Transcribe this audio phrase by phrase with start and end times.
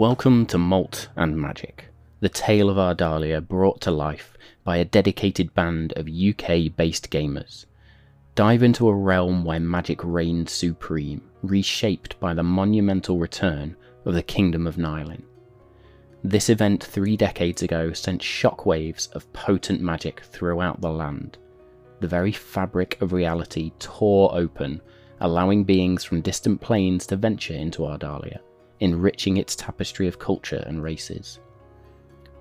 [0.00, 1.88] Welcome to Malt and Magic,
[2.20, 4.32] the tale of Ardalia brought to life
[4.64, 7.66] by a dedicated band of UK based gamers.
[8.34, 13.76] Dive into a realm where magic reigns supreme, reshaped by the monumental return
[14.06, 15.22] of the Kingdom of Nylin.
[16.24, 21.36] This event three decades ago sent shockwaves of potent magic throughout the land.
[22.00, 24.80] The very fabric of reality tore open,
[25.20, 28.40] allowing beings from distant planes to venture into Ardalia,
[28.80, 31.38] enriching its tapestry of culture and races.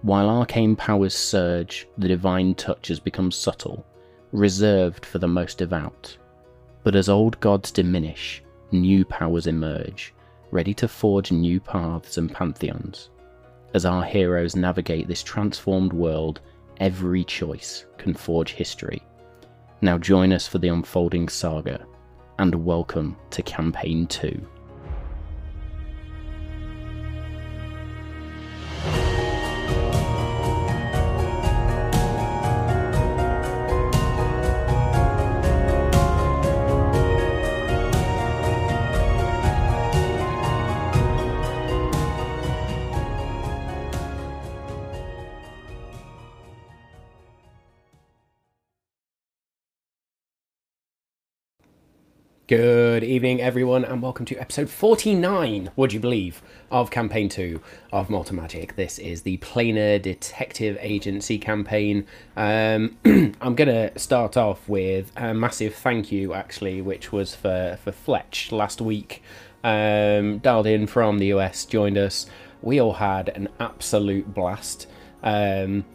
[0.01, 3.85] While arcane powers surge, the divine touch has become subtle,
[4.31, 6.17] reserved for the most devout.
[6.83, 10.13] But as old gods diminish, new powers emerge,
[10.51, 13.09] ready to forge new paths and pantheons.
[13.73, 16.39] As our heroes navigate this transformed world,
[16.77, 19.03] every choice can forge history.
[19.81, 21.85] Now join us for the unfolding saga,
[22.39, 24.58] and welcome to Campaign 2.
[52.49, 57.61] Good evening, everyone, and welcome to episode 49, would you believe, of campaign 2
[57.91, 58.75] of Malt and Magic.
[58.75, 62.07] This is the Planar Detective Agency campaign.
[62.35, 67.77] Um, I'm going to start off with a massive thank you, actually, which was for,
[67.83, 69.21] for Fletch last week.
[69.63, 72.25] Um, dialed in from the US, joined us.
[72.63, 74.87] We all had an absolute blast.
[75.21, 75.85] Um,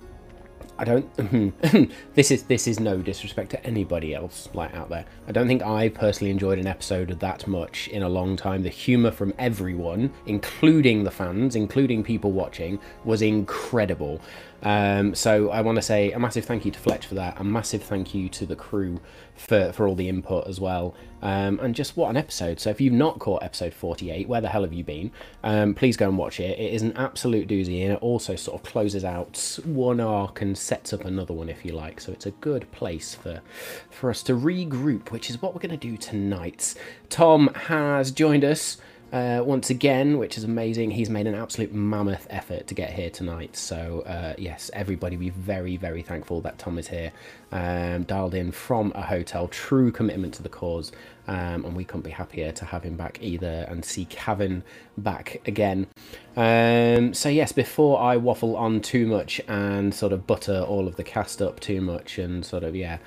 [0.77, 1.93] I don't.
[2.15, 5.05] this is this is no disrespect to anybody else like out there.
[5.29, 8.63] I don't think I personally enjoyed an episode that much in a long time.
[8.63, 14.21] The humour from everyone, including the fans, including people watching, was incredible.
[14.65, 17.39] Um, so I want to say a massive thank you to Fletch for that.
[17.39, 19.01] A massive thank you to the crew
[19.37, 20.95] for for all the input as well.
[21.21, 22.61] Um, and just what an episode.
[22.61, 25.11] So if you've not caught episode 48, where the hell have you been?
[25.43, 26.59] Um, please go and watch it.
[26.59, 30.57] It is an absolute doozy, and it also sort of closes out one arc and
[30.57, 32.01] sets up another one, if you like.
[32.01, 33.43] So it's a good place for
[33.91, 36.75] for us to regroup, which is what we're going to do tonight.
[37.11, 38.79] Tom has joined us
[39.15, 40.91] uh, once again, which is amazing.
[40.91, 43.55] He's made an absolute mammoth effort to get here tonight.
[43.55, 47.13] So, uh, yes, everybody be very, very thankful that Tom is here,
[47.53, 49.47] um, dialed in from a hotel.
[49.47, 50.91] True commitment to the cause.
[51.27, 54.63] Um, and we couldn't be happier to have him back either and see Cavan
[54.99, 55.87] back again.
[56.37, 60.97] Um, so, yes, before I waffle on too much and sort of butter all of
[60.97, 62.99] the cast up too much and sort of, yeah,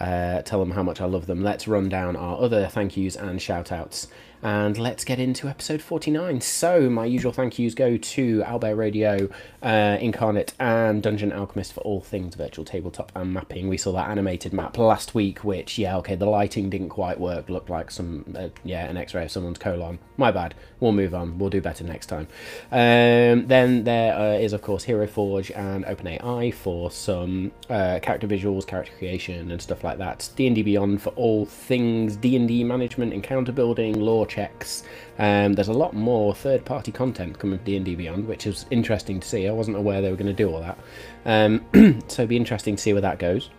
[0.00, 3.14] uh, tell them how much I love them, let's run down our other thank yous
[3.14, 4.08] and shout outs
[4.42, 6.40] and let's get into episode 49.
[6.40, 9.28] So, my usual thank yous go to Owlbear Rodeo,
[9.62, 13.68] uh, Inkarnate, and Dungeon Alchemist for all things virtual tabletop and mapping.
[13.68, 17.48] We saw that animated map last week, which, yeah, okay, the lighting didn't quite work,
[17.48, 20.00] looked like some, uh, yeah, an x ray of someone's colon.
[20.16, 20.54] My bad.
[20.82, 22.26] We'll move on, we'll do better next time.
[22.72, 28.26] Um, then there uh, is, of course, Hero Forge and OpenAI for some uh, character
[28.26, 30.28] visuals, character creation, and stuff like that.
[30.34, 34.82] D&D Beyond for all things D&D management, encounter building, lore checks.
[35.20, 39.28] Um, there's a lot more third-party content coming from D&D Beyond, which is interesting to
[39.28, 39.46] see.
[39.46, 40.78] I wasn't aware they were going to do all that.
[41.24, 41.64] Um,
[42.08, 43.50] so it'd be interesting to see where that goes.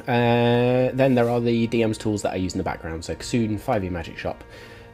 [0.00, 3.06] Uh, then there are the DM's tools that I use in the background.
[3.06, 4.44] So Kassoon, 5e Magic Shop,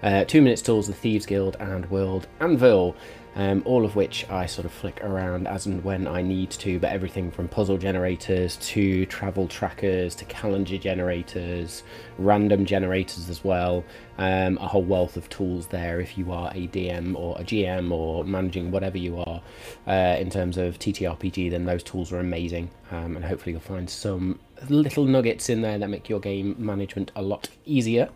[0.02, 2.94] uh, Two Minutes Tools, the Thieves Guild, and World Anvil.
[3.36, 6.80] Um, all of which I sort of flick around as and when I need to,
[6.80, 11.84] but everything from puzzle generators to travel trackers to calendar generators,
[12.18, 13.84] random generators as well.
[14.18, 17.92] Um, a whole wealth of tools there if you are a DM or a GM
[17.92, 19.40] or managing whatever you are
[19.86, 22.70] uh, in terms of TTRPG, then those tools are amazing.
[22.90, 27.12] Um, and hopefully you'll find some little nuggets in there that make your game management
[27.14, 28.08] a lot easier.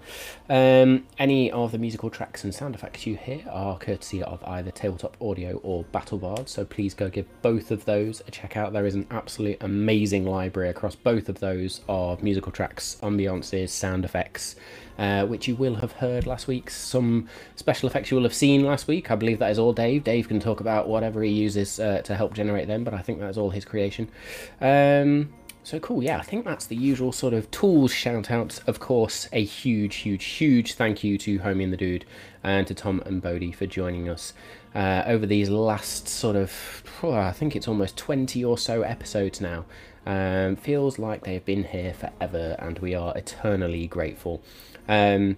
[0.48, 4.70] Um, any of the musical tracks and sound effects you hear are courtesy of either
[4.70, 8.72] Tabletop Audio or BattleBard, so please go give both of those a check out.
[8.72, 13.91] There is an absolute amazing library across both of those of musical tracks, ambiances, sound
[14.04, 14.56] effects.
[14.98, 16.68] Uh, which you will have heard last week.
[16.68, 19.10] Some special effects you will have seen last week.
[19.10, 20.04] I believe that is all Dave.
[20.04, 23.18] Dave can talk about whatever he uses uh, to help generate them, but I think
[23.18, 24.10] that's all his creation.
[24.60, 25.32] Um,
[25.64, 28.58] so cool, yeah, I think that's the usual sort of tools shout outs.
[28.66, 32.04] Of course, a huge, huge, huge thank you to Homie and the Dude
[32.42, 34.34] and to Tom and Bodie for joining us
[34.74, 39.40] uh, over these last sort of, oh, I think it's almost 20 or so episodes
[39.40, 39.64] now.
[40.06, 44.42] Um, feels like they've been here forever and we are eternally grateful.
[44.88, 45.36] Um,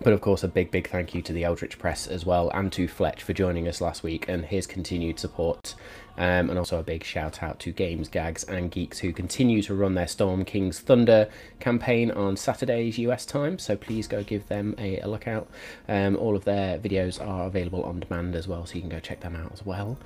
[0.00, 2.72] But of course, a big, big thank you to the Eldritch Press as well and
[2.72, 5.74] to Fletch for joining us last week and his continued support.
[6.16, 9.74] Um, and also a big shout out to Games, Gags, and Geeks who continue to
[9.74, 11.28] run their Storm King's Thunder
[11.60, 13.58] campaign on Saturdays US time.
[13.58, 15.48] So please go give them a, a look out.
[15.88, 19.00] Um, all of their videos are available on demand as well, so you can go
[19.00, 19.96] check them out as well.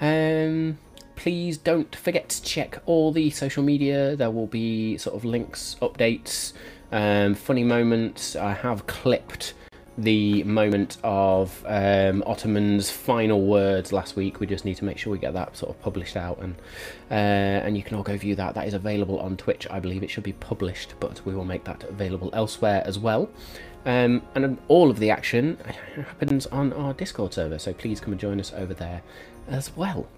[0.00, 0.78] Um,
[1.16, 4.16] please don't forget to check all the social media.
[4.16, 6.52] There will be sort of links, updates,
[6.92, 8.36] um, funny moments.
[8.36, 9.54] I have clipped
[9.96, 14.40] the moment of um, Ottoman's final words last week.
[14.40, 16.54] We just need to make sure we get that sort of published out, and
[17.10, 17.14] uh,
[17.64, 18.54] and you can all go view that.
[18.54, 19.66] That is available on Twitch.
[19.70, 23.28] I believe it should be published, but we will make that available elsewhere as well.
[23.86, 25.58] Um, and all of the action
[25.94, 29.02] happens on our Discord server, so please come and join us over there
[29.48, 30.08] as well.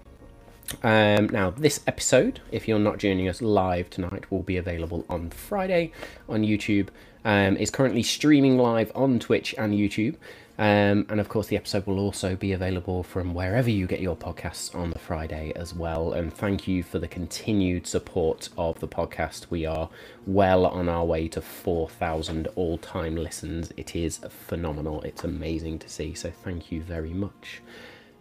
[0.83, 5.29] Um, now, this episode, if you're not joining us live tonight, will be available on
[5.29, 5.91] Friday
[6.27, 6.89] on YouTube.
[7.25, 10.15] Um, is currently streaming live on Twitch and YouTube.
[10.59, 14.15] Um, and of course, the episode will also be available from wherever you get your
[14.15, 16.13] podcasts on the Friday as well.
[16.13, 19.51] And thank you for the continued support of the podcast.
[19.51, 19.89] We are
[20.25, 23.71] well on our way to 4,000 all time listens.
[23.77, 25.01] It is phenomenal.
[25.03, 26.15] It's amazing to see.
[26.15, 27.61] So thank you very much.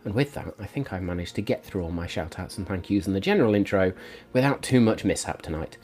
[0.06, 2.66] And with that, I think I've managed to get through all my shout outs and
[2.66, 3.92] thank yous and the general intro
[4.32, 5.76] without too much mishap tonight.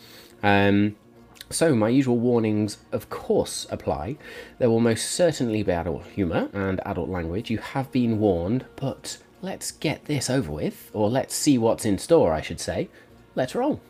[0.44, 0.94] Um,
[1.50, 4.16] so, my usual warnings, of course, apply.
[4.58, 7.50] There will most certainly be adult humour and adult language.
[7.50, 11.98] You have been warned, but let's get this over with, or let's see what's in
[11.98, 12.88] store, I should say.
[13.34, 13.80] Let's roll.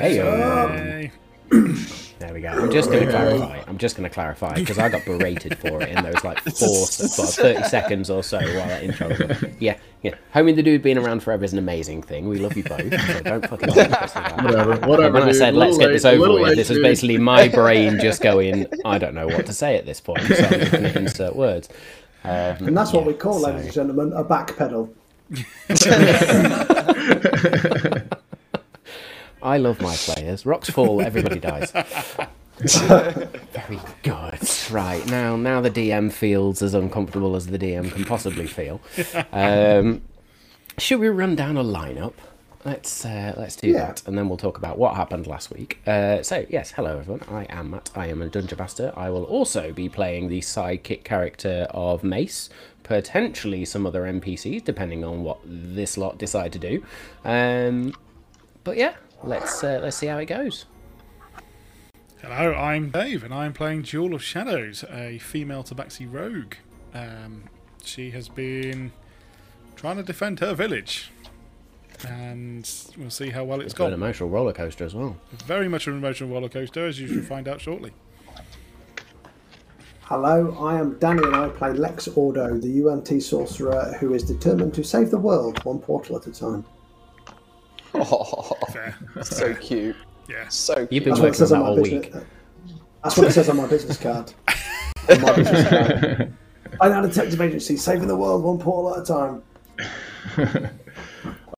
[0.00, 1.10] Hey, Hey.
[2.20, 2.48] There we go.
[2.48, 3.62] I'm just going to clarify.
[3.66, 6.68] I'm just going to clarify because I got berated for it in those like four,
[6.68, 9.08] well, 30 seconds or so while that intro.
[9.08, 9.56] Was on.
[9.58, 10.14] yeah, yeah.
[10.34, 12.28] Homie the dude being around forever is an amazing thing.
[12.28, 12.92] We love you both.
[13.06, 14.42] So don't fucking take us to that.
[14.44, 15.18] Whatever, whatever.
[15.18, 17.98] When I said Little let's get this over with, late, this is basically my brain
[17.98, 18.66] just going.
[18.84, 21.70] I don't know what to say at this point, so I'm going to insert words.
[22.24, 22.30] Um,
[22.66, 24.92] And that's what yeah, we call, so- ladies and gentlemen, a back pedal.
[29.42, 30.44] I love my players.
[30.46, 31.70] Rocks fall, everybody dies.
[32.58, 34.38] Very good.
[34.70, 38.80] Right now, now the DM feels as uncomfortable as the DM can possibly feel.
[39.32, 40.02] Um,
[40.78, 42.14] should we run down a lineup?
[42.64, 43.86] Let's uh, let's do Yeah.
[43.86, 45.78] that, and then we'll talk about what happened last week.
[45.86, 47.22] Uh, so yes, hello everyone.
[47.30, 47.90] I am Matt.
[47.96, 48.92] I am a dungeon master.
[48.94, 52.50] I will also be playing the sidekick character of Mace,
[52.82, 56.84] potentially some other NPCs, depending on what this lot decide to do.
[57.24, 57.94] Um,
[58.62, 58.92] but yeah,
[59.22, 60.66] let's uh, let's see how it goes.
[62.22, 66.54] Hello, I'm Dave, and I'm playing Jewel of Shadows, a female Tabaxi rogue.
[66.92, 67.44] Um,
[67.82, 68.92] she has been
[69.74, 71.10] trying to defend her village,
[72.06, 75.16] and we'll see how well it's It's got an emotional roller coaster as well.
[75.46, 77.92] Very much an emotional roller coaster, as you should find out shortly.
[80.02, 84.74] Hello, I am Danny and I play Lex Ordo, the UNT sorcerer who is determined
[84.74, 86.64] to save the world one portal at a time.
[87.94, 89.96] Oh, Fair, so cute.
[90.28, 90.48] yeah.
[90.48, 92.14] So You've been That's working on on that all business.
[92.14, 92.24] week.
[93.02, 94.32] That's what it says on my business card.
[95.10, 96.34] On my business card.
[96.80, 100.70] I'm a detective agency, saving the world one portal at a time.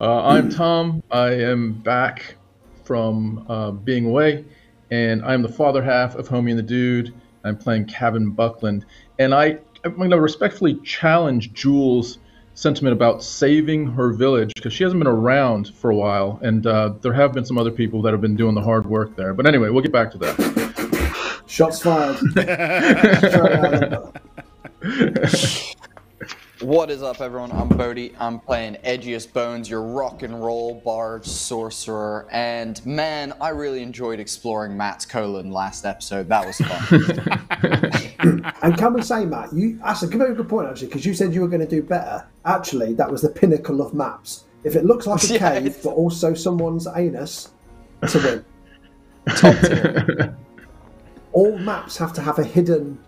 [0.00, 1.00] Uh, I'm Tom.
[1.12, 2.34] I am back
[2.82, 4.44] from uh, being away,
[4.90, 7.14] and I'm the father half of Homie and the Dude.
[7.44, 8.84] I'm playing Kevin Buckland,
[9.20, 12.18] and I, I'm going to respectfully challenge Jules'
[12.54, 16.94] sentiment about saving her village because she hasn't been around for a while, and uh,
[17.00, 19.34] there have been some other people that have been doing the hard work there.
[19.34, 21.42] But anyway, we'll get back to that.
[21.46, 22.18] Shots fired.
[26.62, 27.52] Straight out the- What is up, everyone?
[27.52, 28.14] I'm Bodhi.
[28.18, 32.26] I'm playing Edgius Bones, your rock and roll bard sorcerer.
[32.30, 36.28] And man, I really enjoyed exploring Matt's colon last episode.
[36.28, 38.52] That was fun.
[38.62, 41.34] and can we say, Matt, you that's a very good point actually, because you said
[41.34, 42.26] you were going to do better.
[42.44, 44.44] Actually, that was the pinnacle of maps.
[44.64, 47.50] If it looks like a Yeah, cave, it's- but also someone's anus,
[48.08, 48.44] to win.
[49.36, 50.36] Top tier.
[51.32, 52.98] All maps have to have a hidden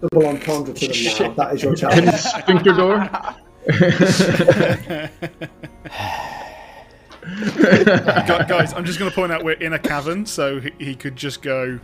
[0.00, 1.44] double entendre to them now.
[1.44, 2.10] That is your challenge.
[2.12, 3.08] Sphincter door.
[8.48, 11.16] Guys, I'm just going to point out we're in a cavern, so he, he could
[11.16, 11.78] just go.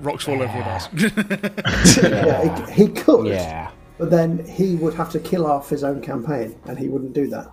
[0.00, 0.88] Rocks fall over with us.
[2.02, 3.70] yeah, he, he could, Yeah.
[3.98, 7.26] but then he would have to kill off his own campaign, and he wouldn't do
[7.28, 7.50] that.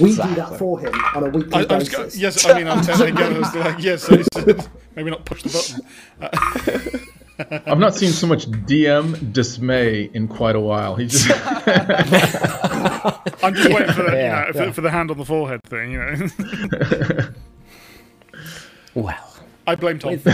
[0.00, 2.16] We do that for him on a weekly I, I was basis.
[2.18, 4.16] yes, I mean, I'm telling again, I was like, yes, so
[4.96, 5.82] maybe not push the
[6.20, 7.00] button.
[7.38, 10.96] I've not seen so much DM dismay in quite a while.
[10.96, 11.28] He just
[13.44, 14.66] I'm just waiting for the, Yeah, you know, yeah.
[14.66, 17.28] for, for the hand on the forehead thing, you know.
[18.94, 20.12] Well, I blame Tom.
[20.12, 20.26] with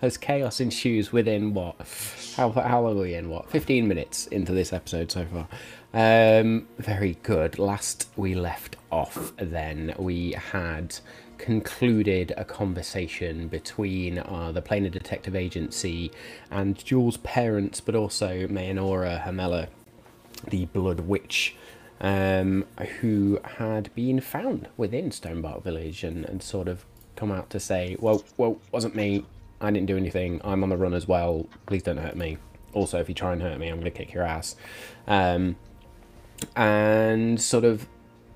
[0.00, 1.76] as chaos ensues within what?
[2.36, 3.28] How, how long are we in?
[3.28, 3.50] What?
[3.50, 5.48] 15 minutes into this episode so far.
[5.92, 7.58] Um, very good.
[7.58, 10.96] Last we left off, then we had
[11.38, 16.10] concluded a conversation between uh, the Planar Detective Agency
[16.50, 19.68] and Jules' parents, but also Mayanora Hamela,
[20.48, 21.56] the Blood Witch,
[22.00, 22.64] um,
[23.00, 26.84] who had been found within Stonebark Village and, and sort of
[27.16, 29.24] come out to say, well, well, wasn't me.
[29.60, 30.40] I didn't do anything.
[30.44, 31.46] I'm on the run as well.
[31.66, 32.36] Please don't hurt me.
[32.74, 34.54] Also, if you try and hurt me, I'm going to kick your ass.
[35.06, 35.56] Um,
[36.54, 37.86] and sort of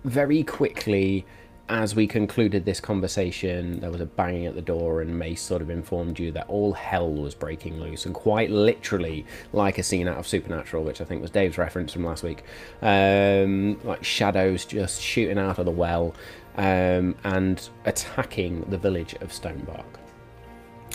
[0.04, 1.26] very quickly
[1.70, 5.62] as we concluded this conversation there was a banging at the door and mace sort
[5.62, 10.06] of informed you that all hell was breaking loose and quite literally like a scene
[10.06, 12.42] out of supernatural which i think was dave's reference from last week
[12.82, 16.14] um, like shadows just shooting out of the well
[16.56, 19.84] um, and attacking the village of stonebark.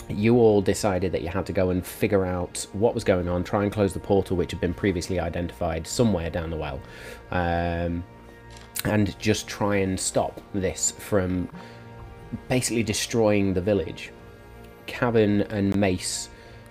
[0.08, 3.42] You all decided that you had to go and figure out what was going on,
[3.42, 6.80] try and close the portal which had been previously identified somewhere down the well,
[7.32, 8.04] um,
[8.86, 11.48] and just try and stop this from
[12.48, 14.12] basically destroying the village.
[14.86, 16.28] Cavan and Mace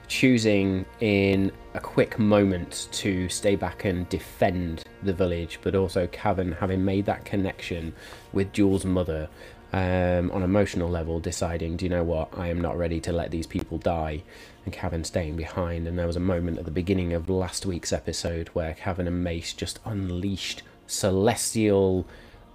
[0.08, 6.52] choosing in a quick moment to stay back and defend the village, but also Cavan
[6.54, 7.94] having made that connection
[8.32, 9.28] with Jules' mother
[9.74, 13.32] um, on emotional level, deciding, do you know what, I am not ready to let
[13.32, 14.24] these people die,
[14.64, 15.88] and Cavan staying behind.
[15.88, 19.24] And there was a moment at the beginning of last week's episode where Cavan and
[19.24, 22.06] Mace just unleashed celestial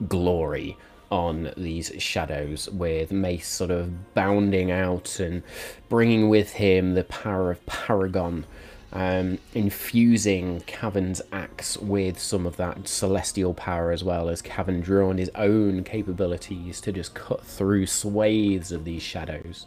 [0.08, 0.76] glory
[1.10, 5.42] on these shadows, with Mace sort of bounding out and
[5.88, 8.46] bringing with him the power of Paragon,
[8.92, 15.08] um, infusing Cavan's axe with some of that celestial power as well as Cavan drew
[15.08, 19.66] on his own capabilities to just cut through swathes of these shadows.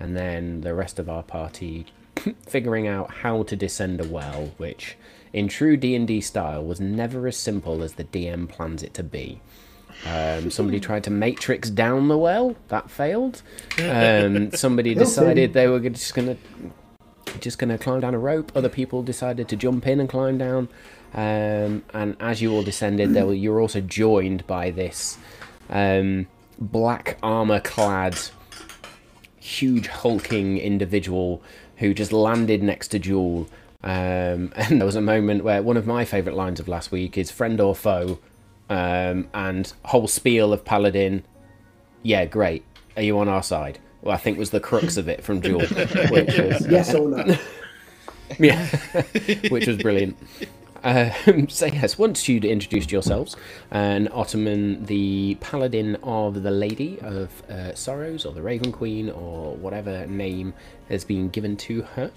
[0.00, 1.86] And then the rest of our party
[2.46, 4.96] figuring out how to descend a well, which
[5.32, 9.40] in true D&D style was never as simple as the DM plans it to be.
[10.06, 13.42] Um, somebody tried to matrix down the well, that failed.
[13.78, 16.36] Um, somebody decided they were just gonna
[17.40, 18.52] just gonna climb down a rope.
[18.54, 20.68] Other people decided to jump in and climb down.
[21.14, 25.18] Um, and as you all descended, there were, you were also joined by this
[25.70, 26.26] um,
[26.58, 28.18] black armor clad
[29.38, 31.42] huge hulking individual
[31.76, 33.48] who just landed next to Jewel.
[33.82, 37.18] Um, and there was a moment where one of my favourite lines of last week
[37.18, 38.18] is friend or foe,
[38.70, 41.24] um, and whole spiel of Paladin.
[42.02, 42.64] Yeah, great.
[42.96, 43.78] Are you on our side?
[44.02, 47.36] Well, I think was the crux of it from Jewel, which was Yes or no?
[48.38, 48.66] yeah,
[49.48, 50.16] which was brilliant.
[50.84, 53.36] Um, so yes, once you'd introduced yourselves,
[53.70, 59.54] and Ottoman, the paladin of the Lady of uh, Sorrows, or the Raven Queen, or
[59.54, 60.54] whatever name
[60.88, 62.10] has been given to her,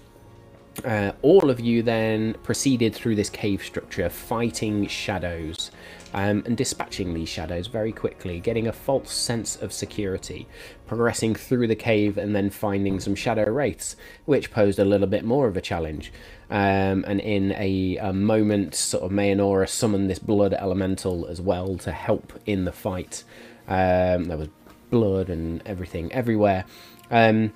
[0.84, 5.70] uh, all of you then proceeded through this cave structure, fighting shadows
[6.14, 10.46] um, and dispatching these shadows very quickly, getting a false sense of security,
[10.86, 15.24] progressing through the cave and then finding some shadow wraiths, which posed a little bit
[15.24, 16.12] more of a challenge.
[16.50, 21.76] Um, and in a, a moment, sort of Mayanora summoned this blood elemental as well
[21.78, 23.24] to help in the fight.
[23.68, 24.48] Um, there was
[24.90, 26.64] blood and everything everywhere.
[27.10, 27.52] Um,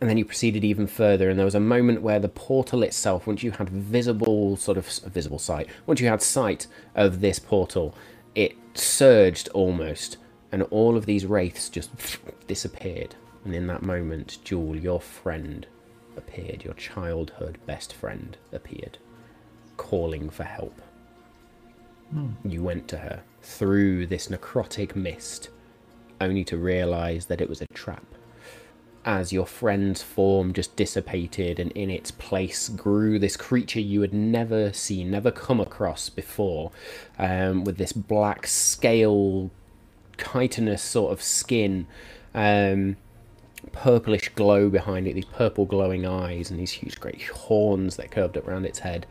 [0.00, 3.26] and then you proceeded even further and there was a moment where the portal itself
[3.26, 7.94] once you had visible sort of visible sight once you had sight of this portal
[8.34, 10.18] it surged almost
[10.52, 11.90] and all of these wraiths just
[12.46, 13.14] disappeared.
[13.44, 15.66] And in that moment, Jewel, your friend,
[16.16, 16.64] appeared.
[16.64, 18.98] Your childhood best friend appeared,
[19.76, 20.80] calling for help.
[22.10, 22.30] Hmm.
[22.44, 25.50] You went to her through this necrotic mist,
[26.20, 28.06] only to realize that it was a trap.
[29.06, 34.12] As your friend's form just dissipated, and in its place grew this creature you had
[34.12, 36.72] never seen, never come across before,
[37.16, 39.52] um, with this black scale,
[40.18, 41.86] chitinous sort of skin,
[42.34, 42.96] um,
[43.70, 48.36] purplish glow behind it, these purple glowing eyes, and these huge great horns that curved
[48.36, 49.06] up around its head.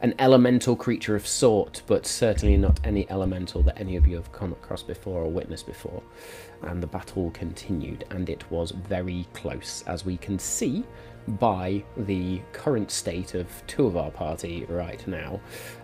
[0.00, 4.30] An elemental creature of sort, but certainly not any elemental that any of you have
[4.30, 6.02] come across before or witnessed before.
[6.62, 10.84] And the battle continued, and it was very close, as we can see
[11.38, 15.40] by the current state of two of our party right now.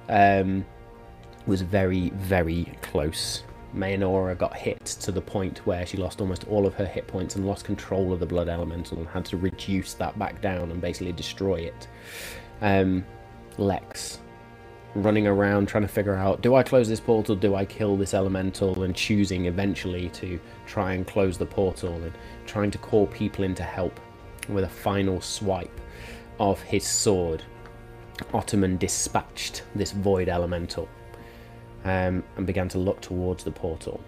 [0.08, 0.64] Um,
[1.46, 3.44] was very, very close.
[3.74, 7.36] Mayanora got hit to the point where she lost almost all of her hit points
[7.36, 10.80] and lost control of the blood elemental and had to reduce that back down and
[10.80, 11.88] basically destroy it.
[12.62, 13.04] Um,
[13.58, 14.20] Lex
[14.94, 18.14] running around trying to figure out do I close this portal, do I kill this
[18.14, 22.12] elemental, and choosing eventually to try and close the portal and
[22.46, 23.98] trying to call people in to help
[24.48, 25.80] with a final swipe
[26.38, 27.42] of his sword.
[28.32, 30.88] Ottoman dispatched this void elemental
[31.84, 34.00] um, and began to look towards the portal.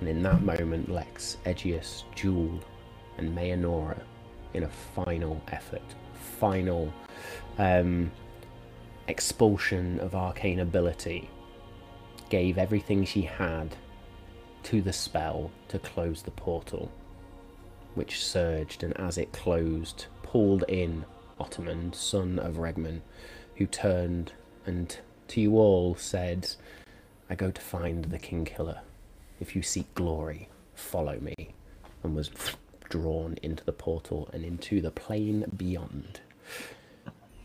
[0.00, 2.60] And in that moment, Lex, Edgius, Jewel,
[3.16, 4.00] and Mayanora,
[4.52, 5.82] in a final effort,
[6.38, 6.92] final
[7.58, 8.10] um,
[9.08, 11.28] expulsion of arcane ability,
[12.30, 13.76] gave everything she had
[14.64, 16.90] to the spell to close the portal,
[17.94, 21.04] which surged and as it closed, pulled in
[21.38, 23.00] Ottoman, son of Regman,
[23.56, 24.32] who turned
[24.66, 26.54] and to you all said,
[27.28, 28.80] I go to find the King Killer.
[29.40, 31.54] If you seek glory, follow me.
[32.02, 32.30] And was
[32.90, 36.20] drawn into the portal and into the plane beyond.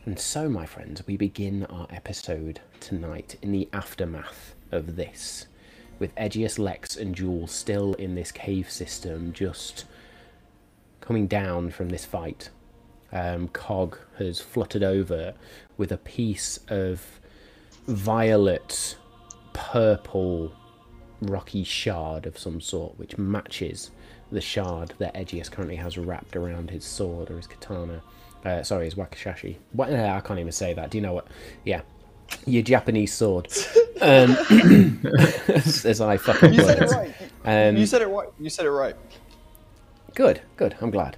[0.06, 5.48] And so, my friends, we begin our episode tonight in the aftermath of this,
[6.00, 9.84] with Edgius, Lex, and Jewel still in this cave system, just
[11.02, 12.50] coming down from this fight.
[13.12, 15.34] Um, Cog has fluttered over
[15.78, 17.20] with a piece of
[17.86, 18.96] violet,
[19.52, 20.54] purple,
[21.22, 23.92] rocky shard of some sort, which matches
[24.32, 28.02] the shard that Edgius currently has wrapped around his sword or his katana.
[28.46, 29.58] Uh, sorry, his wakashashi.
[29.74, 29.92] What?
[29.92, 30.90] uh, I can't even say that.
[30.92, 31.28] Do you know what?
[31.66, 31.82] Yeah,
[32.46, 33.52] your Japanese sword.
[34.02, 34.30] Um,
[35.50, 37.14] as, as I fucking You said it right.
[37.44, 38.30] Um, you said it right.
[38.40, 38.96] You said it right.
[40.16, 40.76] Good, good.
[40.80, 41.18] I'm glad.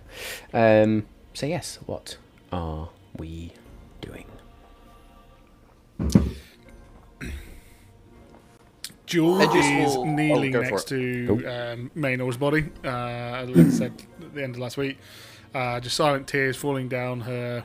[0.51, 1.05] Um,
[1.35, 2.17] so yes, what
[2.51, 3.53] are we
[4.01, 4.25] doing?
[9.05, 14.03] Jewel Edges is will- kneeling oh, next to um, Maynor's body, uh, as I said
[14.21, 14.97] at the end of last week.
[15.53, 17.63] Uh, just silent tears falling down her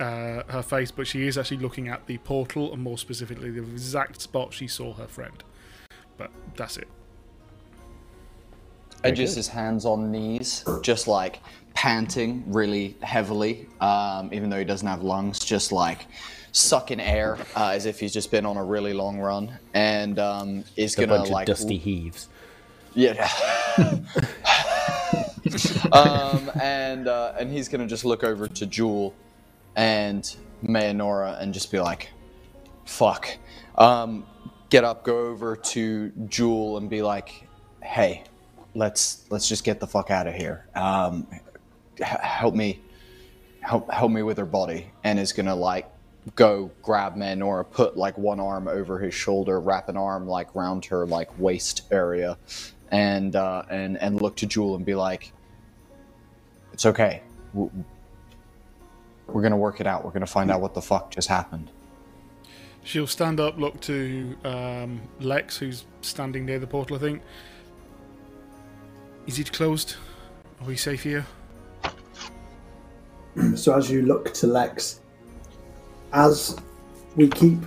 [0.00, 3.62] uh, her face, but she is actually looking at the portal, and more specifically, the
[3.62, 5.42] exact spot she saw her friend.
[6.16, 6.88] But that's it.
[9.02, 11.40] Edgius his hands on knees, just like
[11.74, 16.06] panting really heavily, um, even though he doesn't have lungs, just like
[16.52, 20.64] sucking air uh, as if he's just been on a really long run, and um,
[20.76, 22.28] is A gonna bunch like of dusty heaves.
[22.94, 23.28] Yeah.
[25.92, 29.14] um, and uh, and he's gonna just look over to Jewel
[29.76, 32.10] and Mayanora and just be like,
[32.84, 33.28] "Fuck."
[33.76, 34.26] Um,
[34.70, 37.46] get up, go over to Jewel and be like,
[37.82, 38.24] "Hey,
[38.74, 40.66] let's let's just get the fuck out of here.
[40.74, 41.26] Um,
[41.98, 42.80] h- help me,
[43.60, 45.90] help help me with her body." And is gonna like
[46.36, 50.86] go grab Mayanora, put like one arm over his shoulder, wrap an arm like round
[50.86, 52.38] her like waist area,
[52.90, 55.32] and uh, and and look to Jewel and be like,
[56.74, 57.22] "It's okay.
[57.54, 57.70] We're
[59.42, 60.04] gonna work it out.
[60.04, 61.70] We're gonna find out what the fuck just happened."
[62.82, 67.22] She'll stand up, look to um, Lex, who's standing near the portal, I think.
[69.26, 69.96] Is it closed?
[70.60, 71.26] Are we safe here?
[73.56, 75.00] So as you look to Lex,
[76.12, 76.56] as
[77.16, 77.58] we keep,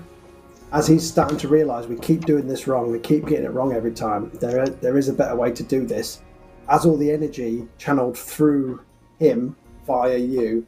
[0.72, 3.74] as he's starting to realise we keep doing this wrong, we keep getting it wrong
[3.74, 4.32] every time.
[4.36, 6.22] There, there is a better way to do this.
[6.70, 8.80] As all the energy channeled through
[9.20, 10.66] him via you,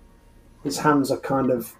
[0.63, 1.75] his hands are kind of,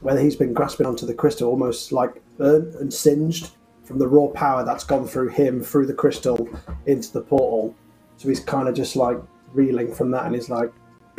[0.00, 3.50] whether he's been grasping onto the crystal, almost like burnt and singed
[3.84, 6.48] from the raw power that's gone through him, through the crystal,
[6.86, 7.74] into the portal.
[8.16, 9.18] So he's kind of just like
[9.52, 10.72] reeling from that, and he's like,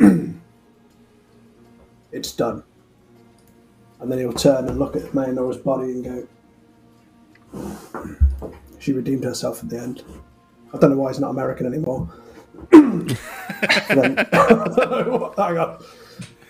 [2.12, 2.62] it's done.
[4.00, 6.28] And then he'll turn and look at Mayanora's body and
[7.52, 8.16] go,
[8.78, 10.02] she redeemed herself at the end.
[10.74, 12.08] I don't know why he's not American anymore.
[12.72, 15.84] Then, hang on.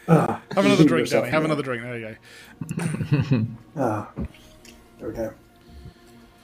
[0.09, 1.33] Ah, Have another drink, yourself Danny.
[1.33, 1.83] Have another drink.
[1.83, 2.17] There you
[3.31, 3.47] go.
[3.77, 4.11] Ah,
[4.99, 5.33] there we go.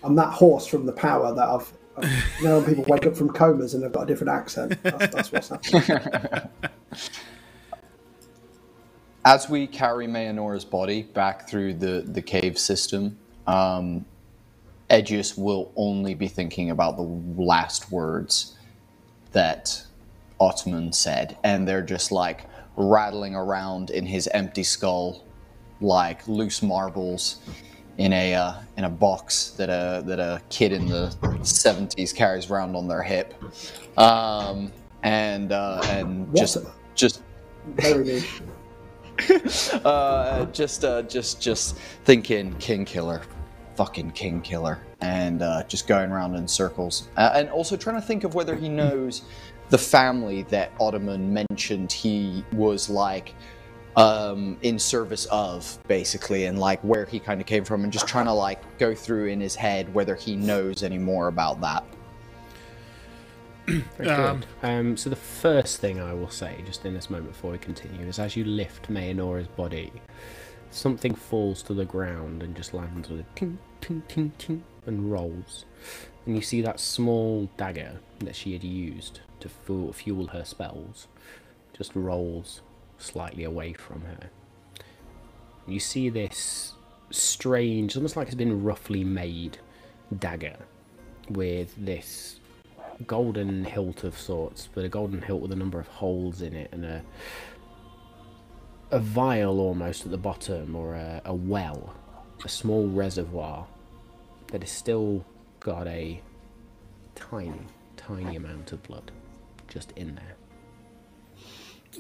[0.03, 1.73] I'm that horse from the power that I've.
[1.97, 4.81] I've you know, people wake up from comas and they've got a different accent.
[4.83, 6.49] That's, that's what's happening.
[9.25, 14.07] As we carry Mayanora's body back through the, the cave system, um,
[14.89, 18.57] Edgius will only be thinking about the last words
[19.33, 19.85] that
[20.41, 25.25] Ottoman said, and they're just like rattling around in his empty skull
[25.81, 27.39] like loose marbles
[27.99, 32.51] in a uh, in a box that a that a kid in the 70s carries
[32.51, 33.35] around on their hip,
[33.99, 36.59] um, and uh, and just
[36.95, 37.23] just
[39.85, 43.23] uh, just uh, just just thinking king killer
[43.79, 48.03] fucking king killer and uh, just going around in circles uh, and also trying to
[48.03, 49.23] think of whether he knows
[49.71, 53.37] the family that ottoman mentioned he was like
[53.95, 58.09] um, in service of basically and like where he kind of came from and just
[58.09, 61.85] trying to like go through in his head whether he knows any more about that
[63.97, 64.69] Very Um, good.
[64.69, 68.07] Um, so the first thing I will say, just in this moment before we continue,
[68.07, 69.93] is as you lift Mayanora's body,
[70.71, 75.11] something falls to the ground and just lands with a ting, ting, ting, ting, and
[75.11, 75.65] rolls.
[76.27, 81.09] And you see that small dagger that she had used to fu- fuel her spells
[81.77, 82.61] just rolls
[82.99, 84.31] slightly away from her.
[85.67, 86.75] You see this
[87.11, 89.59] strange, almost like it's been roughly made
[90.19, 90.57] dagger
[91.29, 92.41] with this
[93.07, 96.71] golden hilt of sorts, but a golden hilt with a number of holes in it
[96.73, 97.03] and a
[98.91, 101.95] a vial almost at the bottom or a, a well,
[102.45, 103.67] a small reservoir
[104.49, 105.25] that has still
[105.61, 106.21] got a
[107.15, 107.61] tiny,
[107.97, 109.11] tiny amount of blood
[109.69, 110.37] just in there.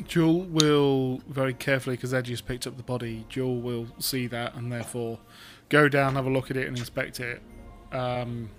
[0.07, 3.27] Jewel will very carefully, because Edgius picked up the body.
[3.29, 5.19] Jewel will see that and therefore
[5.69, 7.43] go down, have a look at it, and inspect it.
[7.91, 8.51] Um,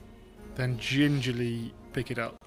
[0.56, 2.46] then gingerly pick it up.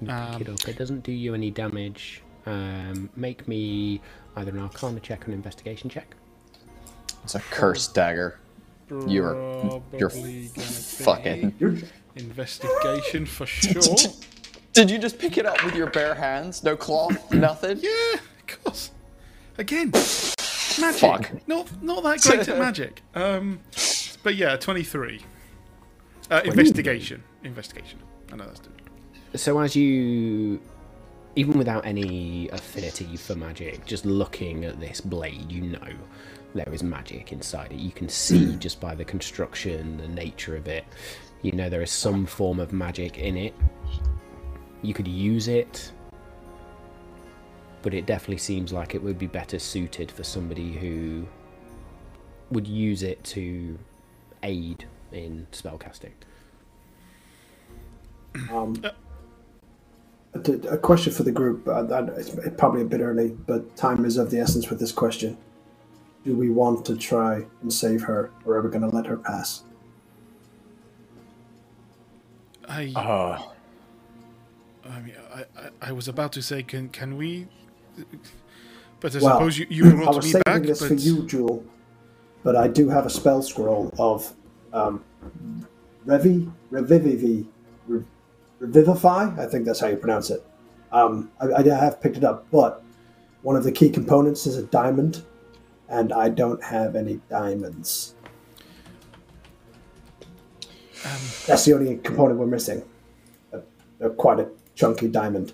[0.00, 0.68] You Um, pick it up.
[0.68, 2.22] It doesn't do you any damage.
[2.46, 4.00] Um, make me
[4.36, 6.14] either an Arcana check or an Investigation check.
[7.24, 8.38] it's a cursed dagger
[8.88, 11.52] You're- you're gonna fucking
[12.14, 13.82] investigation for sure.
[14.72, 18.62] did you just pick it up with your bare hands no cloth nothing yeah, of
[18.62, 18.90] course.
[19.58, 21.00] Again, magic.
[21.00, 21.48] Fuck.
[21.48, 23.02] Not not that great at magic.
[23.14, 23.58] Um,
[24.22, 25.22] but yeah, twenty three.
[26.30, 27.22] Uh, investigation.
[27.42, 27.98] Investigation.
[28.32, 28.90] I know that's different.
[29.34, 30.60] So as you,
[31.36, 35.88] even without any affinity for magic, just looking at this blade, you know
[36.54, 37.78] there is magic inside it.
[37.78, 40.86] You can see just by the construction, the nature of it.
[41.42, 43.54] You know there is some form of magic in it.
[44.80, 45.92] You could use it,
[47.82, 51.26] but it definitely seems like it would be better suited for somebody who
[52.50, 53.78] would use it to
[54.42, 56.12] aid in spellcasting.
[58.50, 58.82] Um,
[60.48, 61.66] a, a question for the group.
[61.68, 61.84] Uh,
[62.16, 65.36] it's probably a bit early, but time is of the essence with this question.
[66.24, 69.16] Do we want to try and save her, or are we going to let her
[69.16, 69.62] pass?
[72.68, 73.42] I, uh,
[74.88, 77.46] I mean, I, I, I was about to say, can can we?
[79.00, 80.62] But I Well, suppose you, you I want was me saving back.
[80.62, 81.64] this but for you, Jewel,
[82.42, 84.32] but I do have a spell scroll of
[84.72, 85.04] um,
[86.06, 87.46] Revi, Revivivi,
[88.58, 89.42] Re- Revivify.
[89.42, 90.44] I think that's how you pronounce it.
[90.92, 92.82] Um, I, I have picked it up, but
[93.42, 95.22] one of the key components is a diamond,
[95.88, 98.14] and I don't have any diamonds.
[101.46, 102.82] That's the only component we're missing.
[103.52, 103.60] A,
[104.00, 105.52] a, quite a chunky diamond.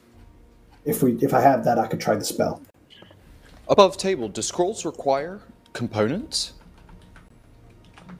[0.85, 2.63] If we, if I have that, I could try the spell.
[3.69, 5.41] above table do scrolls require
[5.73, 6.55] components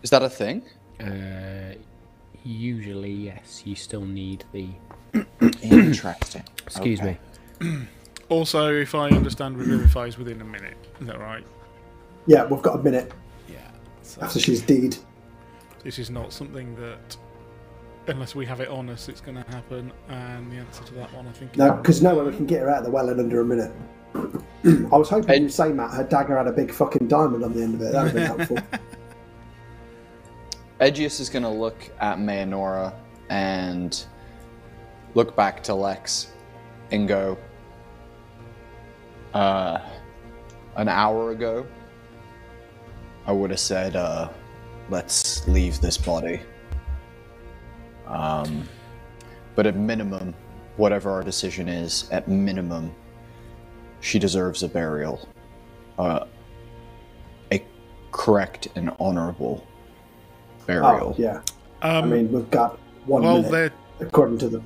[0.03, 0.63] is that a thing
[1.01, 1.75] Uh,
[2.45, 3.63] usually, yes.
[3.65, 4.69] You still need the.
[5.63, 7.19] interesting Excuse Okay.
[7.61, 7.79] me.
[8.29, 10.77] Also, if I understand, Revivify is within a minute.
[11.03, 11.45] Is that right?
[12.27, 13.13] Yeah, we've got a minute
[13.47, 13.57] Yeah.
[14.03, 14.97] So after she's deed.
[15.85, 17.15] this is not something that,
[18.07, 19.93] unless we have it on us, it's going to happen.
[20.09, 21.59] And the answer to that one, I think.
[21.59, 23.45] No, because no way we can get her out of the well in under a
[23.45, 23.73] minute.
[24.15, 27.53] I was hoping And- you'd say, Matt, her dagger had a big fucking diamond on
[27.53, 27.93] the end of it.
[27.93, 28.81] That would have been helpful.
[30.83, 32.93] Edgius is going to look at Mayanora
[33.31, 34.05] and
[35.15, 36.33] look back to Lex
[36.91, 37.39] and go,
[39.33, 39.79] uh,
[40.75, 41.65] an hour ago,
[43.27, 44.29] I would have said, uh,
[44.91, 46.41] let's leave this body.
[48.09, 48.69] Um,
[49.55, 50.35] but at minimum,
[50.79, 52.93] whatever our decision is, at minimum,
[54.01, 55.29] she deserves a burial.
[55.97, 56.27] Uh,
[57.53, 57.65] a
[58.11, 59.65] correct and honorable
[60.81, 61.15] burial.
[61.19, 61.41] Oh, yeah.
[61.83, 64.63] Um, I mean, we've got one well, minute, according to the.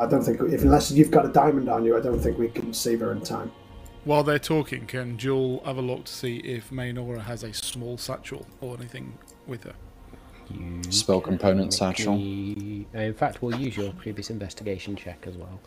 [0.00, 2.48] I don't think if unless you've got a diamond on you, I don't think we
[2.48, 3.52] can save her in time.
[4.04, 7.98] while they're talking, can Jewel have a look to see if Maynora has a small
[7.98, 9.74] satchel or anything with her?
[10.50, 12.14] You Spell component satchel.
[12.16, 15.60] technically- In fact, we'll use your previous investigation check as well.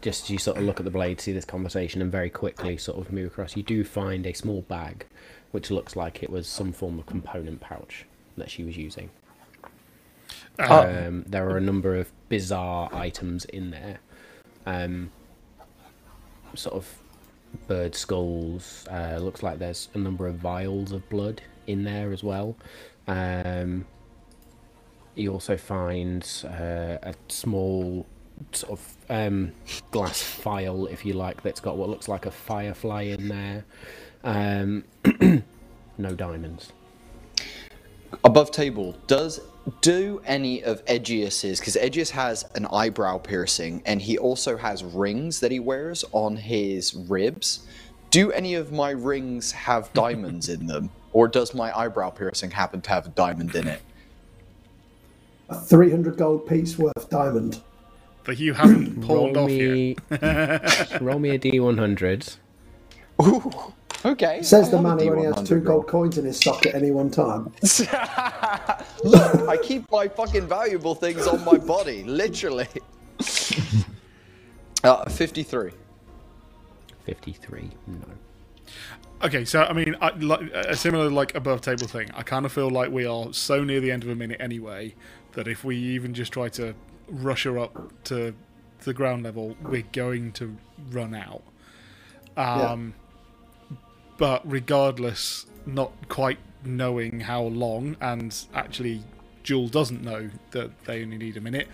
[0.00, 2.78] Just as you sort of look at the blade, see this conversation, and very quickly
[2.78, 3.56] sort of move across.
[3.56, 5.04] You do find a small bag,
[5.50, 9.10] which looks like it was some form of component pouch that she was using.
[10.58, 14.00] Um, there are a number of bizarre items in there.
[14.66, 15.10] Um,
[16.54, 16.98] sort of
[17.66, 18.86] bird skulls.
[18.90, 22.56] Uh, looks like there's a number of vials of blood in there as well.
[23.06, 23.86] Um,
[25.14, 28.06] you also find uh, a small
[28.52, 29.52] sort of um,
[29.90, 33.64] glass file, if you like, that's got what looks like a firefly in there.
[34.24, 34.84] Um,
[35.98, 36.72] no diamonds.
[38.24, 39.40] Above table, does
[39.80, 45.40] do any of Edgius's because Edgius has an eyebrow piercing and he also has rings
[45.40, 47.66] that he wears on his ribs.
[48.10, 52.80] Do any of my rings have diamonds in them, or does my eyebrow piercing happen
[52.82, 53.82] to have a diamond in it?
[55.48, 57.60] A 300 gold piece worth diamond.
[58.24, 59.70] That you haven't Roll pawned off yet.
[59.70, 59.96] me,
[61.00, 62.36] roll me a D100.
[63.22, 63.72] Ooh,
[64.04, 64.42] okay.
[64.42, 66.74] Says the have a man who only has two gold coins in his sock at
[66.74, 67.52] any one time.
[69.04, 72.68] Look, I keep my fucking valuable things on my body, literally.
[74.84, 75.72] uh, 53.
[77.04, 77.70] 53.
[77.86, 77.98] No.
[79.22, 82.10] Okay, so I mean, I, like, a similar like above table thing.
[82.14, 84.94] I kind of feel like we are so near the end of a minute anyway
[85.32, 86.74] that if we even just try to
[87.08, 88.34] rush her up to
[88.80, 90.56] the ground level, we're going to
[90.90, 91.42] run out.
[92.36, 92.94] Um,
[94.22, 99.02] But regardless, not quite knowing how long, and actually,
[99.42, 101.66] Jewel doesn't know that they only need a minute.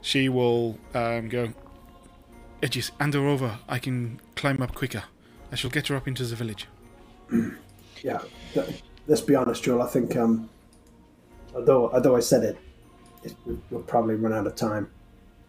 [0.00, 1.52] She will um, go.
[2.60, 3.60] Edgius, hand her over.
[3.68, 5.04] I can climb up quicker.
[5.52, 6.66] I shall get her up into the village.
[8.02, 8.18] Yeah.
[9.06, 9.82] Let's be honest, Joel.
[9.82, 10.50] I think, um,
[11.54, 12.58] although although I said it,
[13.22, 14.90] it we- we'll probably run out of time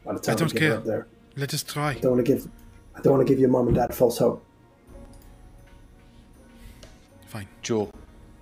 [0.06, 0.78] by the time don't we get care.
[0.78, 1.08] up there.
[1.36, 1.94] Let us try.
[1.94, 2.48] I don't want to give.
[2.96, 4.46] I don't want to give your mom and dad false hope.
[7.34, 7.48] Fine.
[7.64, 7.92] Jewel,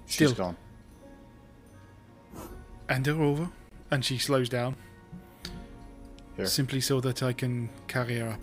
[0.06, 0.34] she's Still.
[0.34, 0.58] gone.
[2.90, 3.50] Hand her over,
[3.90, 4.76] and she slows down.
[6.36, 6.46] Here.
[6.46, 8.40] Simply so that I can carry her up.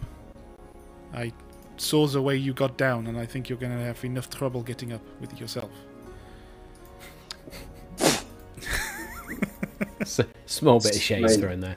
[1.12, 1.32] I
[1.76, 4.62] saw the way you got down, and I think you're going to have enough trouble
[4.62, 5.70] getting up with yourself.
[10.00, 11.38] S- small bit of shade Right.
[11.38, 11.76] thrown there.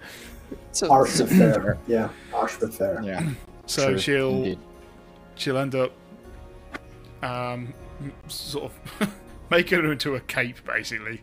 [0.70, 1.78] It's a- Harsh it's a fair.
[1.88, 3.02] Yeah, harsh but fair.
[3.04, 3.30] Yeah.
[3.66, 4.60] So true, she'll indeed.
[5.36, 5.92] she'll end up
[7.22, 7.74] um, m-
[8.28, 9.14] sort of
[9.50, 11.22] making her into a cape, basically.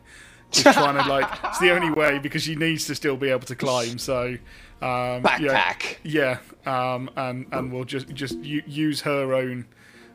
[0.50, 3.46] Just trying to like it's the only way because she needs to still be able
[3.46, 3.98] to climb.
[3.98, 4.38] So
[4.80, 5.96] um, yeah, Backpack.
[6.04, 9.66] Yeah, um, and and we'll just just use her own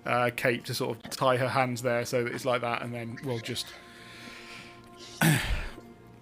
[0.05, 2.93] uh, cape to sort of tie her hands there, so that it's like that, and
[2.93, 3.67] then we'll just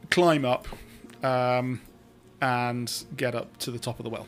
[0.10, 0.68] climb up
[1.24, 1.82] um,
[2.42, 4.28] and get up to the top of the well.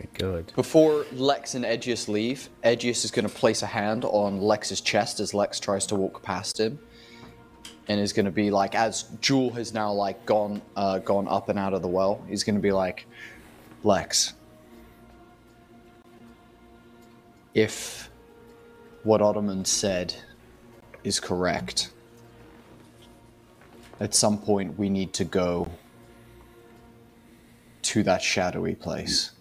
[0.00, 0.52] Very good.
[0.56, 5.20] Before Lex and Edgius leave, Edgius is going to place a hand on Lex's chest
[5.20, 6.78] as Lex tries to walk past him,
[7.86, 11.50] and is going to be like, as Jewel has now like gone uh, gone up
[11.50, 13.06] and out of the well, he's going to be like,
[13.82, 14.32] Lex,
[17.52, 18.10] if
[19.02, 20.14] what Ottoman said
[21.04, 21.90] is correct,
[23.98, 25.70] at some point we need to go
[27.82, 29.32] to that shadowy place.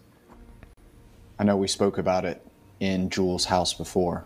[1.39, 2.45] I know we spoke about it
[2.81, 4.25] in Jules' house before,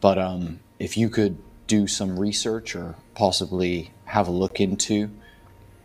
[0.00, 5.08] but um, if you could do some research or possibly have a look into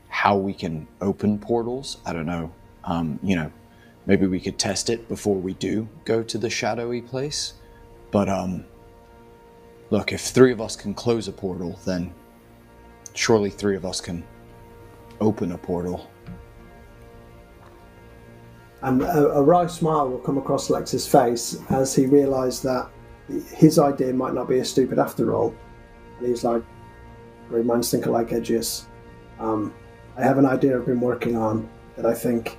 [0.10, 2.52] how we can open portals, I don't know.
[2.86, 3.52] Um, you know,
[4.08, 7.54] maybe we could test it before we do go to the shadowy place.
[8.10, 8.66] But um,
[9.92, 12.12] look, if three of us can close a portal, then
[13.14, 14.24] surely three of us can
[15.22, 16.10] open a portal.
[18.82, 22.90] And a, a wry smile will come across Lex's face as he realised that
[23.54, 25.56] his idea might not be as stupid after all.
[26.20, 26.64] And he's like,
[27.50, 28.86] great minds think alike, Edgius.
[29.40, 29.74] Um,
[30.18, 32.58] I have an idea I've been working on that I think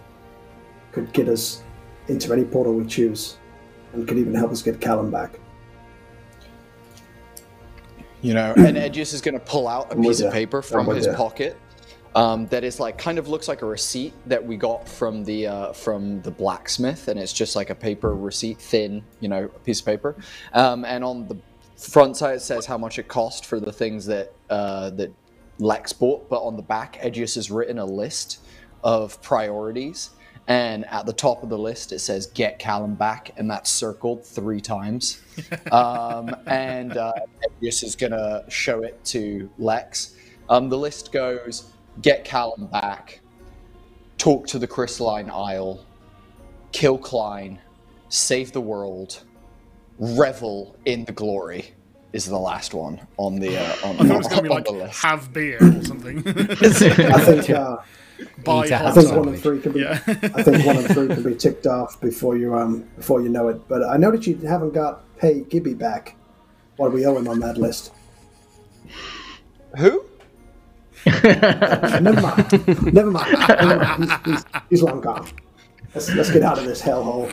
[0.93, 1.63] could get us
[2.09, 3.39] into any portal we choose
[3.93, 5.39] and could even help us get Callum back.
[8.23, 10.63] You know, and Edgius is going to pull out a I'm piece of paper I'm
[10.63, 11.57] from his pocket,
[12.17, 15.47] um, that is like kind of looks like a receipt that we got from the
[15.47, 19.81] uh, from the blacksmith, and it's just like a paper receipt, thin, you know, piece
[19.81, 20.17] of paper.
[20.55, 21.37] Um, and on the
[21.77, 25.13] front side it says how much it cost for the things that uh, that
[25.59, 28.41] Lex bought, but on the back, Edgius has written a list
[28.83, 30.11] of priorities.
[30.49, 34.25] And at the top of the list, it says "Get Callum back," and that's circled
[34.25, 35.21] three times.
[35.73, 37.13] um, and uh,
[37.45, 40.15] Edgius is gonna show it to Lex.
[40.49, 43.21] Um, the list goes: Get Callum back,
[44.19, 45.85] talk to the Crystalline Isle,
[46.73, 47.59] kill Klein,
[48.09, 49.23] save the world,
[49.99, 51.73] revel in the glory.
[52.13, 54.49] Is the last one on the uh, on, I thought it was going to be
[54.55, 55.03] like the list.
[55.03, 56.19] have beer or something.
[56.27, 57.77] I think uh,
[58.43, 59.35] Buy Eat a I hot ham think one dog.
[59.35, 59.81] and three can be.
[59.81, 60.01] Yeah.
[60.07, 63.49] I think one and three can be ticked off before you um before you know
[63.49, 63.69] it.
[63.69, 66.17] But I noticed you haven't got pay Gibby back.
[66.77, 67.93] What do we owe him on that list.
[69.77, 70.06] Who?
[71.07, 72.93] Never mind.
[72.93, 73.37] Never mind.
[73.49, 74.05] Never mind.
[74.05, 75.29] He's, he's, he's long gone.
[75.95, 77.33] Let's, let's get out of this hellhole.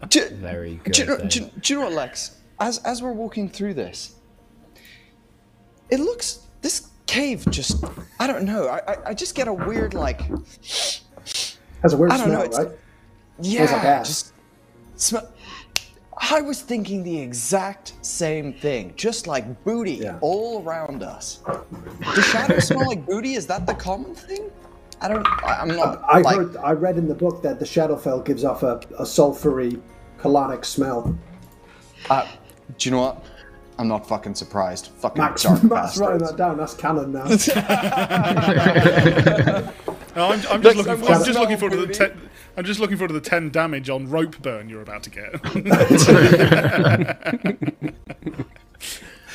[0.08, 0.92] Do, Very good.
[0.92, 2.36] do, you know, do, do you know what, Lex?
[2.60, 4.14] As as we're walking through this,
[5.90, 7.84] it looks this cave just
[8.20, 8.68] I don't know.
[8.68, 10.20] I I, I just get a weird like
[11.82, 12.78] Has a weird I don't know, smell, it's- right?
[13.40, 14.08] yeah, like ass.
[14.08, 14.32] just
[14.94, 15.28] smell.
[16.18, 20.18] I was thinking the exact same thing, just like booty Yeah.
[20.22, 21.40] all around us.
[22.14, 23.34] Does shadow smell like booty?
[23.34, 24.50] Is that the common thing?
[25.00, 25.26] I don't.
[25.44, 26.02] I, I'm not.
[26.04, 26.56] I like, heard.
[26.56, 29.80] I read in the book that the Shadowfell gives off a, a sulfury,
[30.18, 31.16] colonic smell.
[32.08, 32.26] Uh,
[32.78, 33.24] do you know what?
[33.78, 34.86] I'm not fucking surprised.
[34.88, 36.56] Fucking Max, dark Max writing that down.
[36.56, 37.26] That's canon now.
[40.16, 40.96] No, I'm, I'm just looking.
[40.96, 41.98] For, I'm just looking forward to the booty.
[41.98, 42.30] ten.
[42.56, 45.44] I'm just looking forward to the ten damage on rope burn you're about to get.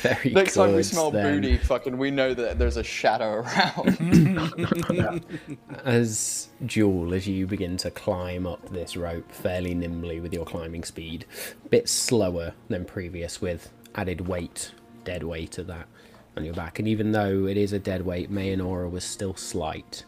[0.02, 1.36] Very Next time we smell then.
[1.40, 5.24] booty, fucking, we know that there's a shadow around.
[5.86, 10.84] As Jewel, as you begin to climb up this rope fairly nimbly with your climbing
[10.84, 11.28] speed,
[11.64, 14.72] a bit slower than previous with added weight,
[15.04, 15.88] dead weight of that
[16.38, 16.80] on your back.
[16.80, 20.06] And even though it is a dead weight, Mayanora was still slight.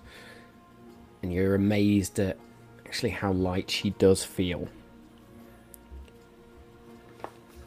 [1.22, 2.38] And you're amazed at
[2.86, 4.68] actually how light she does feel.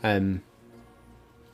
[0.03, 0.43] Um,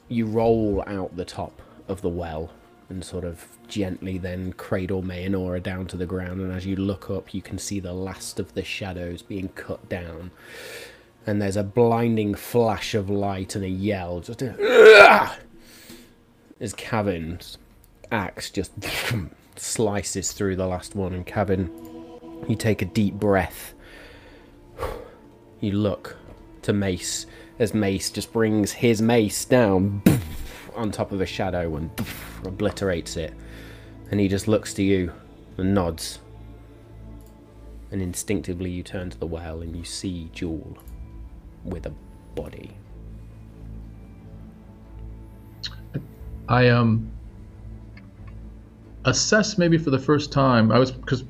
[0.09, 2.51] you roll out the top of the well
[2.89, 6.41] and sort of gently then cradle Mayanora down to the ground.
[6.41, 9.89] And as you look up, you can see the last of the shadows being cut
[9.89, 10.31] down.
[11.27, 15.31] And there's a blinding flash of light and a yell, just a,
[16.61, 17.59] as Cavin's
[18.11, 18.73] axe just
[19.57, 21.13] slices through the last one.
[21.13, 21.71] And Cavin,
[22.49, 23.75] you take a deep breath.
[25.61, 26.17] You look
[26.63, 27.27] to Mace
[27.59, 30.03] as Mace just brings his mace down
[30.75, 31.91] on top of a shadow and
[32.45, 33.35] obliterates it.
[34.11, 35.13] And he just looks to you
[35.57, 36.19] and nods.
[37.91, 40.79] And instinctively you turn to the well and you see Jewel
[41.65, 41.93] with a
[42.35, 42.71] body.
[46.49, 47.11] I um
[49.05, 50.71] assess maybe for the first time.
[50.71, 51.25] I was because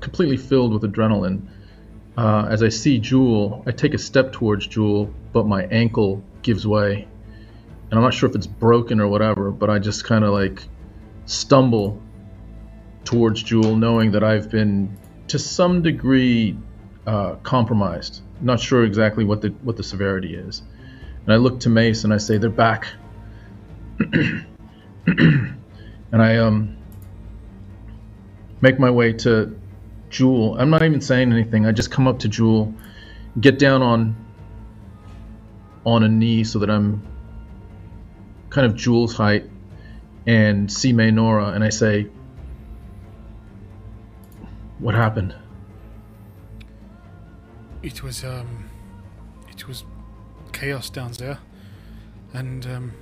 [0.00, 1.46] completely filled with adrenaline.
[2.16, 6.66] Uh, as I see Jewel, I take a step towards Jewel, but my ankle gives
[6.66, 7.06] way,
[7.90, 9.50] and I'm not sure if it's broken or whatever.
[9.50, 10.62] But I just kind of like
[11.26, 12.00] stumble
[13.04, 14.96] towards Jewel, knowing that I've been
[15.28, 16.56] to some degree
[17.06, 18.22] uh, compromised.
[18.40, 20.62] Not sure exactly what the what the severity is.
[21.24, 22.86] And I look to Mace and I say, "They're back."
[25.06, 25.56] and
[26.12, 26.76] I um
[28.60, 29.58] make my way to
[30.08, 30.56] Jewel.
[30.58, 31.66] I'm not even saying anything.
[31.66, 32.74] I just come up to Jewel,
[33.40, 34.16] get down on
[35.84, 37.02] on a knee so that I'm
[38.50, 39.48] kind of Jewel's height,
[40.26, 42.08] and see Mayanora, and I say,
[44.78, 45.34] "What happened?"
[47.82, 48.68] It was um,
[49.48, 49.84] it was
[50.52, 51.38] chaos down there,
[52.32, 52.92] and um,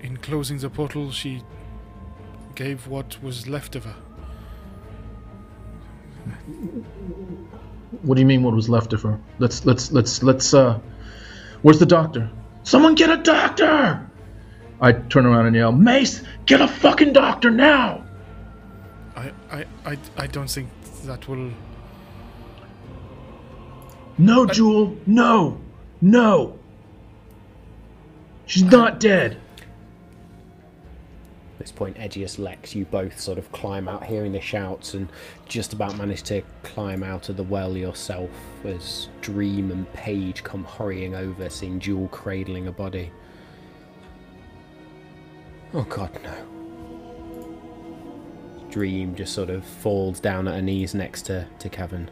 [0.00, 1.42] in closing the portal, she
[2.54, 3.96] gave what was left of her.
[8.02, 8.42] What do you mean?
[8.42, 9.18] What was left of her?
[9.38, 10.54] Let's let's let's let's.
[10.54, 10.78] uh
[11.62, 12.28] Where's the doctor?
[12.64, 14.08] Someone get a doctor!
[14.80, 18.04] I turn around and yell, Mace, get a fucking doctor now!
[19.14, 20.68] I, I, I, I don't think
[21.04, 21.50] that will.
[24.22, 25.60] No, Jewel, no,
[26.00, 26.56] no.
[28.46, 29.32] She's not dead.
[29.32, 29.38] At
[31.58, 35.08] this point, Edgius, Lex, you both sort of climb out, hearing the shouts, and
[35.48, 38.30] just about manage to climb out of the well yourself
[38.64, 43.10] as Dream and Paige come hurrying over, seeing Jewel cradling a body.
[45.74, 46.46] Oh god, no.
[48.70, 52.08] Dream just sort of falls down at her knees next to to Kevin.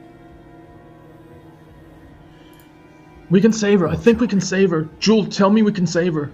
[3.31, 3.89] We can save her.
[3.89, 4.89] I think we can save her.
[4.99, 6.31] Jewel, tell me we can save her.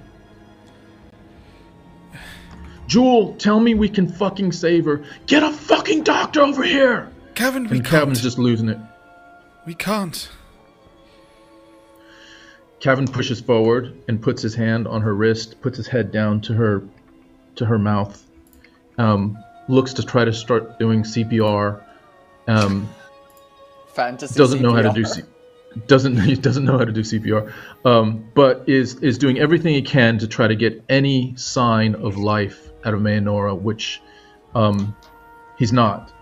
[2.86, 5.04] Jewel, tell me we can fucking save her.
[5.26, 7.10] Get a fucking doctor over here.
[7.34, 8.00] Kevin, we And can't.
[8.02, 8.78] Kevin's just losing it.
[9.66, 10.30] We can't.
[12.80, 16.54] Kevin pushes forward and puts his hand on her wrist, puts his head down to
[16.54, 16.82] her
[17.56, 18.22] to her mouth,
[18.98, 19.36] um,
[19.68, 21.82] looks to try to start doing CPR.
[22.46, 22.88] Um,
[23.88, 25.22] Fantasy doesn't know how to do C-
[25.86, 27.52] doesn't he doesn't know how to do CPR,
[27.84, 32.16] um, but is is doing everything he can to try to get any sign of
[32.16, 34.00] life out of Mayanora, which
[34.54, 34.96] um,
[35.58, 36.12] he's not.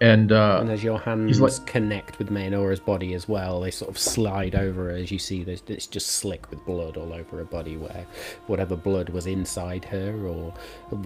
[0.00, 3.90] And, uh, And as your hands like- connect with Mayanora's body as well, they sort
[3.90, 7.38] of slide over her as you see there's it's just slick with blood all over
[7.38, 8.04] her body where
[8.46, 10.52] whatever blood was inside her or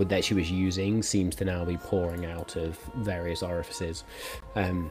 [0.07, 4.05] that she was using seems to now be pouring out of various orifices.
[4.57, 4.91] Um,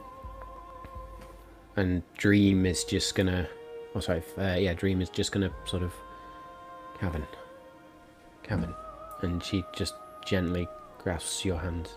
[1.78, 3.48] and Dream is just gonna
[3.94, 5.92] oh sorry, uh, yeah, Dream is just gonna sort of
[7.00, 7.24] Kevin.
[8.42, 8.74] Kevin.
[9.22, 9.94] And she just
[10.26, 10.68] gently
[10.98, 11.88] grasps your hand.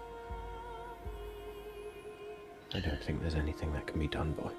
[2.73, 4.51] I don't think there's anything that can be done, boy.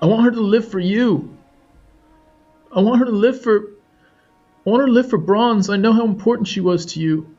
[0.00, 1.36] I want her to live for you.
[2.72, 3.70] I want her to live for.
[4.66, 5.68] I want her to live for Bronze.
[5.68, 7.34] I know how important she was to you.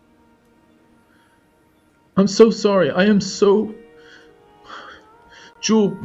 [2.17, 2.91] I'm so sorry.
[2.91, 3.73] I am so.
[5.65, 5.97] Jewel,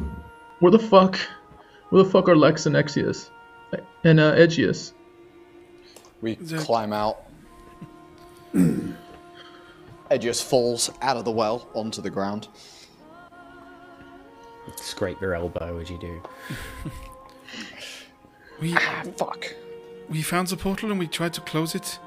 [0.60, 1.18] where the fuck,
[1.90, 3.28] where the fuck are Lex and Exius,
[4.04, 4.92] and uh, Edgius?
[6.22, 7.18] We That- climb out.
[10.10, 12.48] Edgius falls out of the well onto the ground.
[14.76, 16.22] Scrape your elbow as you do.
[18.62, 19.44] We Ah, fuck.
[20.08, 21.98] we found the portal and we tried to close it.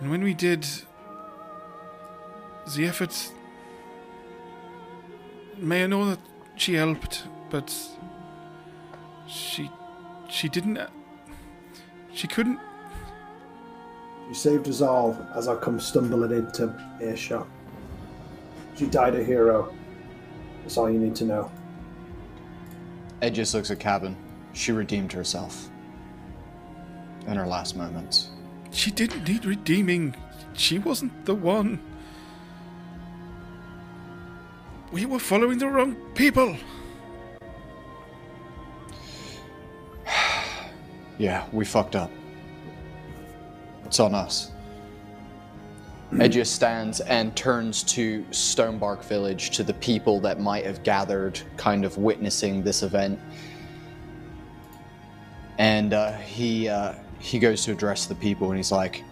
[0.00, 0.66] And when we did,
[2.76, 3.30] the effort.
[5.58, 6.18] May I know that
[6.56, 7.74] she helped, but
[9.26, 9.70] she
[10.28, 10.78] she didn't.
[10.78, 10.88] Uh,
[12.12, 12.58] she couldn't.
[14.28, 17.46] You saved us all as I come stumbling into earshot.
[18.76, 19.72] She died a hero.
[20.62, 21.52] That's all you need to know.
[23.20, 24.16] Ed just looks at Cavan.
[24.52, 25.68] She redeemed herself.
[27.26, 28.30] In her last moments.
[28.70, 30.16] She didn't need redeeming.
[30.54, 31.80] She wasn't the one.
[34.92, 36.56] We were following the wrong people.
[41.16, 42.10] Yeah, we fucked up.
[43.84, 44.50] It's on us.
[46.14, 51.84] Edgius stands and turns to Stonebark Village, to the people that might have gathered, kind
[51.84, 53.20] of witnessing this event.
[55.58, 59.04] And uh, he uh, he goes to address the people, and he's like,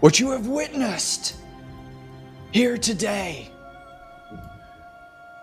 [0.00, 1.36] "What you have witnessed
[2.52, 3.50] here today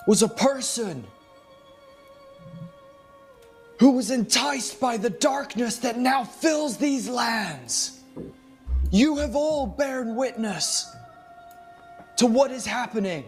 [0.07, 1.03] was a person
[3.79, 7.99] who was enticed by the darkness that now fills these lands.
[8.89, 10.95] You have all borne witness
[12.15, 13.25] to what is happening.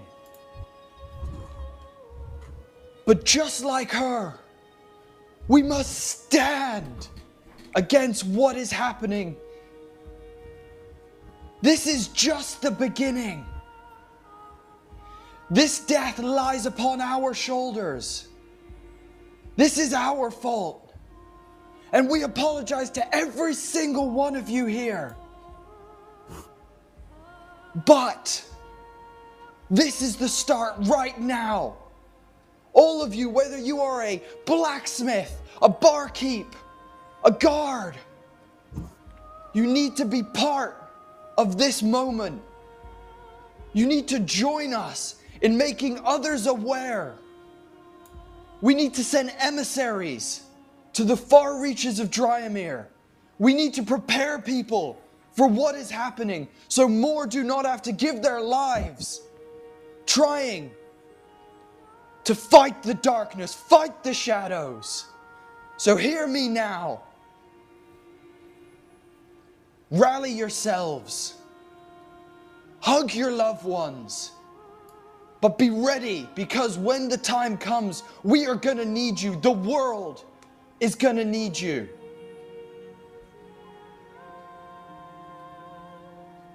[3.05, 4.33] But just like her,
[5.47, 7.09] we must stand
[7.75, 9.35] against what is happening.
[11.61, 13.45] This is just the beginning.
[15.49, 18.27] This death lies upon our shoulders.
[19.55, 20.93] This is our fault.
[21.91, 25.15] And we apologize to every single one of you here.
[27.85, 28.45] But
[29.71, 31.77] this is the start right now.
[32.73, 36.55] All of you, whether you are a blacksmith, a barkeep,
[37.25, 37.95] a guard,
[39.53, 40.91] you need to be part
[41.37, 42.41] of this moment.
[43.73, 47.15] You need to join us in making others aware.
[48.61, 50.43] We need to send emissaries
[50.93, 52.87] to the far reaches of Dryamir.
[53.37, 57.91] We need to prepare people for what is happening so more do not have to
[57.91, 59.21] give their lives
[60.05, 60.71] trying
[62.25, 65.05] to fight the darkness, fight the shadows.
[65.77, 67.03] So hear me now.
[69.91, 71.35] Rally yourselves.
[72.81, 74.31] Hug your loved ones.
[75.41, 79.37] But be ready because when the time comes, we are going to need you.
[79.37, 80.25] The world
[80.79, 81.87] is going to need you.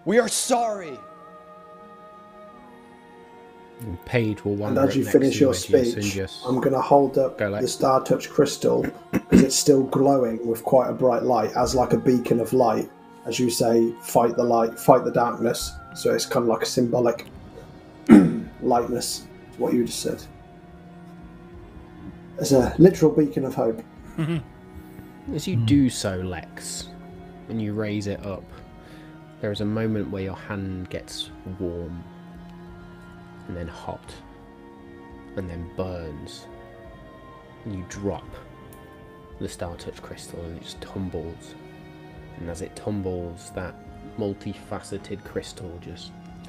[0.05, 0.99] We are sorry.
[3.81, 7.39] And Paige will And as you finish your speech, just- I'm going to hold up
[7.39, 7.63] Go, Lex.
[7.63, 11.93] the Star Touch crystal because it's still glowing with quite a bright light, as like
[11.93, 12.91] a beacon of light.
[13.27, 15.73] as you say, fight the light, fight the darkness.
[15.95, 17.25] So it's kind of like a symbolic
[18.65, 19.27] lightness,
[19.59, 20.23] what you just said.
[22.39, 23.83] As a literal beacon of hope.
[25.35, 26.89] As you do so, Lex,
[27.47, 28.45] when you raise it up,
[29.41, 32.03] there is a moment where your hand gets warm,
[33.49, 34.15] and then hot,
[35.37, 36.47] and then burns,
[37.65, 38.27] and you drop
[39.41, 41.55] the Star Touch crystal and it just tumbles.
[42.39, 43.75] And as it tumbles, that
[44.19, 46.13] multifaceted crystal just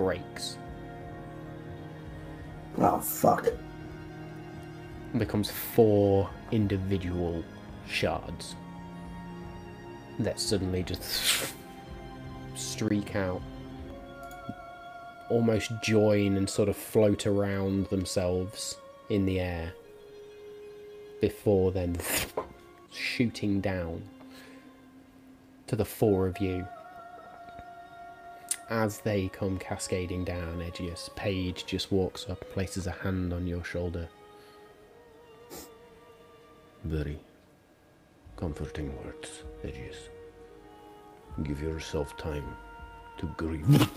[0.00, 0.56] breaks
[2.78, 3.48] Oh, fuck.
[5.10, 7.44] and becomes four individual
[7.86, 8.56] shards
[10.20, 11.52] that suddenly just
[12.54, 13.42] streak out,
[15.28, 18.78] almost join and sort of float around themselves
[19.10, 19.74] in the air
[21.20, 21.98] before then
[22.90, 24.02] shooting down
[25.66, 26.66] to the four of you.
[28.70, 33.64] As they come cascading down, Edgius, Paige just walks up, places a hand on your
[33.64, 34.08] shoulder.
[36.84, 37.18] Very
[38.36, 39.96] comforting words, Edgius.
[41.42, 42.56] Give yourself time
[43.18, 43.90] to grieve.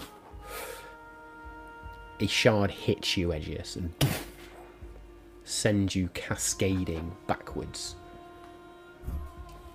[2.19, 3.93] a shard hits you, Edgius, and
[5.43, 7.95] sends you cascading backwards.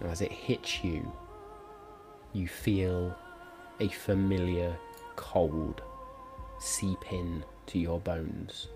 [0.01, 1.13] And as it hits you,
[2.33, 3.17] you feel
[3.79, 4.77] a familiar
[5.19, 5.83] cold
[6.61, 8.69] seep in to your bones.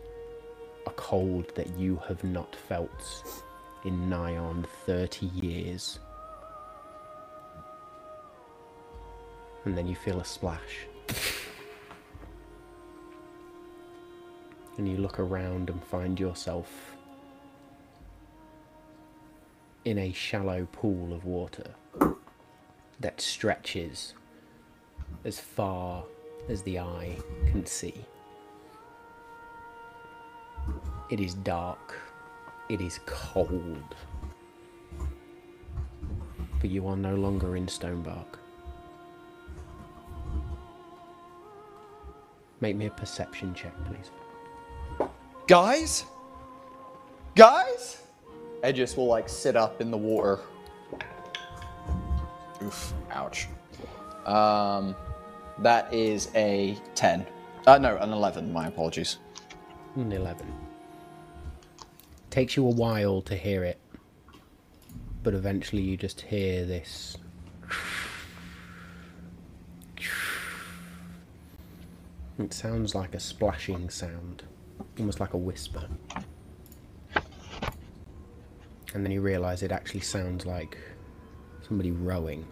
[0.86, 3.44] A cold that you have not felt
[3.84, 6.00] in nigh on 30 years.
[9.64, 10.86] And then you feel a splash.
[14.76, 16.96] And you look around and find yourself
[19.84, 21.70] in a shallow pool of water
[22.98, 24.14] that stretches
[25.24, 26.04] as far
[26.48, 27.16] as the eye
[27.46, 27.94] can see.
[31.10, 31.98] It is dark,
[32.68, 33.94] it is cold,
[36.60, 38.38] but you are no longer in Stonebark.
[42.60, 45.08] Make me a perception check, please.
[45.48, 46.04] Guys?
[47.34, 48.02] Guys?
[48.62, 50.38] Edgius will like sit up in the water.
[52.62, 53.48] Oof, ouch.
[54.24, 54.94] Um,
[55.62, 57.26] that is a 10.
[57.66, 59.18] Uh, no, an 11, my apologies.
[59.94, 60.46] An 11.
[62.30, 63.78] Takes you a while to hear it,
[65.22, 67.16] but eventually you just hear this.
[72.38, 74.42] It sounds like a splashing sound,
[74.98, 75.86] almost like a whisper.
[78.94, 80.76] And then you realise it actually sounds like
[81.66, 82.44] somebody rowing.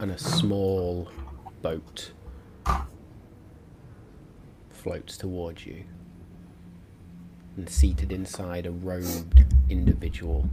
[0.00, 1.08] And a small
[1.60, 2.12] boat
[4.70, 5.84] floats towards you.
[7.56, 10.48] And seated inside a robed individual.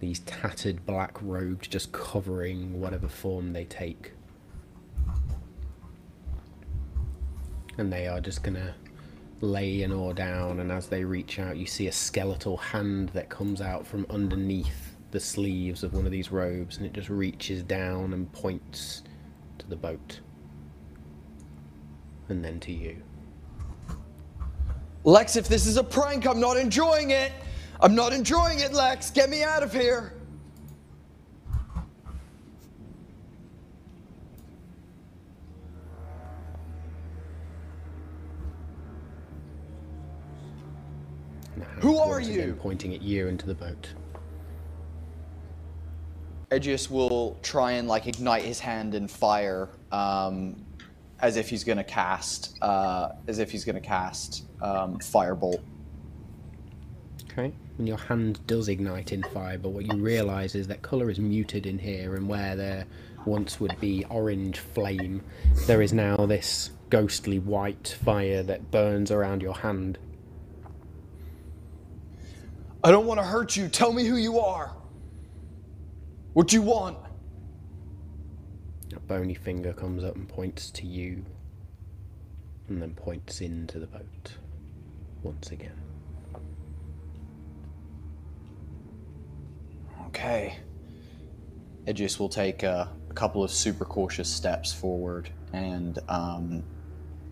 [0.00, 4.12] These tattered black robes just covering whatever form they take.
[7.78, 8.74] And they are just gonna
[9.40, 13.28] lay an oar down, and as they reach out, you see a skeletal hand that
[13.28, 17.62] comes out from underneath the sleeves of one of these robes, and it just reaches
[17.62, 19.04] down and points
[19.58, 20.18] to the boat.
[22.28, 23.00] And then to you.
[25.04, 27.30] Lex, if this is a prank, I'm not enjoying it!
[27.80, 29.12] I'm not enjoying it, Lex!
[29.12, 30.14] Get me out of here!
[41.52, 42.58] And the hand Who are you?
[42.58, 43.94] Pointing at you into the boat.
[46.50, 50.64] Edgius will try and like ignite his hand in fire, um,
[51.20, 55.62] as if he's gonna cast, uh, as if he's gonna cast um, firebolt.
[57.30, 57.52] Okay.
[57.78, 61.18] And your hand does ignite in fire, but what you realise is that colour is
[61.18, 62.86] muted in here, and where there
[63.26, 65.22] once would be orange flame,
[65.66, 69.98] there is now this ghostly white fire that burns around your hand.
[72.84, 73.68] I don't want to hurt you.
[73.68, 74.76] Tell me who you are.
[76.34, 76.98] What do you want?
[78.94, 81.24] A bony finger comes up and points to you,
[82.68, 84.32] and then points into the boat
[85.22, 85.80] once again.
[90.08, 90.58] Okay.
[91.86, 96.64] Edgius will take a, a couple of super cautious steps forward, and um,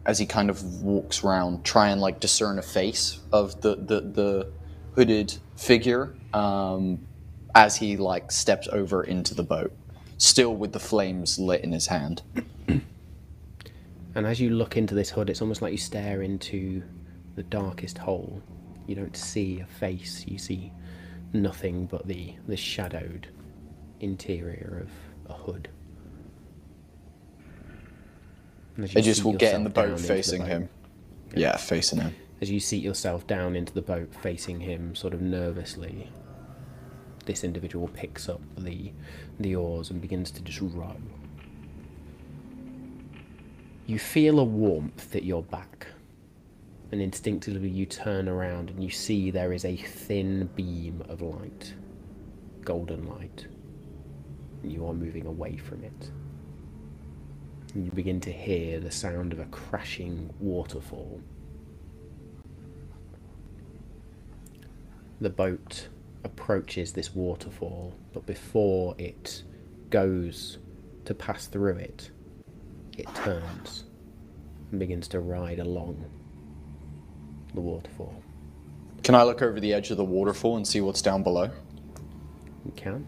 [0.07, 4.01] as he kind of walks around, try and like discern a face of the the,
[4.01, 4.53] the
[4.95, 6.15] hooded figure.
[6.33, 7.05] Um,
[7.55, 9.73] as he like steps over into the boat,
[10.19, 12.23] still with the flames lit in his hand.
[14.15, 16.83] And as you look into this hood, it's almost like you stare into
[17.35, 18.43] the darkest hole.
[18.87, 20.73] You don't see a face, you see
[21.33, 23.29] nothing but the, the shadowed
[24.01, 25.69] interior of a hood.
[28.77, 30.69] And as you Edgius will get in the boat facing boat- him.
[31.35, 32.15] Yeah, facing him.
[32.43, 36.11] As you seat yourself down into the boat facing him, sort of nervously,
[37.27, 38.93] this individual picks up the,
[39.41, 40.97] the oars and begins to just row.
[43.87, 45.87] You feel a warmth at your back,
[46.91, 51.75] and instinctively you turn around and you see there is a thin beam of light,
[52.65, 53.47] golden light,
[54.65, 56.11] you are moving away from it.
[57.75, 61.21] And you begin to hear the sound of a crashing waterfall.
[65.21, 65.89] The boat
[66.25, 69.43] approaches this waterfall, but before it
[69.91, 70.59] goes
[71.05, 72.11] to pass through it,
[72.97, 73.85] it turns
[74.71, 76.05] and begins to ride along
[77.55, 78.23] the waterfall.
[79.03, 81.51] Can I look over the edge of the waterfall and see what's down below?
[82.65, 83.07] You can.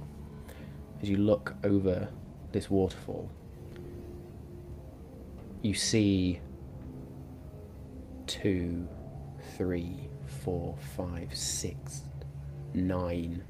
[1.01, 2.09] As you look over
[2.53, 3.31] this waterfall,
[5.63, 6.41] you see
[8.27, 8.89] two,
[9.57, 10.09] three,
[10.43, 12.03] four, five, six,
[12.75, 13.43] nine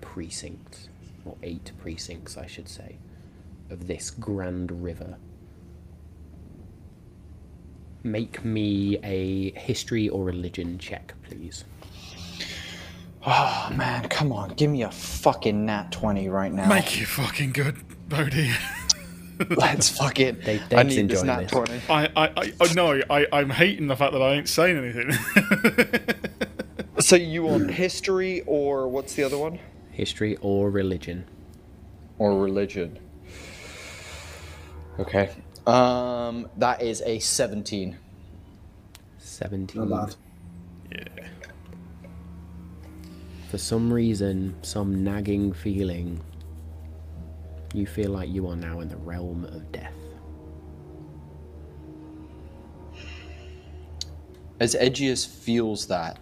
[0.00, 0.88] precincts,
[1.24, 2.98] or eight precincts, I should say,
[3.70, 5.16] of this grand river.
[8.02, 11.64] Make me a history or religion check, please.
[13.24, 16.68] Oh man, come on, give me a fucking nat 20 right now.
[16.68, 17.76] Make you fucking good,
[18.08, 18.50] Bodhi.
[19.50, 20.40] Let's fucking.
[20.44, 21.50] Dave- I Dave's need this nat this.
[21.50, 21.80] 20.
[21.88, 25.10] I, I, I, oh, no, I, I'm hating the fact that I ain't saying anything.
[27.02, 29.58] So you want history or what's the other one?
[29.90, 31.24] History or religion.
[32.18, 32.96] Or religion.
[35.00, 35.30] Okay.
[35.66, 37.98] Um, that is a 17.
[39.18, 39.88] 17.
[39.88, 40.16] Not
[40.90, 41.28] bad.
[43.50, 46.20] For some reason, some nagging feeling,
[47.74, 49.92] you feel like you are now in the realm of death.
[54.60, 56.20] As Edgius feels that,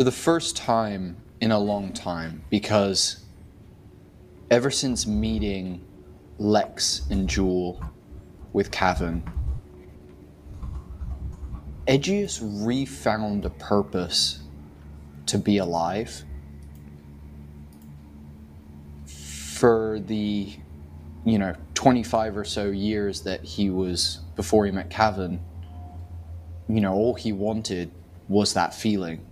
[0.00, 3.22] for the first time in a long time, because
[4.50, 5.84] ever since meeting
[6.38, 7.78] Lex and Jewel
[8.54, 9.22] with Cavan,
[11.86, 14.40] Edgius refound a purpose
[15.26, 16.24] to be alive
[19.04, 20.50] for the
[21.26, 25.38] you know 25 or so years that he was before he met Cavan
[26.70, 27.90] you know all he wanted
[28.28, 29.26] was that feeling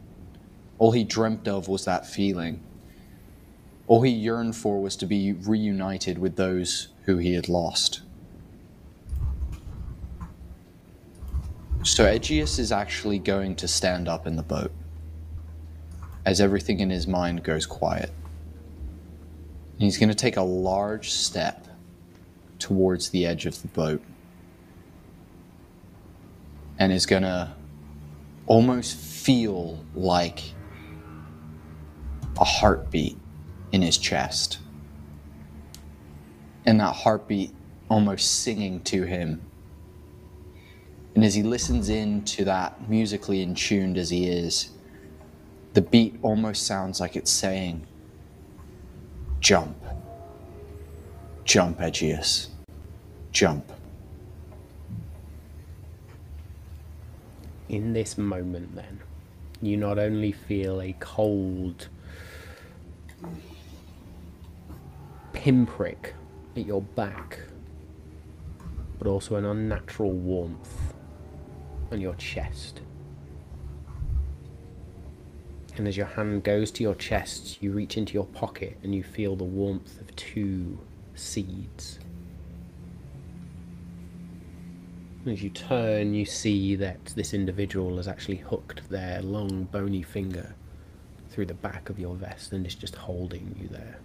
[0.78, 2.62] all he dreamt of was that feeling.
[3.86, 8.02] All he yearned for was to be reunited with those who he had lost.
[11.82, 14.72] So Edgius is actually going to stand up in the boat
[16.24, 18.12] as everything in his mind goes quiet.
[19.72, 21.66] And he's going to take a large step
[22.58, 24.02] towards the edge of the boat
[26.78, 27.52] and is going to
[28.46, 30.42] almost feel like
[32.40, 33.18] a heartbeat
[33.72, 34.58] in his chest.
[36.66, 37.54] And that heartbeat
[37.88, 39.42] almost singing to him.
[41.14, 44.70] And as he listens in to that musically in tuned as he is,
[45.74, 47.86] the beat almost sounds like it's saying,
[49.40, 49.76] Jump.
[51.44, 52.48] Jump, Edgius.
[53.32, 53.72] Jump.
[57.68, 59.00] In this moment, then,
[59.60, 61.88] you not only feel a cold
[65.32, 66.14] pinprick
[66.56, 67.38] at your back,
[68.98, 70.94] but also an unnatural warmth
[71.92, 72.80] on your chest.
[75.76, 79.04] And as your hand goes to your chest, you reach into your pocket and you
[79.04, 80.76] feel the warmth of two
[81.14, 82.00] seeds.
[85.24, 90.54] As you turn, you see that this individual has actually hooked their long, bony finger
[91.38, 94.00] through the back of your vest and is just holding you there.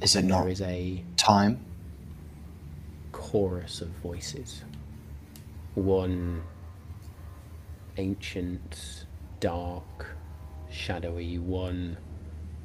[0.00, 1.64] Is it not there is a time?
[3.12, 4.64] chorus of voices.
[5.76, 6.42] One
[7.98, 9.04] ancient,
[9.38, 10.08] dark,
[10.68, 11.98] shadowy, one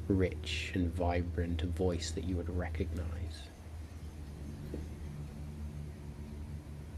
[0.08, 3.44] rich and vibrant voice that you would recognize.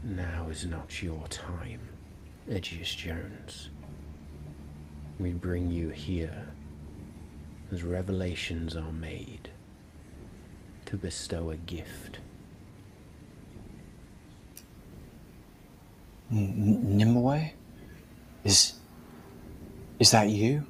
[0.03, 1.81] Now is not your time.
[2.49, 3.69] Edgius Jones,
[5.21, 6.47] we bring you here
[7.71, 9.49] as revelations are made
[10.85, 12.19] to bestow a gift.
[16.31, 17.51] N- Nimue?
[18.43, 18.73] Is
[19.99, 20.65] is that you?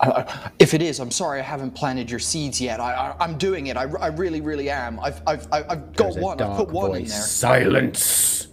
[0.00, 2.80] I, I, if it is, I'm sorry I haven't planted your seeds yet.
[2.80, 3.76] I, I, am doing it.
[3.76, 5.00] I, I really, really am.
[5.00, 6.40] I've, I've, I've got one.
[6.40, 7.20] I've put one in there.
[7.20, 8.48] Silence!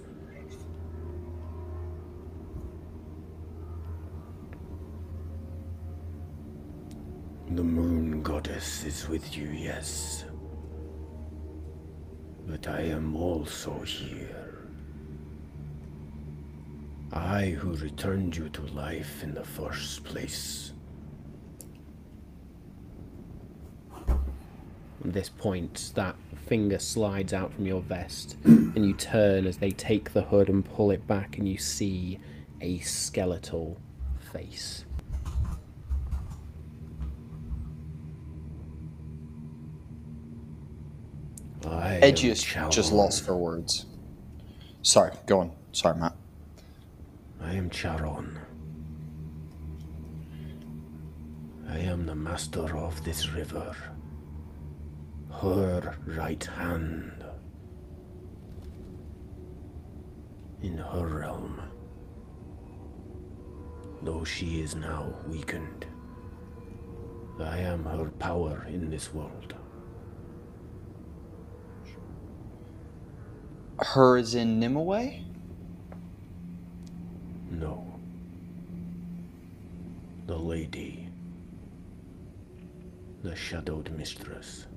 [7.58, 10.26] The moon goddess is with you, yes.
[12.46, 14.68] But I am also here.
[17.12, 20.74] I who returned you to life in the first place.
[24.08, 24.20] At
[25.02, 30.14] this point, that finger slides out from your vest, and you turn as they take
[30.14, 32.20] the hood and pull it back, and you see
[32.62, 33.80] a skeletal
[34.32, 34.86] face.
[41.70, 43.86] I just lost for words.
[44.82, 45.52] Sorry, go on.
[45.72, 46.16] Sorry, Matt.
[47.42, 48.40] I am Charon.
[51.70, 53.76] I am the master of this river.
[55.42, 57.24] Her right hand.
[60.62, 61.62] In her realm.
[64.02, 65.86] Though she is now weakened,
[67.40, 69.54] I am her power in this world.
[73.80, 75.22] Her is in Nimue?
[77.52, 77.86] No.
[80.26, 81.10] The lady.
[83.24, 84.68] The shadowed mistress.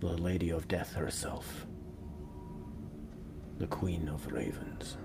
[0.00, 1.66] The lady of death herself.
[3.58, 4.96] The queen of ravens.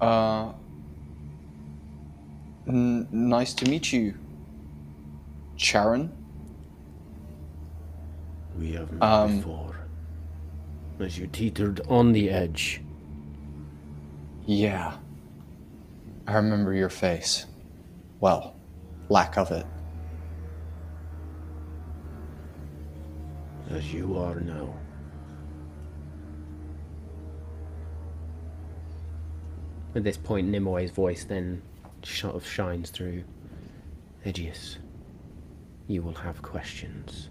[0.00, 0.52] Uh.
[2.68, 4.14] Nice to meet you,
[5.56, 6.12] Charon.
[8.58, 9.76] We have met Um, before.
[11.00, 12.80] As you teetered on the edge.
[14.46, 14.96] Yeah.
[16.26, 17.46] I remember your face.
[18.20, 18.54] Well,
[19.08, 19.66] lack of it.
[23.70, 24.74] As you are now.
[29.94, 31.62] At this point, Nimue's voice then
[32.02, 33.24] sort of shines through.
[34.24, 34.76] Edgius,
[35.86, 37.30] you will have questions.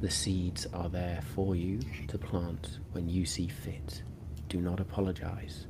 [0.00, 4.02] The seeds are there for you to plant when you see fit.
[4.48, 5.66] Do not apologize.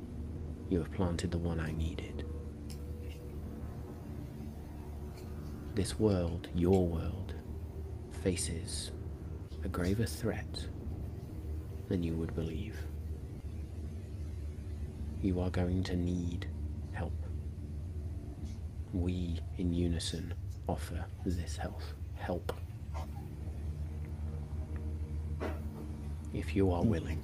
[0.70, 2.24] You have planted the one I needed.
[5.74, 7.34] This world, your world,
[8.22, 8.92] faces
[9.62, 10.66] a graver threat
[11.88, 12.78] than you would believe.
[15.20, 16.48] You are going to need
[16.92, 17.12] help.
[18.92, 20.34] We, in unison,
[20.68, 21.80] offer this help.
[22.16, 22.52] Help.
[26.32, 27.20] If you are willing.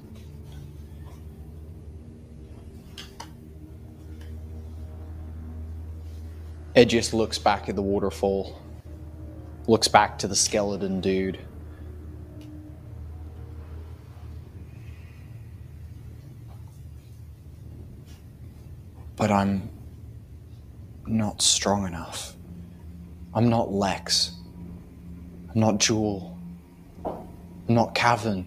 [6.77, 8.61] Ed just looks back at the waterfall,
[9.67, 11.39] looks back to the skeleton dude.
[19.17, 19.69] But I'm
[21.07, 22.35] not strong enough.
[23.33, 24.33] I'm not Lex.
[25.55, 26.37] I'm not Jewel.
[27.05, 28.47] I'm not Cavan.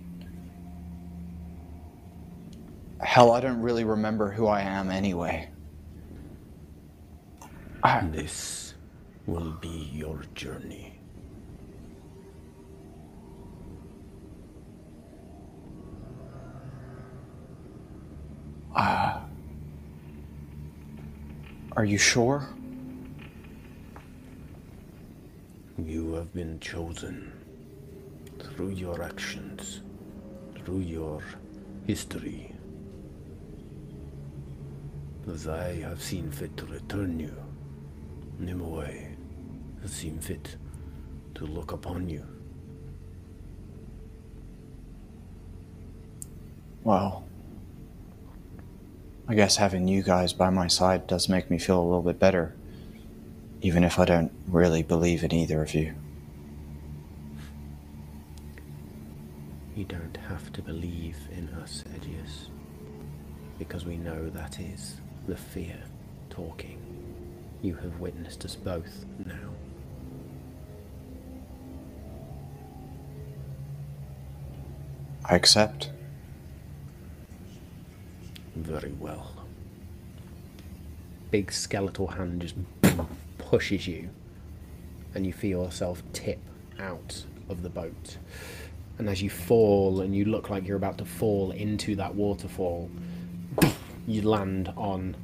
[3.02, 5.50] Hell, I don't really remember who I am anyway.
[7.84, 8.74] I, This
[9.26, 11.00] will be your journey.
[18.76, 19.20] Uh,
[21.76, 22.48] are you sure?
[25.78, 27.34] You have been chosen
[28.40, 29.82] through your actions,
[30.64, 31.24] through your
[31.88, 32.54] history.
[35.28, 37.36] As I have seen fit to return you,
[38.38, 39.16] Nimue
[39.82, 40.58] has seen fit
[41.34, 42.24] to look upon you.
[46.84, 47.26] Well,
[49.28, 52.20] I guess having you guys by my side does make me feel a little bit
[52.20, 52.54] better,
[53.64, 55.96] even if I don't really believe in either of you.
[59.74, 62.50] You don't have to believe in us, Edgius,
[63.58, 64.98] because we know that is
[65.28, 65.78] the fear
[66.30, 66.78] talking.
[67.62, 69.50] You have witnessed us both now.
[75.24, 75.90] I accept.
[78.58, 79.32] Very well.
[81.32, 82.56] Big skeletal hand just
[83.50, 84.10] pushes you,
[85.14, 86.40] and you feel yourself tip
[86.80, 88.18] out of the boat.
[88.98, 92.90] And as you fall and you look like you're about to fall into that waterfall,
[94.08, 95.16] you land on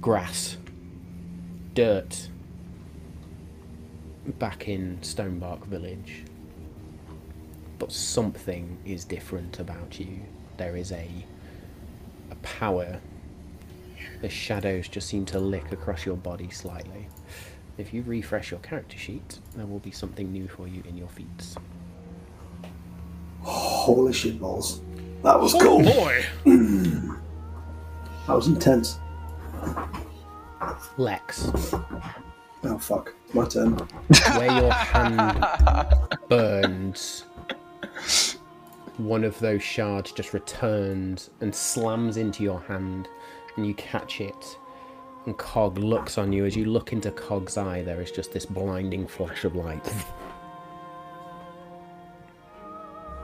[0.00, 0.56] grass,
[1.74, 2.28] dirt,
[4.38, 6.24] back in Stonebark Village.
[7.78, 10.20] But something is different about you.
[10.58, 11.08] There is a
[12.30, 13.00] a power.
[14.20, 17.08] The shadows just seem to lick across your body slightly.
[17.78, 21.08] If you refresh your character sheet, there will be something new for you in your
[21.08, 21.56] feats.
[23.42, 24.80] Holy shit balls.
[25.22, 25.82] That was Oh cool.
[25.82, 26.24] boy!
[28.26, 28.98] That was intense.
[30.98, 31.50] Lex,
[32.62, 33.14] Oh fuck.
[33.32, 33.72] My turn.
[34.36, 35.44] where your hand
[36.28, 37.24] burns,
[38.98, 43.08] one of those shards just returns and slams into your hand,
[43.56, 44.58] and you catch it.
[45.26, 46.46] And Cog looks on you.
[46.46, 49.86] As you look into Cog's eye, there is just this blinding flash of light.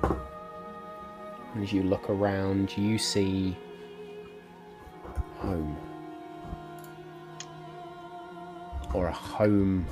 [0.03, 3.57] And as you look around, you see
[5.39, 5.77] home.
[8.93, 9.87] Or a home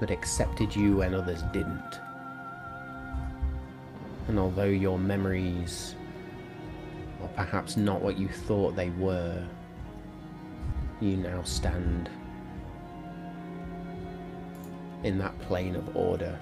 [0.00, 2.00] that accepted you when others didn't.
[4.28, 5.96] And although your memories
[7.22, 9.42] are perhaps not what you thought they were,
[11.00, 12.10] you now stand
[15.04, 16.38] in that plane of order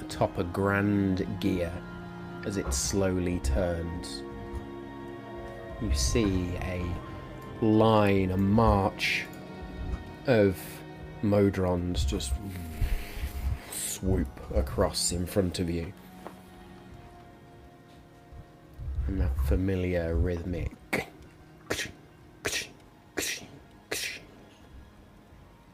[0.00, 1.72] atop a grand gear
[2.46, 4.22] as it slowly turns.
[5.82, 6.84] You see a
[7.60, 9.26] line, a march
[10.26, 10.58] of
[11.22, 12.32] Modrons just
[13.72, 15.92] swoop across in front of you.
[19.08, 20.70] And that familiar rhythmic.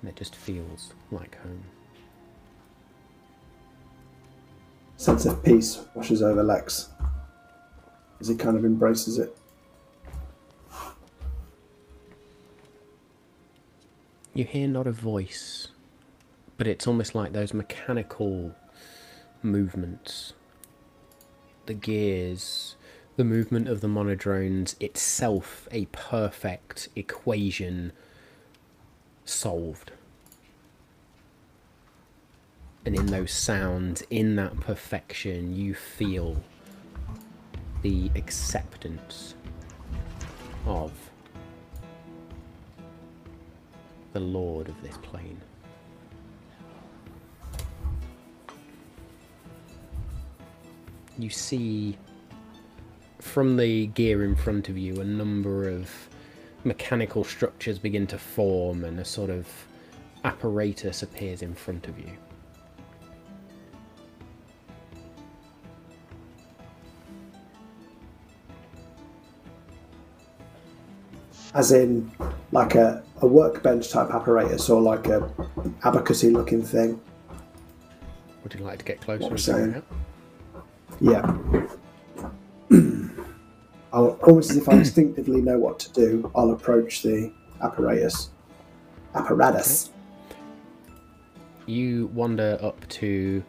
[0.00, 1.64] And it just feels like home.
[4.96, 6.88] Sense of peace washes over Lex
[8.20, 9.36] as he kind of embraces it.
[14.32, 15.68] You hear not a voice,
[16.56, 18.54] but it's almost like those mechanical
[19.42, 20.34] movements.
[21.66, 22.76] The gears,
[23.16, 27.92] the movement of the monodrones itself a perfect equation
[29.24, 29.92] solved.
[32.84, 36.42] And in those sounds, in that perfection, you feel
[37.82, 39.34] the acceptance
[40.66, 40.92] of
[44.12, 45.40] the lord of this plane.
[51.16, 51.96] You see
[53.24, 55.90] from the gear in front of you a number of
[56.62, 59.48] mechanical structures begin to form and a sort of
[60.24, 62.10] apparatus appears in front of you.
[71.54, 72.10] As in,
[72.52, 75.20] like a, a workbench type apparatus or like a
[75.80, 77.00] abacusy looking thing.
[78.42, 79.82] Would you like to get closer What and I'm saying.
[81.00, 81.66] Yeah.
[83.94, 87.32] I'll, almost as if I instinctively know what to do, I'll approach the
[87.62, 88.30] apparatus.
[89.14, 89.90] Apparatus.
[91.66, 93.42] you wander up to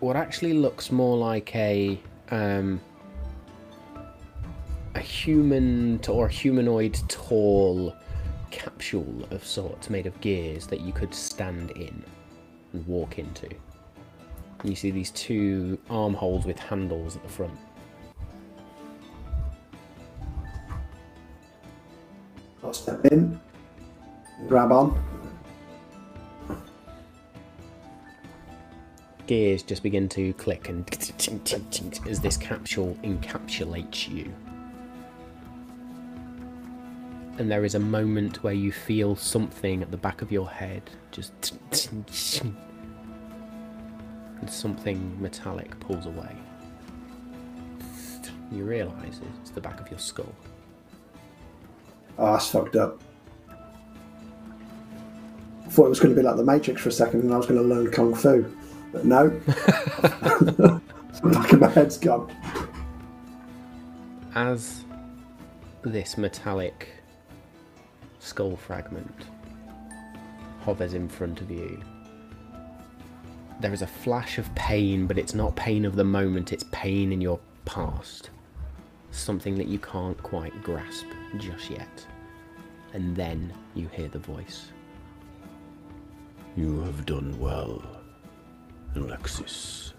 [0.00, 1.98] what actually looks more like a
[2.30, 2.78] um,
[4.94, 7.94] a human or humanoid tall
[8.50, 12.04] capsule of sorts made of gears that you could stand in
[12.74, 13.48] and walk into.
[14.64, 17.58] You see these two armholes with handles at the front.
[22.62, 23.40] I'll step in,
[24.48, 25.02] grab on.
[29.26, 30.84] Gears just begin to click and
[32.08, 34.34] as this capsule encapsulates you.
[37.38, 40.82] And there is a moment where you feel something at the back of your head
[41.10, 41.54] just.
[44.40, 46.36] And something metallic pulls away.
[48.52, 50.34] You realise it's the back of your skull.
[52.20, 53.00] Oh, that's fucked up.
[55.64, 57.38] I thought it was going to be like the Matrix for a second and I
[57.38, 58.44] was going to learn Kung Fu.
[58.92, 59.30] But no.
[61.22, 62.30] back of my head's gone.
[64.34, 64.84] as
[65.82, 66.88] this metallic
[68.18, 69.24] skull fragment
[70.62, 71.80] hovers in front of you,
[73.60, 77.12] there is a flash of pain, but it's not pain of the moment, it's pain
[77.12, 78.28] in your past.
[79.10, 81.06] Something that you can't quite grasp
[81.38, 82.06] just yet.
[82.92, 84.72] And then you hear the voice.
[86.56, 87.82] You have done well,
[88.96, 89.92] Alexis.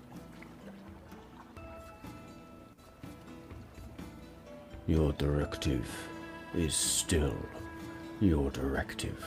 [4.88, 5.88] Your directive
[6.54, 7.36] is still
[8.20, 9.26] your directive.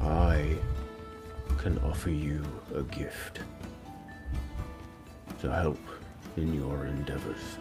[0.00, 0.56] I
[1.58, 2.42] can offer you
[2.74, 3.40] a gift
[5.40, 5.80] to help
[6.36, 7.58] in your endeavors.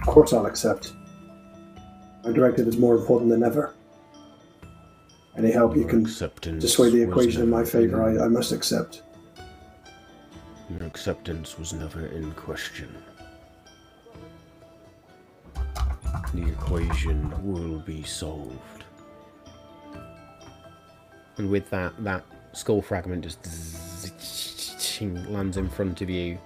[0.00, 0.92] Of course, I'll accept.
[2.24, 3.74] My directive is more important than ever.
[5.36, 9.02] Any help you can dissuade the equation in my favor, I, I must accept.
[10.70, 12.88] Your acceptance was never in question.
[16.34, 18.84] The equation will be solved.
[21.36, 23.38] And with that, that skull fragment just
[25.28, 26.38] lands in front of you,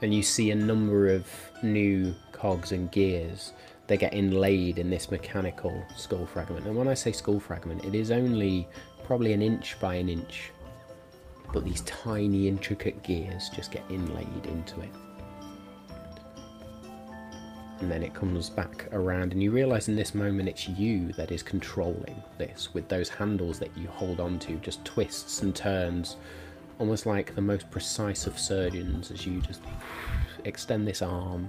[0.00, 1.26] and you see a number of
[1.62, 3.52] new cogs and gears
[3.88, 6.66] that get inlaid in this mechanical skull fragment.
[6.66, 8.68] And when I say skull fragment, it is only
[9.04, 10.52] probably an inch by an inch,
[11.52, 14.90] but these tiny, intricate gears just get inlaid into it.
[17.80, 21.30] And then it comes back around, and you realize in this moment it's you that
[21.30, 26.16] is controlling this with those handles that you hold onto, just twists and turns,
[26.78, 29.62] almost like the most precise of surgeons as you just
[30.44, 31.48] extend this arm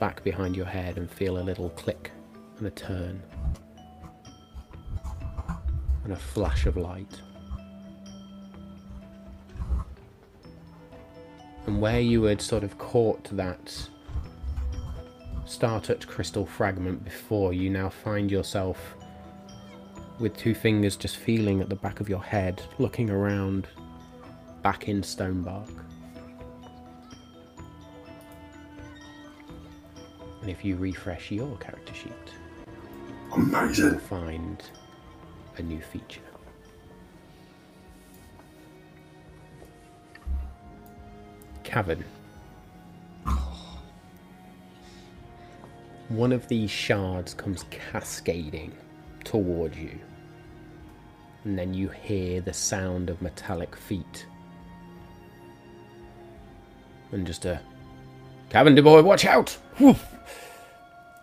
[0.00, 2.10] back behind your head and feel a little click
[2.58, 3.22] and a turn
[6.04, 7.20] and a flash of light.
[11.66, 13.88] And where you had sort of caught that
[15.44, 18.78] Star Touch crystal fragment before, you now find yourself
[20.18, 23.68] with two fingers just feeling at the back of your head, looking around
[24.62, 25.79] back in Stonebark.
[30.50, 32.12] And if you refresh your character sheet,
[33.28, 34.00] you'll Amazing.
[34.00, 34.60] find
[35.58, 36.20] a new feature.
[41.62, 42.04] Cavan.
[46.08, 48.72] One of these shards comes cascading
[49.22, 49.96] toward you.
[51.44, 54.26] And then you hear the sound of metallic feet.
[57.12, 57.60] And just a
[58.48, 59.56] Cavender boy, watch out!
[59.78, 60.09] Woof!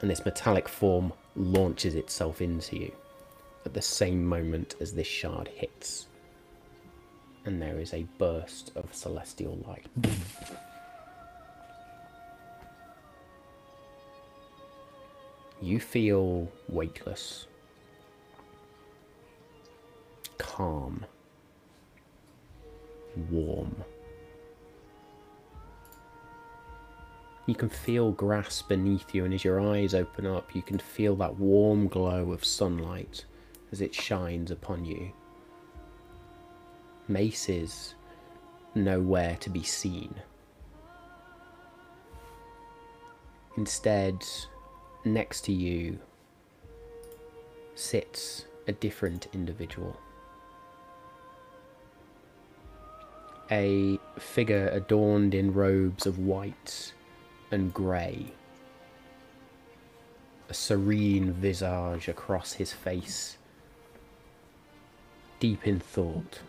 [0.02, 2.92] And this metallic form launches itself into you
[3.66, 6.08] at the same moment as this shard hits.
[7.46, 9.88] And there is a burst of celestial light.
[15.62, 17.48] You feel weightless,
[20.38, 21.06] calm,
[23.32, 23.84] warm.
[27.48, 31.16] You can feel grass beneath you, and as your eyes open up, you can feel
[31.16, 33.24] that warm glow of sunlight
[33.72, 35.14] as it shines upon you.
[37.08, 37.96] Mace is
[38.76, 40.14] nowhere to be seen.
[43.56, 44.24] Instead,
[45.06, 46.00] next to you
[47.76, 49.98] sits a different individual.
[53.50, 56.92] A figure adorned in robes of white
[57.52, 58.34] and grey.
[60.50, 63.38] A serene visage across his face,
[65.40, 66.40] deep in thought.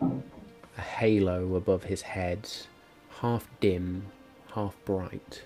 [0.00, 2.48] A halo above his head,
[3.20, 4.06] half dim,
[4.54, 5.42] half bright.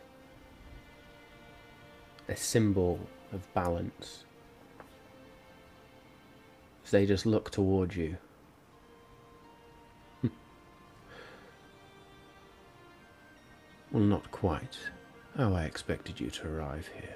[2.29, 3.01] A symbol
[3.33, 4.25] of balance.
[6.85, 8.19] As they just look toward you.
[13.95, 14.77] Well, not quite
[15.37, 17.15] how I expected you to arrive here.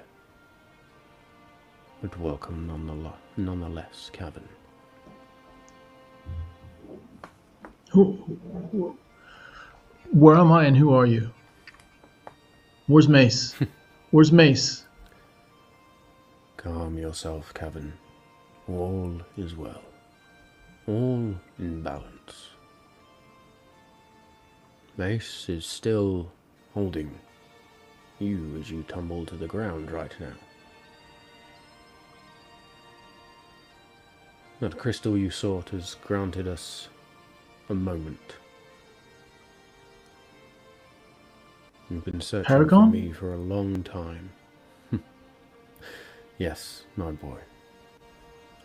[2.01, 4.47] But welcome nonetheless, nonetheless Cavan.
[7.91, 8.13] Who,
[8.71, 8.97] who,
[10.13, 11.31] where am I and who are you?
[12.87, 13.55] Where's Mace?
[14.11, 14.85] Where's Mace?
[16.55, 17.91] Calm yourself, Cavan.
[18.69, 19.81] All is well.
[20.87, 22.51] All in balance.
[24.95, 26.31] Mace is still
[26.73, 27.11] holding
[28.19, 30.33] you as you tumble to the ground right now.
[34.59, 36.89] That crystal you sought has granted us
[37.69, 38.35] a moment.
[41.89, 42.91] You've been searching Paragon?
[42.91, 44.29] for me for a long time.
[46.37, 47.37] yes, my boy.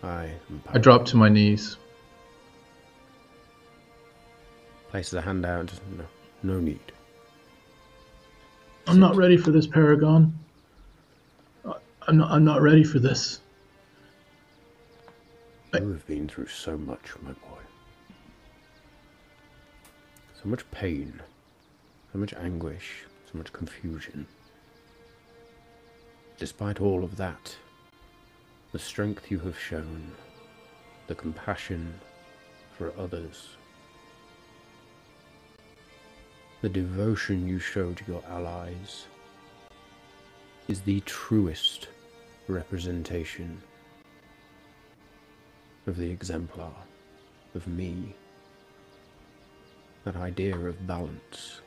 [0.02, 1.78] I am I drop to my knees.
[4.90, 5.72] Places a hand out.
[5.96, 6.04] No,
[6.42, 6.92] no need.
[8.86, 10.38] I'm not ready for this, Paragon.
[12.06, 12.30] I'm not.
[12.30, 13.40] I'm not ready for this.
[15.72, 17.62] You have been through so much, my boy.
[20.40, 21.20] So much pain,
[22.12, 24.26] so much anguish, so much confusion.
[26.38, 27.56] Despite all of that,
[28.72, 30.12] the strength you have shown,
[31.06, 31.94] the compassion
[32.76, 33.56] for others,
[36.64, 39.04] the devotion you show to your allies,
[40.66, 41.88] is the truest
[42.48, 43.60] representation
[45.86, 46.72] of the exemplar,
[47.54, 48.14] of me.
[50.04, 51.60] That idea of balance.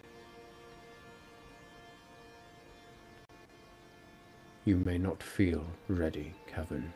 [4.66, 6.92] You may not feel ready, Cavan.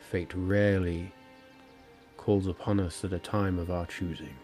[0.00, 1.12] Fate rarely
[2.16, 4.34] calls upon us at a time of our choosing.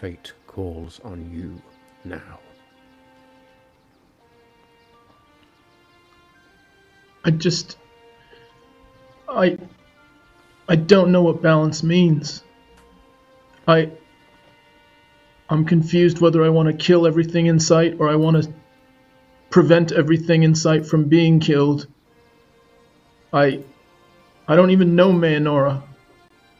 [0.00, 1.60] Fate calls on you
[2.04, 2.38] now.
[7.24, 7.76] I just.
[9.28, 9.58] I.
[10.68, 12.44] I don't know what balance means.
[13.66, 13.90] I.
[15.50, 18.52] I'm confused whether I want to kill everything in sight or I want to
[19.50, 21.88] prevent everything in sight from being killed.
[23.32, 23.64] I.
[24.46, 25.82] I don't even know Mayanora.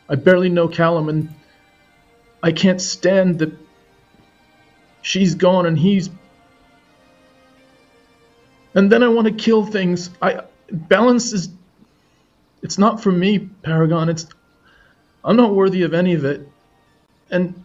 [0.09, 1.38] I barely know Callum, and
[2.43, 3.53] I can't stand that
[5.03, 6.11] she's gone and he's.
[8.75, 10.11] And then I want to kill things.
[10.23, 11.51] I balance is.
[12.63, 14.09] It's not for me, Paragon.
[14.09, 14.27] It's.
[15.25, 16.49] I'm not worthy of any of it,
[17.31, 17.65] and.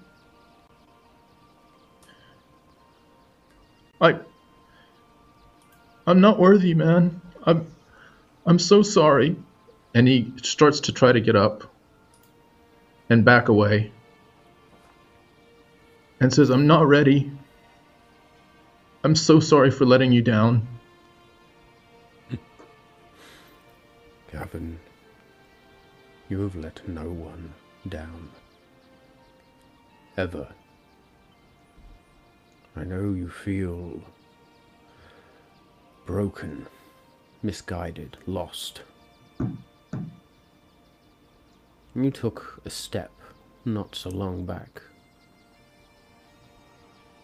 [4.01, 4.17] I.
[6.07, 7.21] I'm not worthy, man.
[7.43, 7.67] I'm.
[8.45, 9.35] I'm so sorry.
[9.95, 11.71] And he starts to try to get up
[13.09, 13.92] and back away
[16.23, 17.29] and says, I'm not ready.
[19.03, 20.65] I'm so sorry for letting you down.
[24.31, 24.79] Cavan,
[26.29, 27.53] you have let no one
[27.89, 28.29] down.
[30.15, 30.47] Ever.
[32.77, 33.99] I know you feel
[36.05, 36.67] broken,
[37.41, 38.81] misguided, lost.
[41.93, 43.11] You took a step
[43.65, 44.83] not so long back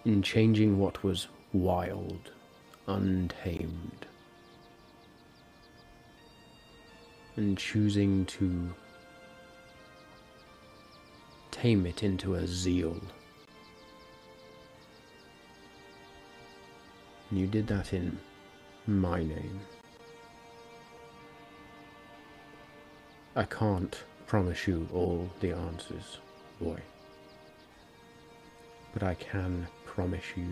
[0.05, 2.31] in changing what was wild,
[2.87, 4.05] untamed,
[7.35, 8.73] and choosing to
[11.51, 13.01] tame it into a zeal.
[17.31, 18.17] You did that in
[18.87, 19.59] my name.
[23.35, 23.95] I can't
[24.25, 26.19] promise you all the answers,
[26.59, 26.79] boy.
[28.93, 30.47] But I can promise you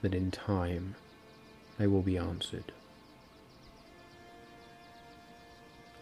[0.00, 0.94] that in time
[1.78, 2.72] they will be answered.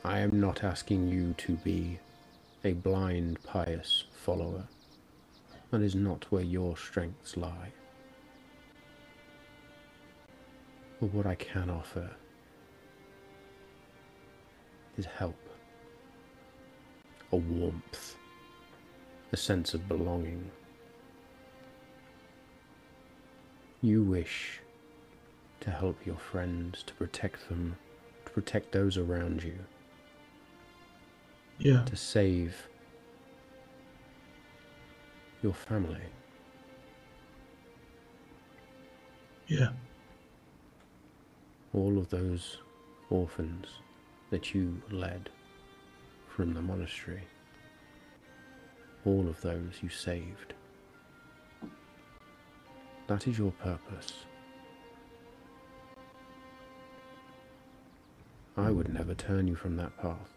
[0.05, 1.99] I am not asking you to be
[2.65, 4.69] a blind, pious follower.
[5.73, 7.73] That is not where your strengths lie.
[11.01, 12.09] But what I can offer
[14.97, 15.37] is help,
[17.33, 18.15] a warmth,
[19.33, 20.49] a sense of belonging.
[23.83, 24.61] You wish
[25.61, 27.77] to help your friends, to protect them,
[28.25, 29.59] to protect those around you,
[31.59, 31.85] Yeah.
[31.85, 32.69] to save
[35.43, 36.03] your family.
[39.49, 39.73] Yeah.
[41.73, 42.57] all of those
[43.11, 43.67] orphans
[44.31, 45.29] that you led
[46.27, 47.23] from the monastery,
[49.05, 50.55] all of those you saved.
[53.07, 54.13] That is your purpose.
[58.57, 60.35] I would never turn you from that path.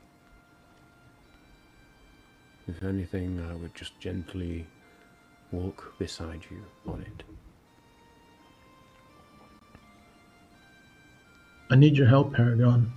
[2.67, 4.67] If anything, I would just gently
[5.51, 7.23] walk beside you on it.
[11.71, 12.91] I need your help, Paragon.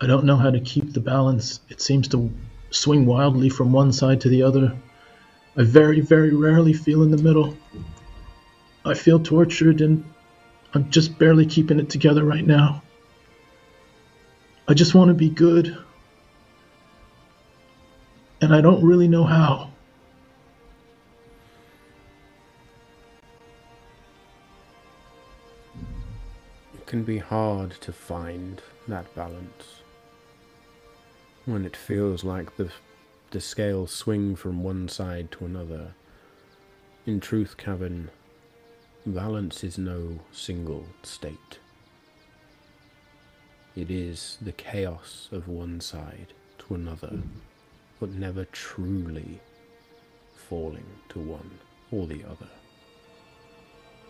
[0.00, 1.60] I don't know how to keep the balance.
[1.68, 2.30] It seems to
[2.70, 4.76] swing wildly from one side to the other.
[5.60, 7.56] I very, very rarely feel in the middle.
[8.84, 10.02] I feel tortured and
[10.74, 12.82] I'm just barely keeping it together right now.
[14.66, 15.76] I just want to be good.
[18.40, 19.70] and I don't really know how.
[26.74, 29.82] It can be hard to find that balance
[31.44, 32.70] when it feels like the
[33.30, 35.94] the scales swing from one side to another.
[37.06, 38.10] In truth, Cavan,
[39.06, 41.60] balance is no single state.
[43.76, 47.22] It is the chaos of one side to another,
[48.00, 49.40] but never truly
[50.34, 51.50] falling to one
[51.92, 52.50] or the other.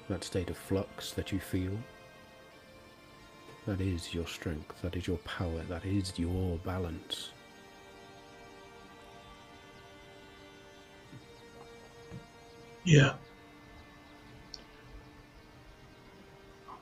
[0.09, 1.76] That state of flux that you feel,
[3.66, 7.32] that is your strength, that is your power, that is your balance.
[12.85, 13.15] Yeah.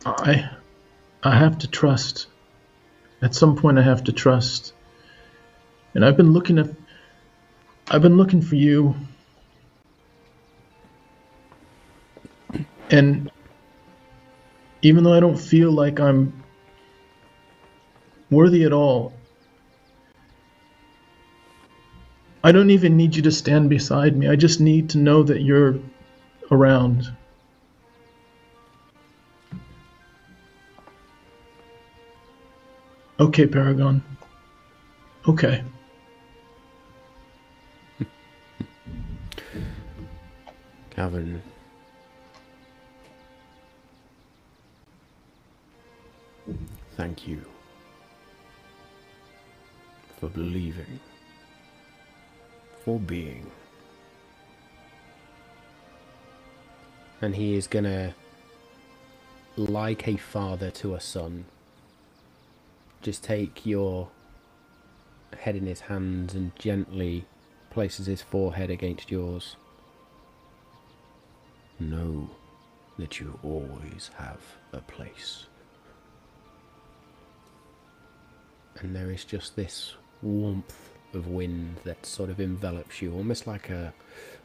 [0.07, 0.49] I
[1.23, 2.29] I have to trust.
[3.21, 4.73] At some point I have to trust.
[5.95, 6.71] And I've been looking at
[7.91, 8.95] I've been looking for you.
[12.91, 13.31] And
[14.83, 16.33] even though I don't feel like I'm
[18.31, 19.13] worthy at all,
[22.45, 24.29] I don't even need you to stand beside me.
[24.29, 25.79] I just need to know that you're
[26.51, 27.13] around.
[33.21, 34.03] Okay, Paragon.
[35.27, 35.65] Okay.
[40.91, 41.43] Cavan,
[46.97, 47.45] thank you
[50.21, 51.01] for believing,
[52.97, 53.51] being.
[57.21, 58.15] And he is gonna,
[59.57, 61.45] like a father to a son,
[63.03, 64.09] just take your
[65.37, 67.27] head in his hands and gently
[67.71, 69.57] places his forehead against yours.
[71.81, 72.31] Know
[72.99, 74.41] that you always have
[74.73, 75.47] a place.
[78.81, 83.71] And there is just this warmth of wind that sort of envelops you, almost like
[83.71, 83.93] a,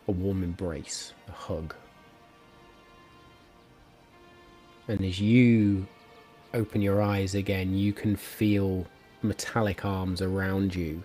[0.08, 1.76] a warm embrace, a hug.
[4.88, 5.88] And as you
[6.54, 8.86] open your eyes again, you can feel
[9.22, 11.04] metallic arms around you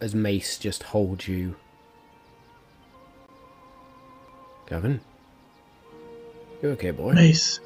[0.00, 1.54] as Mace just holds you.
[4.66, 5.00] Cavan?
[6.60, 7.12] You okay, boy?
[7.12, 7.60] Mace.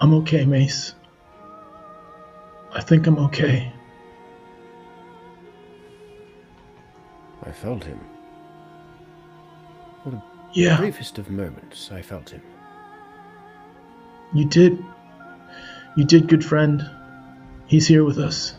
[0.00, 0.94] I'm okay, Mace.
[2.72, 3.72] I think I'm okay.
[7.46, 8.00] I felt him.
[10.02, 12.42] What a Yeah, briefest of moments, I felt him.
[14.34, 14.84] you did.
[15.96, 16.88] You did, good friend.
[17.66, 18.54] He's here with us.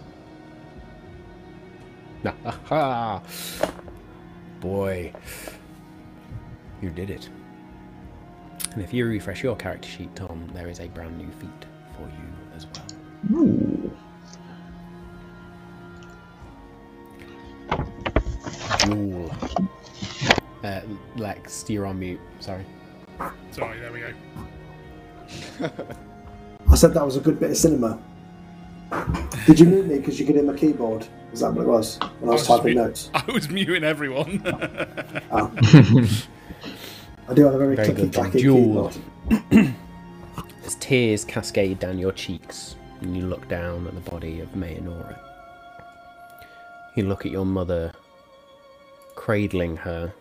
[2.66, 3.22] Ha
[4.60, 5.14] Boy,
[6.82, 7.30] you did it.
[8.74, 11.66] And if you refresh your character sheet, Tom, there is a brand new feat
[11.96, 13.40] for you as well.
[13.40, 13.92] Ooh.
[18.88, 19.32] Jewel.
[20.64, 20.82] Uh,
[21.16, 22.20] Lex, you're on mute.
[22.40, 22.66] Sorry.
[23.52, 24.14] Sorry, there we go.
[26.70, 28.00] I said that was a good bit of cinema.
[29.46, 31.06] Did you mute me because you could hear my keyboard?
[31.34, 33.10] Is that what it was when I was I was typing mu- notes?
[33.14, 34.42] I was muting everyone.
[35.32, 35.52] Ah.
[37.30, 38.96] I do have a very, Very clicky clacky keyboard.
[40.66, 45.20] As tears cascade down your cheeks, and you look down at the body of Mayanora.
[46.96, 47.92] You look at your mother,
[49.28, 50.14] cradling her.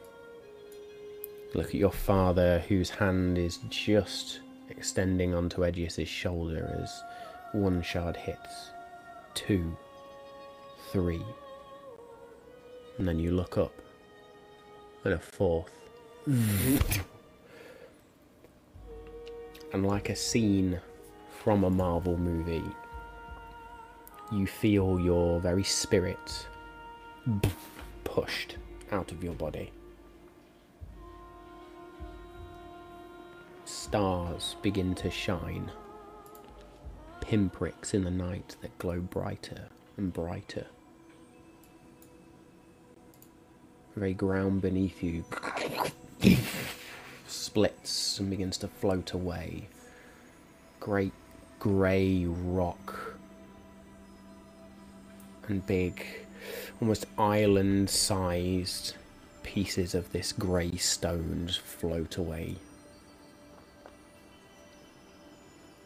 [1.55, 7.05] Look at your father, whose hand is just extending onto Edgius's shoulder as
[7.53, 8.73] one shard hits.
[9.35, 9.77] Two.
[10.91, 11.23] Three.
[12.99, 13.73] And then you look up.
[15.05, 15.70] And a fourth.
[16.27, 17.05] and
[19.73, 20.81] like a scene
[21.45, 22.65] from a Marvel movie,
[24.33, 26.49] you feel your very spirit
[28.03, 28.57] pushed
[28.92, 29.70] out of your body.
[33.64, 35.70] Stars begin to shine,
[37.20, 40.66] pinpricks in the night that glow brighter and brighter.
[43.94, 45.24] The very ground beneath you
[47.26, 49.68] splits and begins to float away.
[50.80, 51.12] Great
[51.58, 53.16] grey rock
[55.48, 56.26] and big,
[56.81, 58.94] almost island sized
[59.43, 62.57] pieces of this grey stone just float away.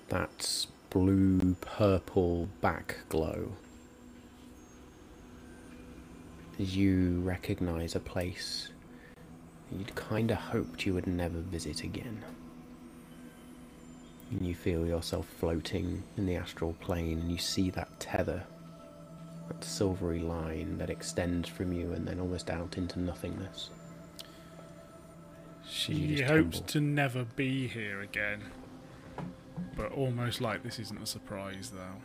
[0.09, 3.53] That's blue purple back glow.
[6.61, 8.69] as you recognize a place
[9.73, 12.23] you'd kinda hoped you would never visit again.
[14.31, 18.45] And you feel yourself floating in the astral plane, and you see that tether,
[19.51, 23.71] that silvery line that extends from you and then almost out into nothingness.
[25.69, 26.69] She hopes tumble.
[26.69, 28.45] to never be here again.
[29.77, 32.01] But almost like this isn't a surprise, though.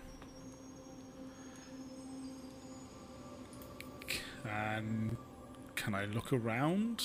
[4.07, 5.17] Can,
[5.75, 7.03] can I look around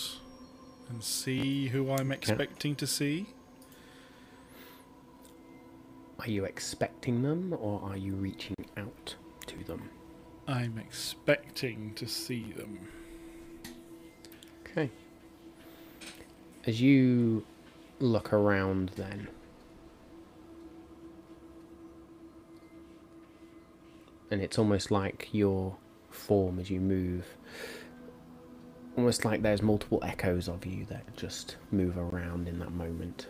[0.89, 3.27] and see who I'm expecting to see?
[6.19, 9.15] Are you expecting them, or are you reaching out
[9.47, 9.89] to them?
[10.47, 12.89] I'm expecting to see them.
[14.67, 14.91] Okay.
[16.67, 17.45] As you
[17.99, 19.29] look around, then,
[24.31, 25.77] and it's almost like your
[26.11, 27.27] form as you move,
[28.97, 33.29] almost like there's multiple echoes of you that just move around in that moment.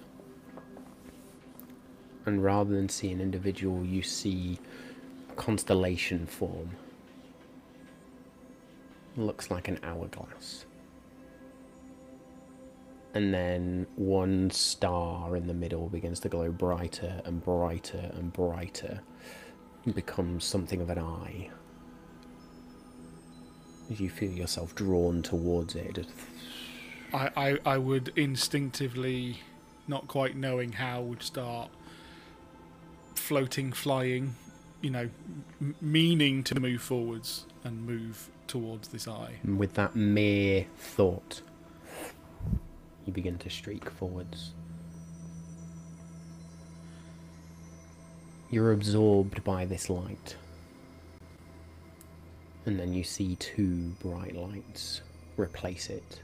[2.26, 4.58] And rather than see an individual, you see
[5.36, 6.70] constellation form.
[9.16, 10.66] Looks like an hourglass.
[13.12, 19.00] And then one star in the middle begins to glow brighter and brighter and brighter.
[19.84, 21.50] And becomes something of an eye.
[23.88, 26.06] You feel yourself drawn towards it.
[27.12, 29.40] I, I, I would instinctively,
[29.88, 31.70] not quite knowing how, would start
[33.14, 34.36] floating, flying,
[34.80, 35.08] you know,
[35.60, 39.34] m- meaning to move forwards and move towards this eye.
[39.44, 41.40] and with that mere thought
[43.06, 44.50] you begin to streak forwards.
[48.50, 50.34] You're absorbed by this light.
[52.66, 55.00] And then you see two bright lights
[55.36, 56.20] replace it.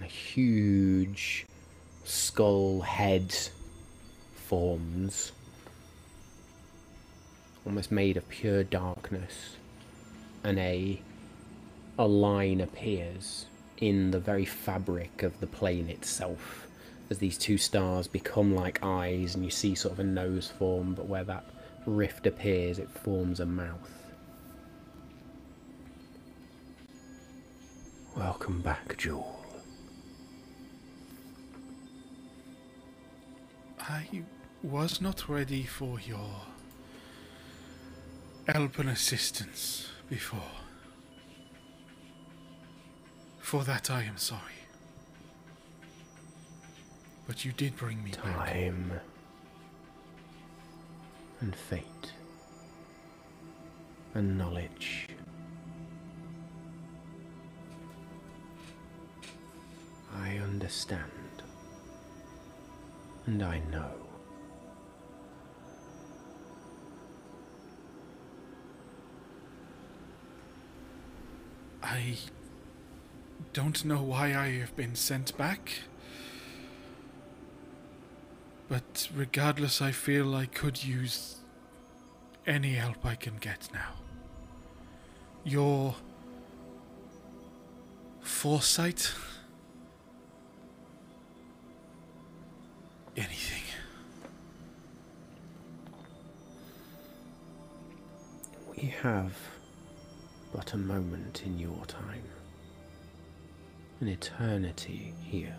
[0.00, 1.46] A huge
[2.04, 3.32] skull head
[4.34, 5.30] forms,
[7.64, 9.54] almost made of pure darkness,
[10.44, 11.00] and a
[11.98, 13.46] a line appears
[13.78, 16.66] in the very fabric of the plane itself
[17.10, 20.94] as these two stars become like eyes and you see sort of a nose form
[20.94, 21.44] but where that
[21.86, 23.90] rift appears it forms a mouth.
[28.16, 29.44] Welcome back jewel.
[33.78, 34.22] I
[34.62, 36.42] was not ready for your
[38.46, 40.40] help and assistance before.
[43.38, 44.40] For that I am sorry.
[47.28, 48.92] But you did bring me time
[51.40, 52.12] and fate
[54.14, 55.08] and knowledge.
[60.12, 61.10] I understand
[63.26, 63.99] and I know.
[71.82, 72.16] I
[73.52, 75.72] don't know why I have been sent back.
[78.68, 81.38] But regardless, I feel I could use
[82.46, 83.94] any help I can get now.
[85.42, 85.96] Your
[88.20, 89.12] foresight?
[93.16, 93.62] Anything.
[98.76, 99.32] We have
[100.52, 102.24] but a moment in your time,
[104.00, 105.56] an eternity here.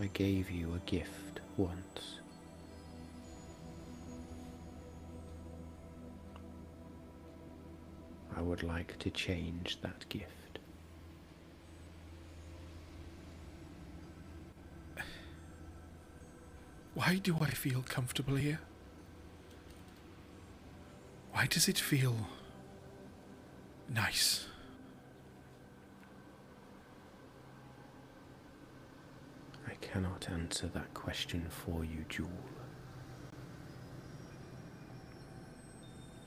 [0.00, 2.20] I gave you a gift once.
[8.36, 10.26] I would like to change that gift.
[16.94, 18.60] Why do I feel comfortable here?
[21.40, 22.14] Why does it feel
[23.88, 24.44] nice?
[29.66, 32.28] I cannot answer that question for you, Jewel.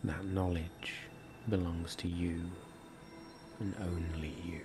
[0.04, 0.94] That knowledge
[1.48, 2.42] belongs to you
[3.60, 4.62] and only you.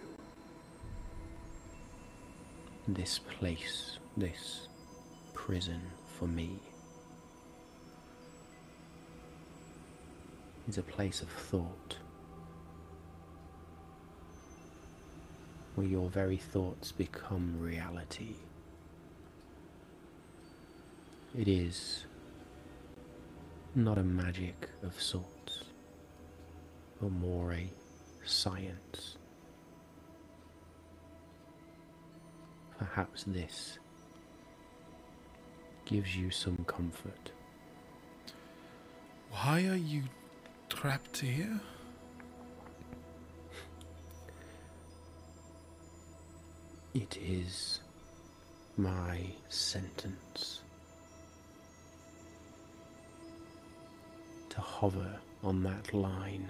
[2.89, 4.69] This place, this
[5.35, 5.83] prison
[6.19, 6.53] for me,
[10.69, 11.97] is a place of thought
[15.75, 18.35] where your very thoughts become reality.
[21.39, 22.05] It is
[23.75, 25.63] not a magic of sorts,
[27.01, 27.71] but more a
[28.27, 29.17] science.
[32.77, 33.79] Perhaps this
[35.87, 37.31] gives you some comfort.
[39.31, 40.03] Why are you
[40.69, 41.61] trapped here?
[46.95, 47.81] It is
[48.77, 50.61] my sentence
[54.51, 56.49] to hover on that line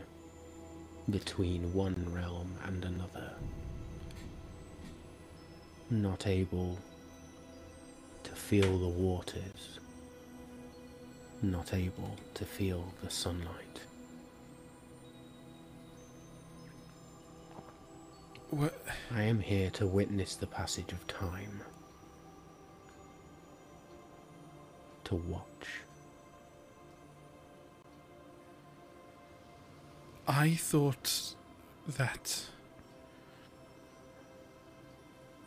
[1.10, 3.32] between one realm and another,
[5.90, 6.78] not able
[8.24, 9.78] to feel the waters,
[11.42, 13.80] not able to feel the sunlight.
[19.10, 21.62] I am here to witness the passage of time.
[25.04, 25.44] To watch.
[30.26, 31.34] I thought
[31.86, 32.44] that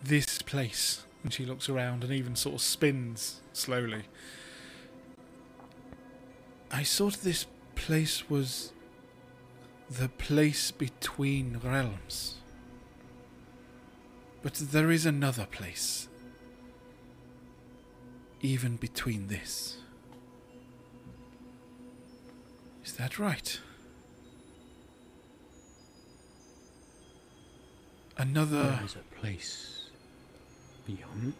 [0.03, 4.03] this place, and she looks around and even sort of spins slowly.
[6.71, 8.73] I thought this place was
[9.87, 12.40] the place between realms.
[14.43, 16.07] But there is another place,
[18.41, 19.77] even between this.
[22.83, 23.59] Is that right?
[28.17, 28.63] Another.
[28.63, 29.89] There is a place
[30.87, 31.33] beyond.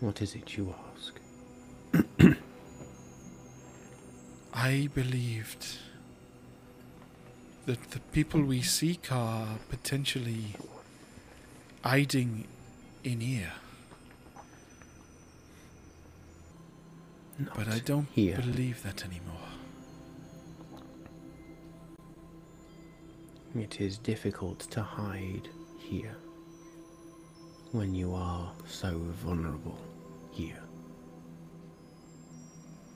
[0.00, 1.20] What is it you ask?
[4.52, 5.78] I believed
[7.66, 10.56] that the people we seek are potentially
[11.82, 12.46] hiding
[13.02, 13.52] in here.
[17.56, 18.36] But I don't here.
[18.36, 19.48] believe that anymore.
[23.54, 25.48] It is difficult to hide
[25.78, 26.16] here
[27.72, 29.78] when you are so vulnerable
[30.30, 30.62] here.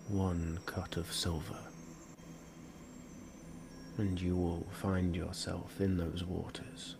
[0.08, 1.58] One cut of silver,
[3.98, 6.94] and you will find yourself in those waters.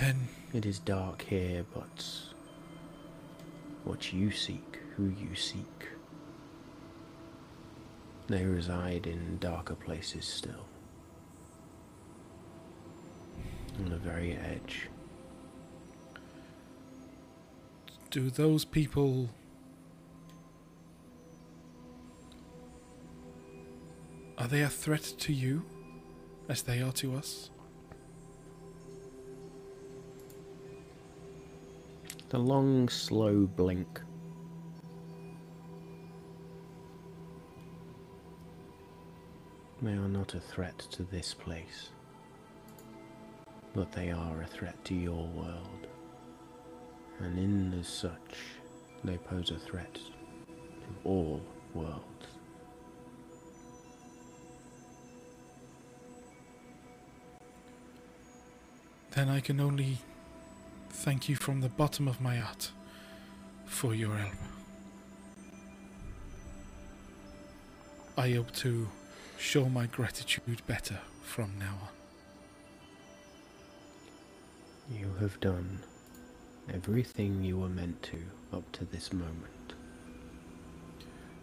[0.00, 2.06] Then It is dark here, but
[3.84, 5.88] what you seek, who you seek,
[8.28, 10.66] they reside in darker places still.
[13.78, 14.88] On the very edge.
[18.12, 19.30] do those people
[24.36, 25.64] are they a threat to you
[26.46, 27.48] as they are to us?
[32.32, 34.00] The long, slow blink.
[39.82, 41.90] They are not a threat to this place,
[43.74, 45.86] but they are a threat to your world.
[47.20, 48.38] And in as such,
[49.04, 51.42] they pose a threat to all
[51.74, 52.28] worlds.
[59.10, 59.98] Then I can only
[60.92, 62.70] thank you from the bottom of my heart
[63.66, 64.32] for your help.
[68.16, 68.88] I hope to
[69.38, 71.88] show my gratitude better from now on.
[74.96, 75.80] You have done
[76.72, 78.18] everything you were meant to
[78.52, 79.72] up to this moment.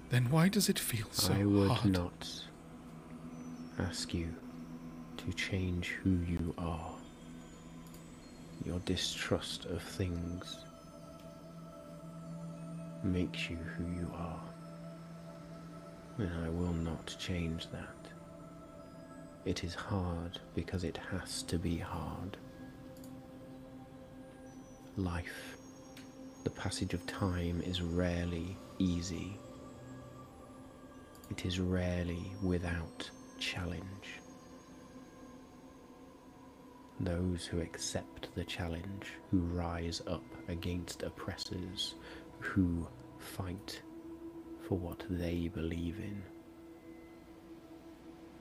[0.10, 1.92] Then why does it feel so I would hard?
[1.92, 2.30] not
[3.80, 4.34] ask you
[5.18, 6.92] to change who you are.
[8.66, 10.60] Your distrust of things
[13.04, 14.44] makes you who you are.
[16.18, 18.12] And I will not change that.
[19.46, 22.38] It is hard because it has to be hard.
[24.98, 25.56] Life,
[26.44, 29.40] the passage of time, is rarely easy.
[31.32, 33.10] It is rarely without
[33.40, 34.19] challenge.
[37.02, 41.96] Those who accept the challenge, who rise up against oppressors,
[42.40, 43.82] who fight
[44.68, 46.22] for what they believe in,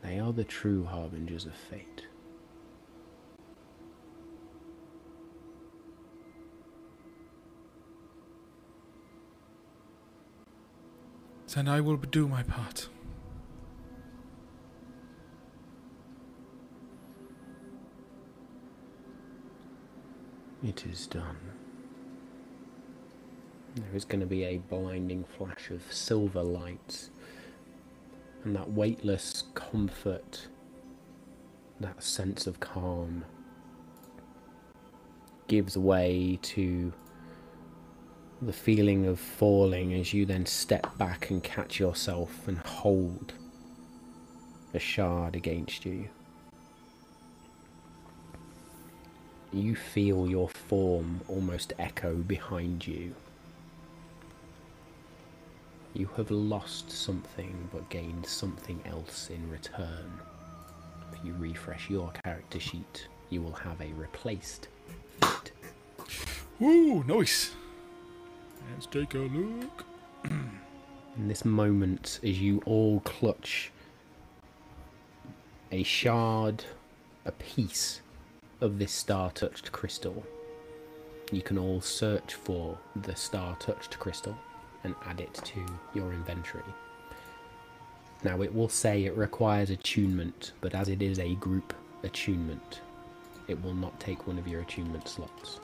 [0.02, 2.06] they are the true harbingers of fate.
[11.54, 12.88] Then I will do my part.
[20.66, 21.36] It is done.
[23.76, 27.10] There is going to be a blinding flash of silver lights,
[28.42, 30.48] and that weightless comfort,
[31.78, 33.24] that sense of calm,
[35.46, 36.92] gives way to
[38.42, 43.32] the feeling of falling as you then step back and catch yourself and hold
[44.74, 46.08] a shard against you.
[49.58, 53.12] You feel your form almost echo behind you.
[55.94, 60.12] You have lost something but gained something else in return.
[61.12, 64.68] If you refresh your character sheet, you will have a replaced
[65.20, 65.52] feat.
[66.62, 67.50] Ooh, nice.
[68.72, 69.84] Let's take a look.
[70.24, 73.72] In this moment, as you all clutch
[75.72, 76.64] a shard,
[77.24, 78.02] a piece
[78.60, 80.24] of this star touched crystal,
[81.30, 84.36] you can all search for the star touched crystal
[84.84, 85.64] and add it to
[85.94, 86.64] your inventory.
[88.24, 91.72] Now, it will say it requires attunement, but as it is a group
[92.02, 92.80] attunement,
[93.46, 95.60] it will not take one of your attunement slots.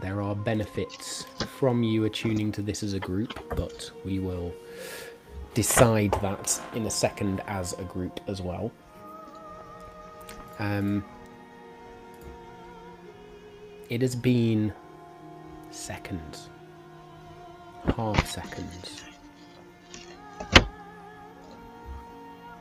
[0.00, 1.24] There are benefits
[1.58, 4.52] from you attuning to this as a group, but we will
[5.54, 8.70] decide that in a second as a group as well.
[10.58, 11.04] Um,
[13.88, 14.72] it has been
[15.70, 16.48] seconds,
[17.96, 19.02] half seconds.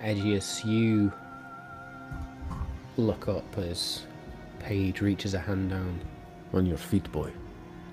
[0.01, 1.11] Edgius, you
[2.97, 4.03] look up as
[4.59, 5.99] Paige reaches a hand down.
[6.53, 7.31] On your feet, boy.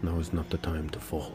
[0.03, 1.33] Now is not the time to fall.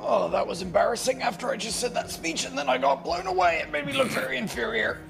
[0.00, 3.26] Oh, that was embarrassing after I just said that speech and then I got blown
[3.26, 3.60] away.
[3.62, 5.00] It made me look very inferior.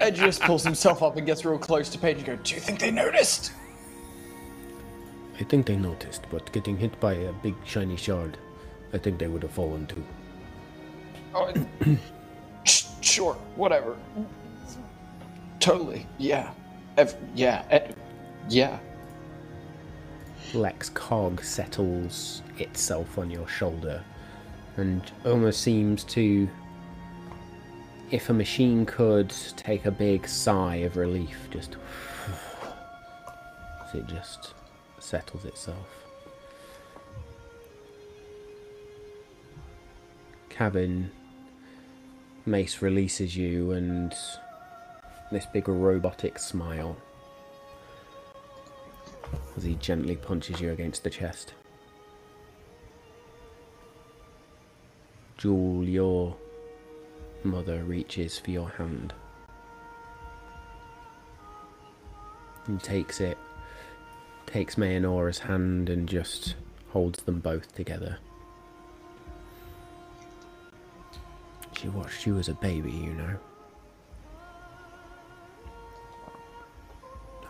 [0.00, 2.80] Edgius pulls himself up and gets real close to Paige and goes, Do you think
[2.80, 3.52] they noticed?
[5.38, 8.36] I think they noticed, but getting hit by a big shiny shard,
[8.92, 10.04] I think they would have fallen too.
[11.34, 11.52] Oh,
[13.00, 13.96] sure, whatever.
[15.60, 16.52] Totally, yeah.
[16.96, 17.92] Ev- yeah, eh,
[18.48, 18.78] yeah.
[20.54, 24.02] Lex Cog settles itself on your shoulder
[24.76, 26.48] and almost seems to.
[28.10, 31.76] If a machine could take a big sigh of relief, just.
[33.94, 34.54] it just
[34.98, 35.86] settles itself.
[40.48, 41.12] Cavan.
[42.46, 44.12] Mace releases you, and
[45.30, 46.96] this big robotic smile
[49.56, 51.54] as he gently punches you against the chest.
[55.36, 56.36] Jewel, your
[57.44, 59.12] mother reaches for your hand
[62.66, 63.38] and takes it,
[64.46, 66.54] takes Mayanora's hand and just
[66.88, 68.18] holds them both together.
[71.80, 73.36] She watched you as a baby, you know.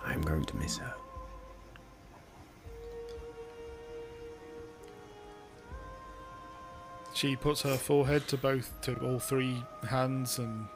[0.04, 0.94] I'm going to miss her.
[7.20, 10.66] She puts her forehead to both, to all three hands and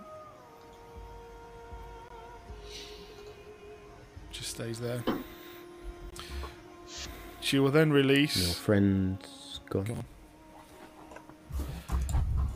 [4.30, 5.02] just stays there.
[7.40, 9.84] She will then release Your friend's gone.
[9.84, 10.04] Go on.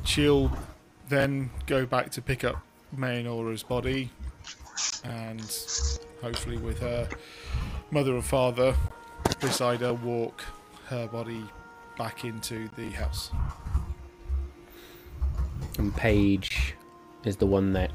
[0.04, 0.52] She'll
[1.08, 2.62] then go back to pick up
[2.94, 4.10] Mayanora's body
[5.02, 5.40] and
[6.20, 7.08] hopefully with her
[7.90, 8.76] mother and father
[9.40, 10.44] beside her walk
[10.88, 11.42] her body
[11.96, 13.30] back into the house.
[15.78, 16.74] And Paige
[17.24, 17.92] is the one that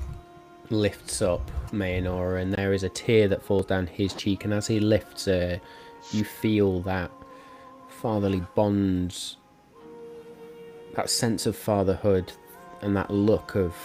[0.69, 4.45] lifts up Mayanora, and there is a tear that falls down his cheek.
[4.45, 5.59] And as he lifts her,
[6.11, 7.11] you feel that
[7.89, 9.37] fatherly bonds,
[10.95, 12.31] that sense of fatherhood,
[12.81, 13.75] and that look of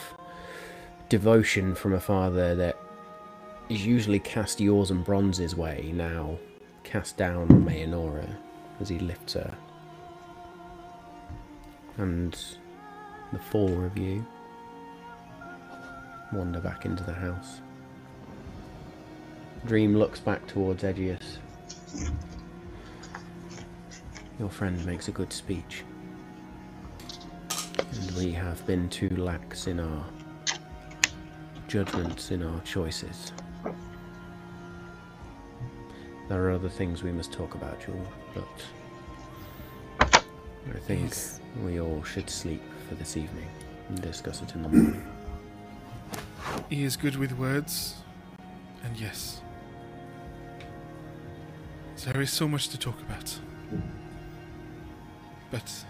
[1.08, 2.78] devotion from a father that
[3.68, 6.38] is usually cast yours and Bronze's way, now
[6.84, 8.28] cast down on Mayanora
[8.80, 9.54] as he lifts her.
[11.96, 12.38] And
[13.32, 14.24] the four of you
[16.32, 17.60] wander back into the house.
[19.66, 21.38] Dream looks back towards Edgius.
[24.38, 25.84] Your friend makes a good speech.
[27.92, 30.04] And we have been too lax in our
[31.66, 33.32] judgments, in our choices.
[36.28, 38.46] There are other things we must talk about, Jewel, but
[40.00, 41.40] I think Yes.
[41.64, 43.46] we all should sleep for this evening
[43.88, 45.06] and discuss it in the morning.
[46.70, 47.96] He is good with words,
[48.82, 49.42] and yes.
[52.04, 53.38] There is so much to talk about.
[55.50, 55.84] But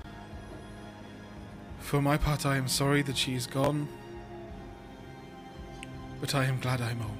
[1.78, 3.88] for my part, I am sorry that she is gone.
[6.20, 7.18] But I am glad I'm home.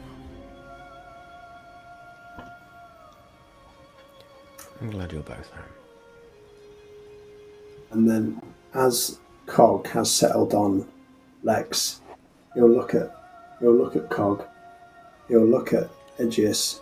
[4.80, 5.64] I'm glad you're both home.
[7.90, 8.42] And then,
[8.74, 9.18] as
[9.48, 10.86] Cog has settled on
[11.42, 12.00] Lex,
[12.54, 13.14] he'll look at
[13.58, 14.44] he'll look at Cog,
[15.26, 15.88] he'll look at
[16.18, 16.80] Edgius,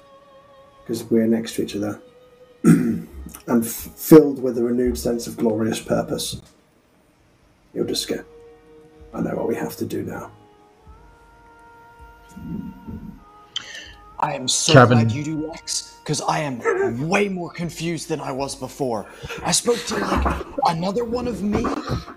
[0.83, 2.01] because we're next to each other,
[2.65, 3.09] and
[3.49, 6.43] f- filled with a renewed sense of glorious purpose,
[7.73, 8.25] he'll just go,
[9.15, 10.33] "I know what we have to do now."
[14.27, 14.99] I am so Kevin.
[14.99, 19.07] glad you do Lex, because I am way more confused than I was before.
[19.45, 21.65] I spoke to like another one of me,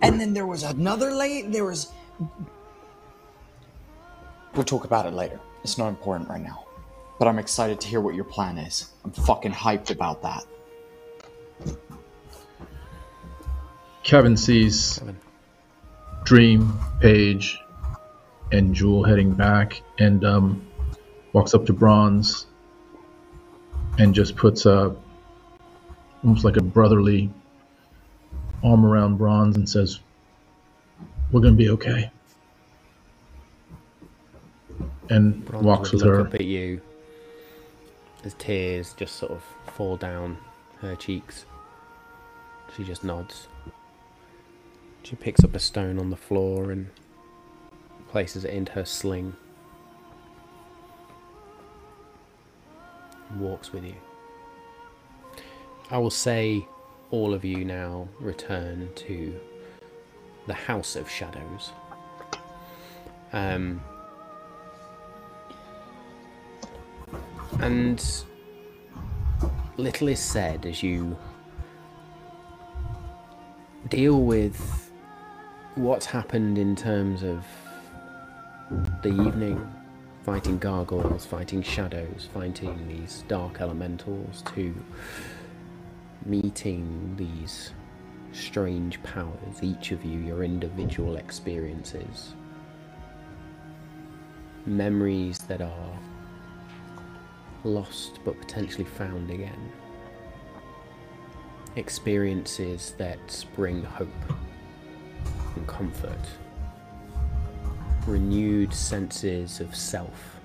[0.02, 1.52] and then there was another late.
[1.52, 1.92] There was.
[4.56, 5.40] We'll talk about it later.
[5.64, 6.66] It's not important right now.
[7.20, 8.90] But I'm excited to hear what your plan is.
[9.06, 10.48] I'm fucking hyped about that.
[14.02, 15.00] Kevin sees
[16.24, 17.60] Dream, Paige,
[18.52, 20.66] and Jewel heading back, and um,
[21.34, 22.48] walks up to Bronze
[23.98, 24.96] and just puts a
[26.24, 27.30] almost like a brotherly
[28.64, 30.00] arm around Bronze and says,
[31.32, 32.12] "We're gonna be okay."
[35.10, 36.22] And Bronze walks with her.
[36.22, 36.82] up at you
[38.24, 40.38] as tears just sort of fall down
[40.82, 41.46] her cheeks.
[42.76, 43.48] She just nods.
[45.04, 46.90] She picks up a stone on the floor and
[48.10, 49.36] places it into her sling.
[53.38, 53.96] Walks with you.
[55.92, 56.68] I will say
[57.12, 59.40] all of you now return to
[60.48, 61.72] the House of Shadows.
[63.34, 63.82] Um,
[67.60, 68.04] and
[69.78, 71.18] little is said as you
[73.90, 74.92] deal with
[75.76, 77.46] what's happened in terms of
[79.02, 79.66] the evening
[80.24, 84.76] fighting gargoyles, fighting shadows, fighting these dark elementals, to
[86.26, 87.72] meeting these
[88.32, 92.34] strange powers, each of you, your individual experiences,
[94.66, 96.00] memories that are
[97.64, 99.72] lost but potentially found again.
[101.76, 104.10] Experiences that bring hope
[105.56, 106.20] and comfort.
[108.10, 110.40] Renewed senses of self.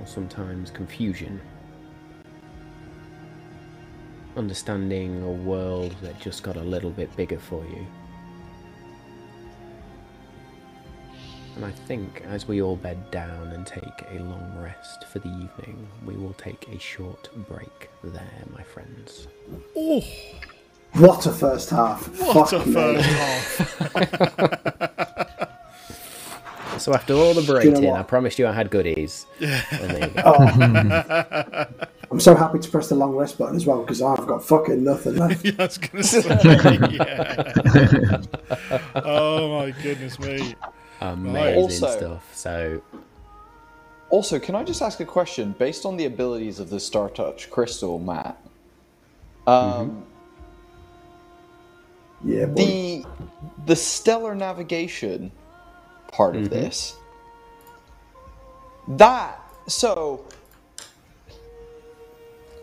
[0.00, 1.40] Or sometimes confusion.
[4.36, 7.86] Understanding a world that just got a little bit bigger for you.
[11.54, 15.28] And I think as we all bed down and take a long rest for the
[15.28, 19.28] evening, we will take a short break there, my friends.
[19.76, 20.02] Oh,
[20.94, 22.06] What a first half!
[22.20, 22.72] what a me.
[22.74, 24.48] first half.
[26.82, 27.92] So after all the you know?
[27.94, 29.26] I promised you I had goodies.
[29.38, 30.22] And there you go.
[30.24, 31.64] Oh.
[32.10, 34.82] I'm so happy to press the long rest button as well because I've got fucking
[34.82, 35.44] nothing left.
[35.44, 38.20] Yeah, I was gonna say, yeah.
[38.96, 40.56] oh my goodness me.
[41.00, 42.34] Amazing Also- stuff.
[42.34, 42.82] So
[44.10, 47.48] Also, can I just ask a question based on the abilities of the Star Touch
[47.48, 48.36] crystal, Matt?
[49.46, 50.04] Um,
[52.24, 52.54] Yeah, boy.
[52.54, 53.04] the
[53.66, 55.32] the stellar navigation
[56.12, 56.96] part of this.
[58.88, 60.24] That so.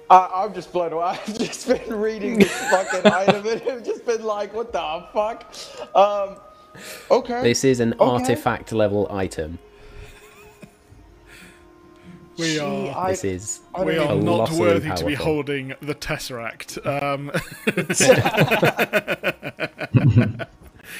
[0.10, 1.04] I, I'm just blown away.
[1.28, 5.54] I've just been reading this fucking item and I've just been like, what the fuck?
[5.96, 6.38] Um,
[7.12, 7.44] okay.
[7.44, 8.04] this is an Okay.
[8.04, 9.60] artifact level item.
[12.40, 15.14] We Gee, are I- This is I we don't are not colossally worthy to be
[15.14, 16.78] holding the Tesseract.
[16.86, 17.32] Um,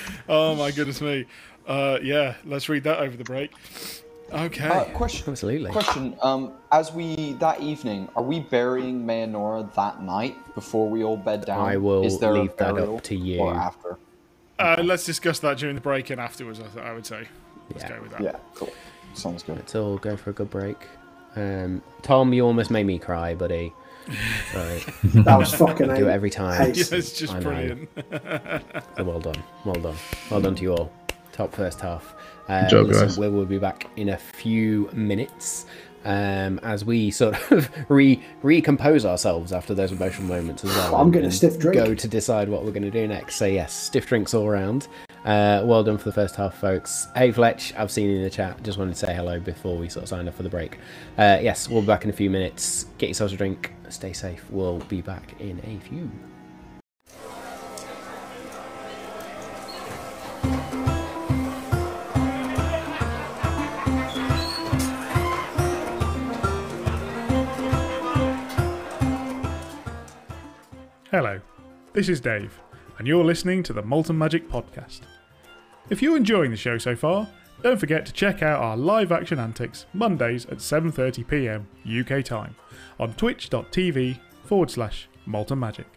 [0.30, 1.26] oh my goodness me.
[1.68, 3.52] Uh, yeah, let's read that over the break.
[4.32, 4.68] Okay.
[4.68, 5.30] Uh, question.
[5.32, 5.72] Absolutely.
[5.72, 6.16] Question.
[6.22, 11.46] Um, as we that evening, are we burying Mayanora that night before we all bed
[11.46, 11.60] down?
[11.66, 13.40] I will Is there a leave that up to you.
[13.40, 13.98] Or after?
[14.60, 16.60] Uh, let's discuss that during the break and afterwards.
[16.60, 17.28] I, th- I would say.
[17.72, 17.96] Let's Yeah.
[17.96, 18.22] go with that.
[18.22, 18.36] Yeah.
[18.56, 18.72] Cool.
[19.14, 19.56] Sounds good.
[19.56, 20.78] Let's all go for a good break.
[21.36, 23.74] Um, Tom, you almost made me cry, buddy.
[24.56, 24.84] Right.
[25.04, 25.92] that was fucking.
[25.92, 26.74] I do it every time.
[26.74, 27.44] Yeah, it's just I know.
[27.44, 27.90] brilliant.
[28.98, 29.96] So well done, well done,
[30.32, 30.92] well done to you all.
[31.32, 32.16] Top first half.
[32.48, 33.20] Uh, job, listen, guys.
[33.20, 35.68] we will be back in a few minutes
[36.06, 40.96] um, as we sort of re recompose ourselves after those emotional moments as well.
[40.96, 41.76] I'm going to stiff drink.
[41.76, 43.36] Go to decide what we're going to do next.
[43.36, 44.88] So yes, stiff drinks all around.
[45.26, 47.08] Uh, well done for the first half, folks.
[47.16, 48.62] Hey, Fletch, I've seen you in the chat.
[48.64, 50.78] Just wanted to say hello before we sort of sign off for the break.
[51.18, 52.86] Uh, yes, we'll be back in a few minutes.
[52.98, 53.74] Get yourselves a drink.
[53.90, 54.46] Stay safe.
[54.50, 56.10] We'll be back in a few.
[71.12, 71.42] Hello,
[71.92, 72.62] this is Dave,
[73.00, 75.00] and you're listening to the Malt and Magic Podcast.
[75.90, 77.28] If you're enjoying the show so far,
[77.64, 81.66] don't forget to check out our live action antics Mondays at 7.30pm
[82.00, 82.56] UK time
[83.00, 85.88] on twitch.tv forward slash Malt and Magic.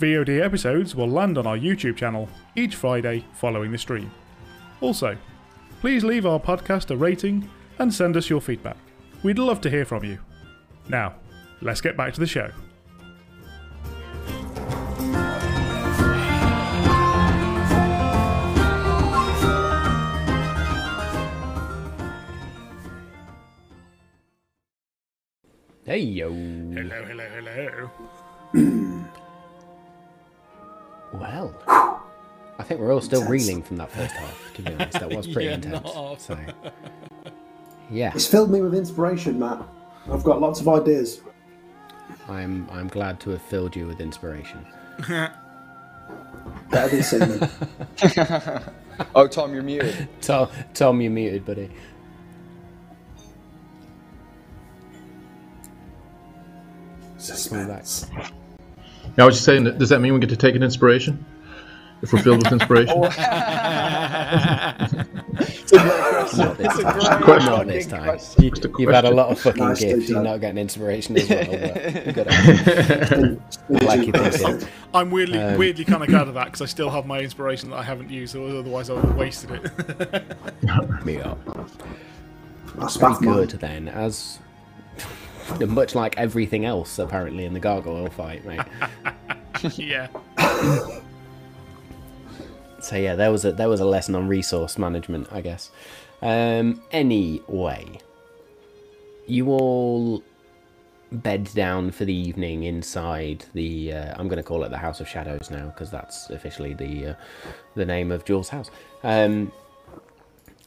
[0.00, 2.26] VOD episodes will land on our YouTube channel
[2.56, 4.10] each Friday following the stream.
[4.80, 5.14] Also,
[5.82, 8.78] please leave our podcast a rating and send us your feedback.
[9.22, 10.20] We'd love to hear from you.
[10.88, 11.16] Now,
[11.60, 12.50] let's get back to the show.
[25.86, 26.30] Hey, yo.
[26.30, 27.90] Hello, hello, hello.
[31.12, 31.54] Well,
[32.58, 33.46] I think we're all still Intense.
[33.46, 34.98] reeling from that first half, to be honest.
[34.98, 35.84] That was pretty Yeah, intense.
[35.94, 36.20] not.
[36.20, 36.36] So,
[37.90, 39.62] yeah, It's filled me with inspiration, Matt.
[40.10, 41.20] I've got lots of ideas.
[42.28, 44.66] I'm, I'm glad to have filled you with inspiration.
[45.08, 47.48] Better than semen.
[49.14, 50.08] Oh, Tom, you're muted.
[50.20, 51.70] Tom, Tom, you're muted, buddy.
[57.24, 58.06] Suspense.
[59.16, 61.24] Yeah, I was just saying, does that mean we get to take an inspiration?
[62.02, 63.00] If we're filled with inspiration?
[66.36, 67.22] Not this time.
[67.22, 67.50] Question.
[67.50, 68.04] Not this time.
[68.04, 68.44] question.
[68.44, 70.10] You, you've had a lot of fucking Nicely gifts.
[70.10, 71.46] You're not getting inspiration as well.
[72.14, 72.26] But
[73.16, 73.42] you.
[73.86, 74.68] like you're thinking.
[74.92, 77.70] I'm weirdly, Um, weirdly kind of glad of that because I still have my inspiration
[77.70, 81.04] that I haven't used, otherwise I would have wasted it.
[81.06, 81.38] Me up.
[82.76, 84.38] That's Very math, good then, as
[85.66, 88.60] much like everything else apparently in the gargoyle fight, mate.
[89.78, 90.08] yeah.
[92.84, 95.70] So yeah, there was a there was a lesson on resource management, I guess.
[96.20, 97.98] Um, anyway,
[99.26, 100.22] you all
[101.10, 103.94] bed down for the evening inside the.
[103.94, 107.06] Uh, I'm going to call it the House of Shadows now because that's officially the
[107.06, 107.14] uh,
[107.74, 108.70] the name of Jules' house.
[109.02, 109.50] Um,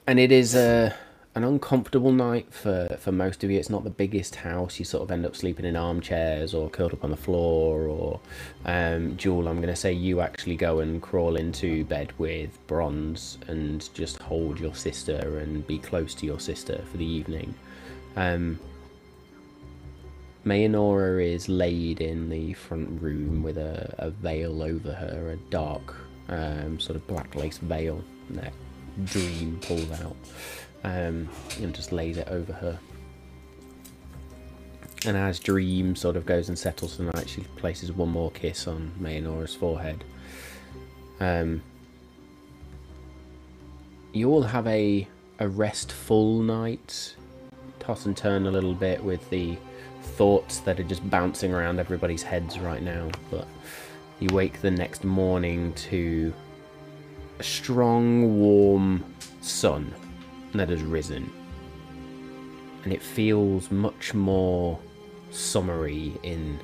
[0.07, 0.95] and it is a
[1.37, 3.59] an uncomfortable night for for most of you.
[3.59, 4.79] It's not the biggest house.
[4.79, 7.87] You sort of end up sleeping in armchairs or curled up on the floor.
[7.87, 8.19] Or
[8.65, 13.37] um, Jewel, I'm going to say you actually go and crawl into bed with Bronze
[13.47, 17.53] and just hold your sister and be close to your sister for the evening.
[18.15, 18.59] Um,
[20.43, 25.95] Mayanora is laid in the front room with a, a veil over her, a dark
[26.29, 28.53] um, sort of black lace veil that
[29.05, 30.15] Dream pulls out
[30.83, 31.27] um,
[31.61, 32.79] and just lays it over her.
[35.05, 38.31] And as Dream sort of goes and settles for the night, she places one more
[38.31, 40.03] kiss on Mayanora's forehead.
[41.19, 41.61] Um,
[44.13, 45.07] you all have a
[45.39, 47.15] a restful night.
[47.79, 49.57] Toss and turn a little bit with the
[50.01, 53.09] thoughts that are just bouncing around everybody's heads right now.
[53.29, 53.47] But
[54.19, 56.33] you wake the next morning to
[57.39, 59.05] a strong, warm
[59.41, 59.93] sun
[60.57, 61.31] that has risen.
[62.83, 64.79] And it feels much more
[65.31, 66.59] summery in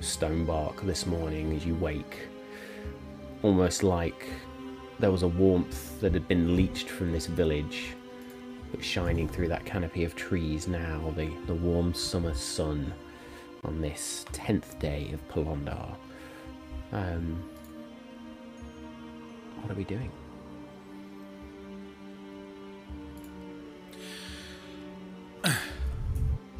[0.00, 2.28] Stonebark this morning as you wake.
[3.42, 4.28] Almost like
[4.98, 7.94] there was a warmth that had been leached from this village,
[8.70, 12.92] but shining through that canopy of trees now, the, the warm summer sun
[13.64, 15.94] on this 10th day of Polondar.
[16.92, 17.42] Um,
[19.62, 20.10] what are we doing?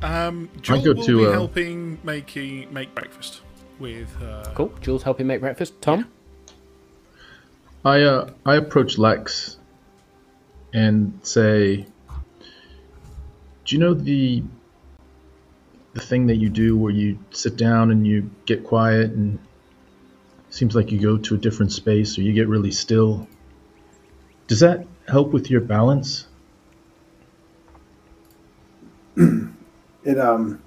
[0.02, 3.43] Um, Joel go will to, be uh, helping making make breakfast
[3.78, 4.73] with uh, Cool.
[4.81, 5.81] Jules helping make breakfast.
[5.82, 6.11] Tom?
[7.85, 9.59] I uh, I approach Lex
[10.73, 11.86] and say,
[13.65, 14.43] "Do you know the
[15.93, 19.39] the thing that you do where you sit down and you get quiet and
[20.48, 23.28] seems like you go to a different space or you get really still?
[24.47, 26.27] Does that help with your balance?"
[30.02, 30.62] It um,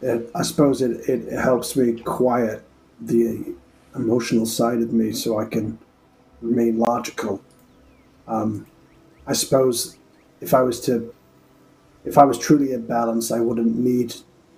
[0.00, 2.62] it, I suppose it, it helps me quiet
[3.00, 3.54] the
[3.94, 5.78] emotional side of me so I can
[6.40, 7.42] remain logical.
[8.26, 8.66] Um,
[9.26, 9.98] I suppose
[10.40, 11.14] if I was to,
[12.04, 14.14] if I was truly in balance, I wouldn't need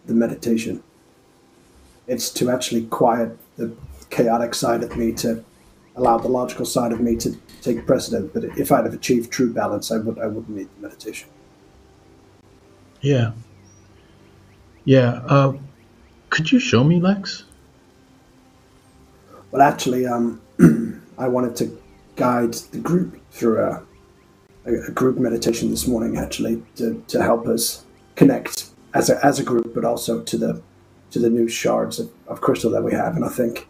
[0.06, 0.82] the meditation.
[2.06, 3.74] It's to actually quiet the
[4.10, 5.44] chaotic side of me to
[5.96, 8.32] allow the logical side of me to take precedent.
[8.32, 11.28] But if I'd have achieved true balance, I would I wouldn't need the meditation.
[13.06, 13.30] Yeah.
[14.84, 15.20] Yeah.
[15.28, 15.52] Uh,
[16.30, 17.44] could you show me, Lex?
[19.52, 20.40] Well, actually, um,
[21.18, 21.80] I wanted to
[22.16, 23.82] guide the group through a,
[24.64, 27.84] a, group meditation this morning, actually, to, to help us
[28.16, 30.60] connect as a, as a group, but also to the
[31.12, 33.14] to the new shards of, of crystal that we have.
[33.14, 33.68] And I think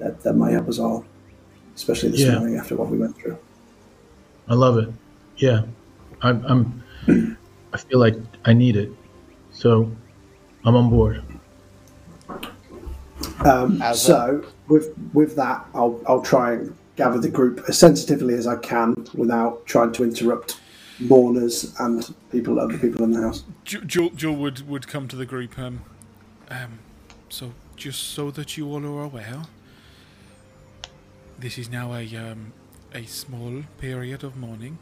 [0.00, 1.06] that that might help us all,
[1.74, 2.38] especially this Yeah.
[2.38, 3.38] morning after what we went through.
[4.48, 4.90] I love it.
[5.38, 5.62] Yeah.
[6.20, 6.44] I'm.
[6.44, 7.37] I'm
[7.72, 8.90] I feel like I need it,
[9.52, 9.90] so
[10.64, 11.22] I'm on board.
[13.44, 18.46] Um, so with with that, I'll I'll try and gather the group as sensitively as
[18.46, 20.60] I can without trying to interrupt
[21.00, 23.44] mourners and people other people in the house.
[23.64, 25.56] Ju- Jewel, Jewel would, would come to the group.
[25.56, 25.82] Um,
[26.50, 26.80] um,
[27.28, 29.42] so just so that you all are aware,
[31.38, 32.52] this is now a um,
[32.92, 34.78] a small period of mourning.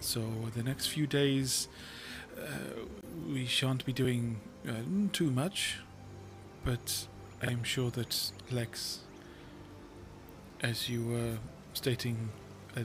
[0.00, 0.22] So
[0.54, 1.68] the next few days,
[3.28, 4.72] we shan't be doing uh,
[5.12, 5.78] too much,
[6.64, 7.06] but
[7.42, 9.00] I'm sure that Lex,
[10.62, 11.38] as you were
[11.72, 12.30] stating,
[12.76, 12.80] a,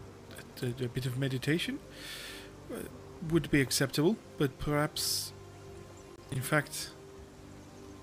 [0.65, 1.79] a, a bit of meditation
[2.71, 2.77] uh,
[3.29, 5.33] would be acceptable, but perhaps,
[6.31, 6.91] in fact,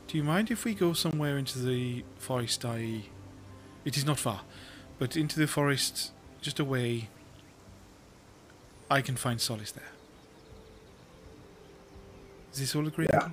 [0.08, 2.64] do you mind if we go somewhere into the forest?
[2.64, 3.04] I,
[3.84, 4.42] it is not far,
[4.98, 7.08] but into the forest, just away.
[8.90, 9.91] I can find solace there.
[12.52, 13.10] Is this all agreed?
[13.12, 13.30] Yeah.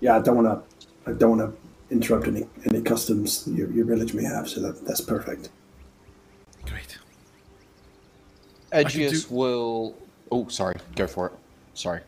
[0.00, 1.10] Yeah, I don't want to.
[1.10, 4.48] I don't want to interrupt any any customs your, your village may have.
[4.48, 5.50] So that that's perfect.
[6.64, 6.98] Great.
[8.70, 9.96] could Edgius do- will.
[10.30, 10.76] Oh, sorry.
[10.94, 11.32] Go for it.
[11.74, 12.00] Sorry.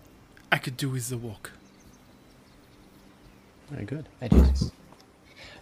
[0.52, 1.52] I could do with the walk.
[3.70, 4.08] Very good.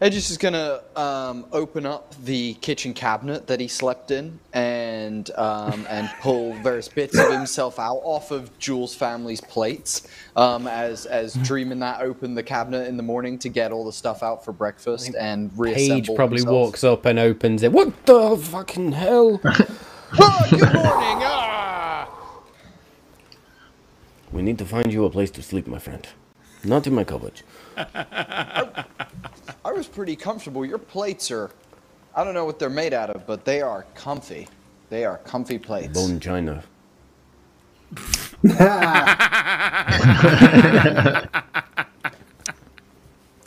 [0.01, 0.25] Edges.
[0.25, 5.87] Edgius is gonna um, open up the kitchen cabinet that he slept in and um,
[5.89, 10.07] and pull various bits of himself out off of Jules' family's plates.
[10.37, 13.93] Um, as as dreaming that open the cabinet in the morning to get all the
[13.93, 15.97] stuff out for breakfast and reassemble.
[16.07, 16.55] Paige probably himself.
[16.55, 17.73] walks up and opens it.
[17.73, 19.41] What the fucking hell?
[20.21, 21.19] Ah, good morning.
[21.21, 22.09] Ah!
[24.33, 26.09] we need to find you a place to sleep, my friend.
[26.65, 27.43] Not in my cupboard.
[29.69, 30.65] I was pretty comfortable.
[30.65, 31.51] Your plates are.
[32.17, 34.49] I don't know what they're made out of, but they are comfy.
[34.89, 35.93] They are comfy plates.
[35.93, 36.65] Bone china.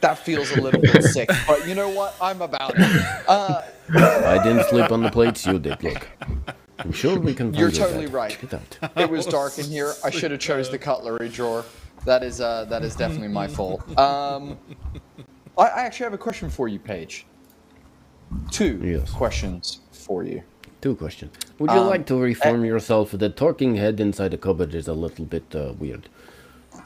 [0.01, 2.15] That feels a little bit sick, but you know what?
[2.19, 3.05] I'm about it.
[3.27, 3.61] Uh,
[3.93, 5.83] I didn't sleep on the plates you did.
[5.83, 6.07] Look,
[6.79, 7.53] I'm sure we can.
[7.53, 8.13] You're totally bed.
[8.15, 8.31] right.
[8.31, 9.93] Check it it was dark in here.
[10.03, 11.63] I should have chose the cutlery drawer.
[12.05, 13.95] That is uh, that is definitely my fault.
[13.95, 14.57] Um,
[15.57, 17.25] I, I actually have a question for you, Paige.
[18.49, 19.11] Two Yes.
[19.11, 20.41] questions for you.
[20.81, 21.31] Two questions.
[21.59, 23.11] Would you Um, like to reform yourself?
[23.11, 26.09] The talking head inside the cupboard is a little bit uh, weird.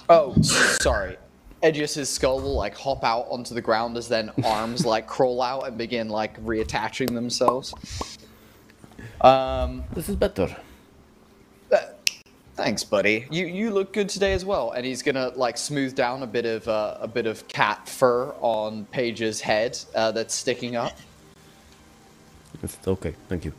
[0.10, 1.18] Oh, sorry.
[1.64, 5.68] Edgius's skull will like hop out onto the ground as then arms like crawl out
[5.68, 7.74] and begin like reattaching themselves.
[9.22, 10.56] Um, This is better.
[12.56, 13.28] Thanks, buddy.
[13.30, 14.72] You you look good today as well.
[14.72, 18.34] And he's gonna like smooth down a bit of uh, a bit of cat fur
[18.40, 20.98] on Paige's head uh, that's sticking up.
[22.88, 23.14] Okay.
[23.28, 23.54] Thank you.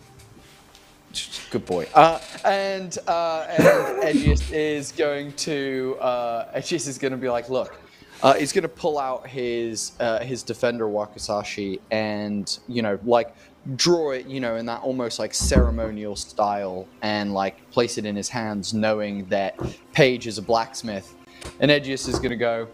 [1.51, 1.87] Good boy.
[1.95, 3.65] Uh, and uh, and
[4.03, 7.79] Edgius is going to uh, Edgius is to be like, look,
[8.23, 13.35] uh, he's going to pull out his uh, his defender wakizashi and you know like
[13.75, 18.15] draw it you know in that almost like ceremonial style and like place it in
[18.15, 19.59] his hands, knowing that
[19.93, 21.15] Paige is a blacksmith.
[21.61, 22.69] And Edgius is going to go.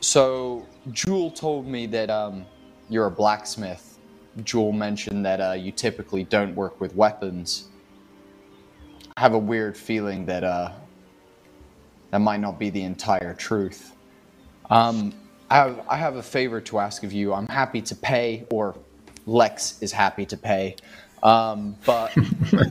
[0.00, 2.46] So Jewel told me that um,
[2.88, 3.98] you're a blacksmith.
[4.44, 7.68] Jewel mentioned that uh, you typically don't work with weapons.
[9.16, 10.72] I have a weird feeling that uh,
[12.10, 13.94] that might not be the entire truth.
[14.70, 15.12] Um,
[15.50, 17.34] I have, I have a favor to ask of you.
[17.34, 18.76] I'm happy to pay, or
[19.30, 20.74] Lex is happy to pay,
[21.22, 22.12] um, but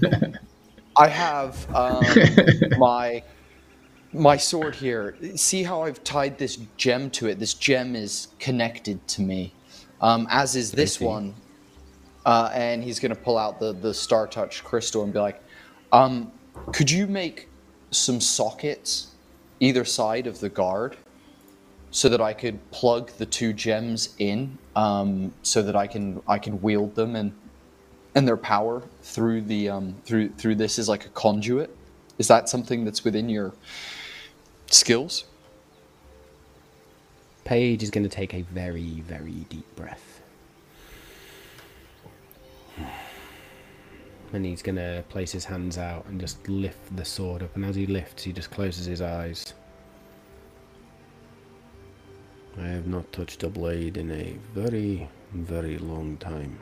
[0.97, 2.03] I have um,
[2.77, 3.23] my
[4.11, 5.15] my sword here.
[5.35, 7.39] See how I've tied this gem to it?
[7.39, 9.53] This gem is connected to me,
[10.01, 11.33] um, as is this one.
[12.25, 15.41] Uh, and he's going to pull out the, the Star Touch crystal and be like,
[15.93, 16.31] um,
[16.73, 17.47] could you make
[17.91, 19.15] some sockets
[19.61, 20.97] either side of the guard
[21.91, 26.37] so that I could plug the two gems in um, so that I can I
[26.37, 27.33] can wield them and
[28.15, 31.75] and their power through the um, through through this is like a conduit?
[32.17, 33.53] Is that something that's within your
[34.67, 35.25] skills?
[37.45, 40.21] Paige is going to take a very, very deep breath.
[44.31, 47.55] And he's going to place his hands out and just lift the sword up.
[47.55, 49.55] And as he lifts, he just closes his eyes.
[52.61, 56.59] I have not touched a blade in a very, very long time.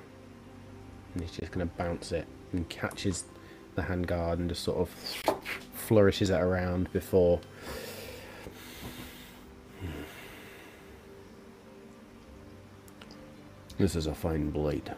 [1.14, 3.24] And he's just going to bounce it and catches
[3.76, 4.90] the handguard and just sort of
[5.74, 7.40] flourishes it around before.
[13.80, 14.92] This is a fine blade.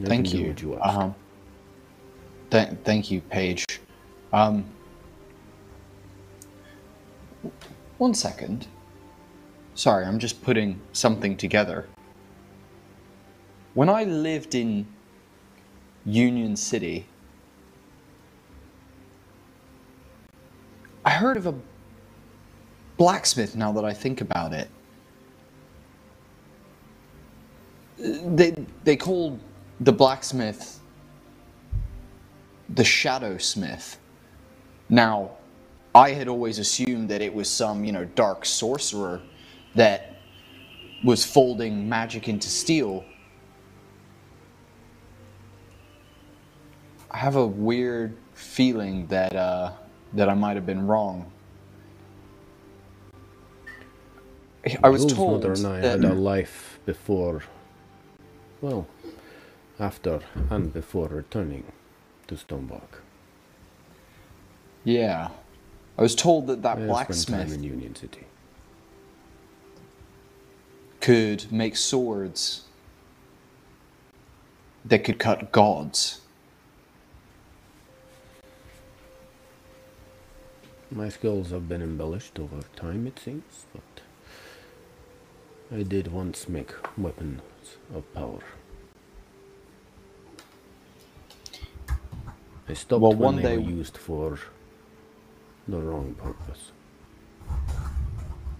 [0.00, 0.54] I Thank you.
[0.60, 0.80] you.
[0.80, 1.14] Um,
[2.50, 3.64] th- thank you, Paige.
[4.32, 4.64] Um,
[7.98, 8.66] one second.
[9.74, 11.86] Sorry, I'm just putting something together.
[13.74, 14.86] When I lived in
[16.04, 17.06] Union City,
[21.04, 21.54] I heard of a
[22.96, 24.68] blacksmith now that I think about it.
[27.98, 28.54] They
[28.84, 29.38] they called
[29.80, 30.78] the blacksmith
[32.68, 33.98] the shadow smith.
[34.88, 35.30] Now,
[35.94, 39.20] I had always assumed that it was some, you know, dark sorcerer
[39.74, 40.16] that
[41.04, 43.04] was folding magic into steel.
[47.10, 49.72] I have a weird feeling that uh,
[50.12, 51.30] that I might have been wrong.
[54.82, 57.42] I was Wolf's told mother and I that had a life before,
[58.60, 58.86] well,
[59.80, 60.20] after
[60.50, 61.64] and before returning
[62.26, 63.00] to Stonebark.
[64.84, 65.30] yeah,
[65.98, 68.24] I was told that that spent blacksmith in Union City.
[71.00, 72.62] could make swords
[74.84, 76.20] that could cut gods.
[80.90, 84.02] My skills have been embellished over time, it seems, but
[85.76, 87.42] I did once make weapons
[87.94, 88.40] of power.
[92.68, 94.38] I stopped Well, when one they day- were used for
[95.68, 96.72] the wrong purpose.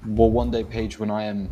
[0.06, 1.51] Well, one day, Paige, when I am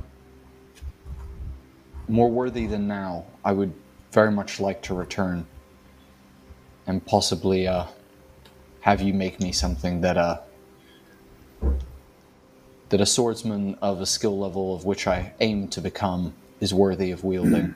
[2.08, 3.72] more worthy than now, I would
[4.12, 5.46] very much like to return
[6.86, 7.86] and possibly uh,
[8.80, 10.40] have you make me something that uh,
[12.88, 17.10] that a swordsman of a skill level of which I aim to become is worthy
[17.10, 17.74] of wielding.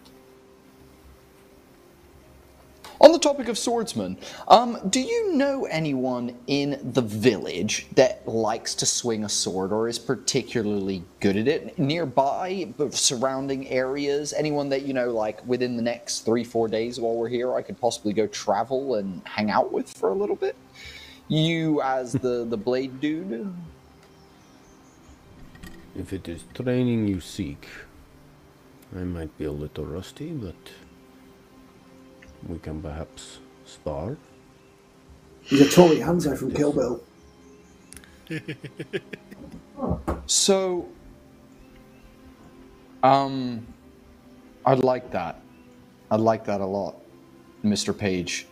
[3.01, 4.18] On the topic of swordsmen,
[4.48, 9.89] um, do you know anyone in the village that likes to swing a sword or
[9.89, 11.78] is particularly good at it?
[11.78, 17.14] Nearby, surrounding areas, anyone that you know, like within the next three, four days while
[17.14, 20.55] we're here, I could possibly go travel and hang out with for a little bit.
[21.28, 23.55] You, as the the blade dude,
[25.97, 27.68] If it is training you seek,
[28.94, 30.56] I might be a little rusty, but
[32.49, 34.17] we can perhaps spar.
[35.43, 37.01] He's Hattori Hanzo from Kill Bill.
[40.27, 40.87] So,
[43.03, 43.67] um,
[44.65, 45.41] I'd like that.
[46.11, 46.97] I'd like that a lot,
[47.65, 47.97] Mr.
[47.97, 48.47] Paige.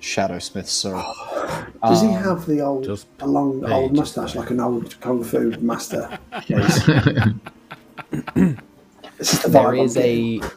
[0.00, 0.92] Shadowsmith, sir.
[1.82, 4.42] Does he have the old, just a long page old mustache fine.
[4.42, 6.16] like an old kung fu master?
[6.46, 6.84] Yes.
[9.18, 10.44] this is the There vibe I'm is getting.
[10.44, 10.50] a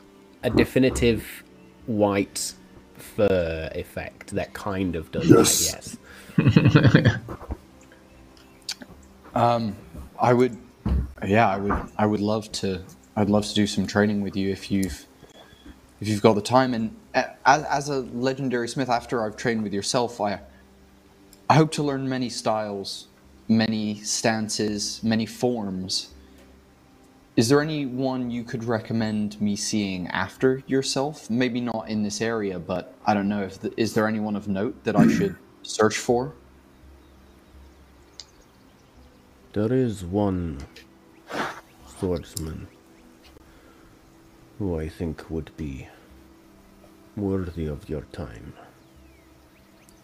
[0.43, 1.43] a definitive
[1.89, 2.53] white
[2.95, 5.97] fur effect that kind of does Yes.
[6.37, 6.95] that.
[6.95, 7.17] Yes.
[9.35, 9.75] Um,
[10.19, 10.57] I would,
[11.25, 12.83] yeah, I would, I would love to.
[13.15, 15.05] I'd love to do some training with you if you've,
[16.01, 16.73] if you've got the time.
[16.73, 20.39] And as, as a legendary smith, after I've trained with yourself, I,
[21.49, 23.07] I hope to learn many styles,
[23.47, 26.09] many stances, many forms.
[27.39, 31.29] Is there anyone you could recommend me seeing after yourself?
[31.29, 33.43] Maybe not in this area, but I don't know.
[33.43, 36.33] If the, is there anyone of note that I should search for?
[39.53, 40.67] There is one
[41.97, 42.67] swordsman
[44.57, 45.87] who I think would be
[47.15, 48.51] worthy of your time.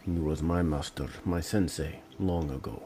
[0.06, 2.84] He was my master, my sensei, long ago.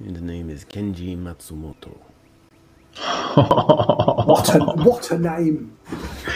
[0.00, 2.09] And his name is Kenji Matsumoto.
[2.96, 5.76] What a, what a name!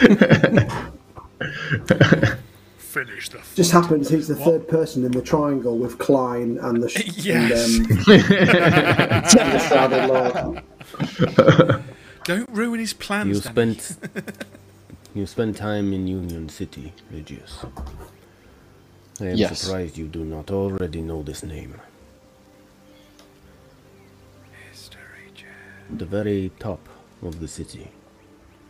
[2.77, 3.39] Finish the.
[3.55, 7.77] Just happens he's the third person in the triangle with Klein and the sh- Yes.
[7.77, 10.07] and, um, and the Shrouded
[12.23, 13.27] Don't ruin his plans.
[13.27, 13.97] You spent
[15.13, 17.65] you spent time in Union City, Edgius.
[19.19, 19.59] I am Yes.
[19.61, 21.75] surprised you do not already know this name.
[25.89, 26.89] The very top
[27.21, 27.89] of the city.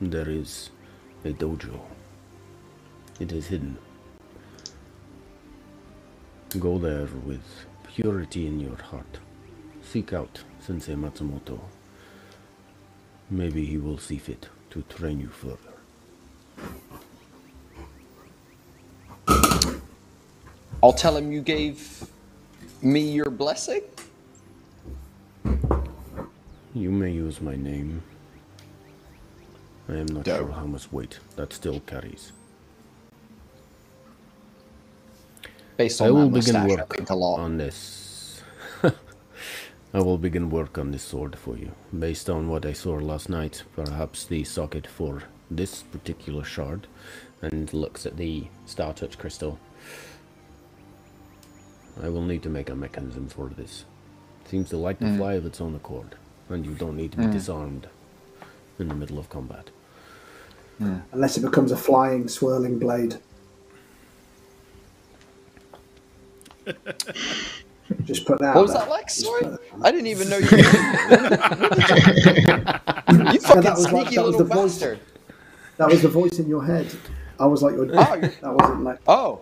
[0.02, 0.70] there is
[1.24, 1.80] a dojo.
[3.20, 3.78] It is hidden.
[6.60, 9.20] Go there with purity in your heart.
[9.82, 11.60] Seek out Sensei Matsumoto.
[13.30, 15.74] Maybe he will see fit to train you further.
[20.84, 22.06] I'll tell him you gave
[22.82, 23.82] me your blessing.
[26.76, 28.04] You may use my name.
[29.88, 30.40] I am not Dope.
[30.40, 32.34] sure how much weight that still carries.
[35.78, 37.40] Based on I will begin work think a lot.
[37.40, 38.44] on this.
[38.84, 41.72] I will begin work on this sword for you.
[41.98, 46.88] Based on what I saw last night, perhaps the socket for this particular shard.
[47.42, 49.58] And looks at the Star Touch crystal.
[52.04, 53.86] I will need to make a mechanism for this.
[54.44, 55.18] Seems to like to hmm.
[55.18, 56.16] fly of its own accord,
[56.50, 57.32] and you don't need to be hmm.
[57.32, 57.88] disarmed
[58.80, 59.70] in the middle of combat.
[60.80, 63.18] Unless it becomes a flying, swirling blade.
[68.04, 68.82] Just put that out What was there.
[68.82, 69.10] that like?
[69.10, 70.46] Sorry, that I didn't even know you.
[70.46, 70.50] you
[73.40, 74.74] fucking that was like- sneaky little the voice.
[74.74, 75.00] bastard.
[75.78, 76.88] That was the voice in your head.
[77.40, 77.90] I was like, your Oh,
[78.42, 79.00] that wasn't like.
[79.08, 79.42] Oh,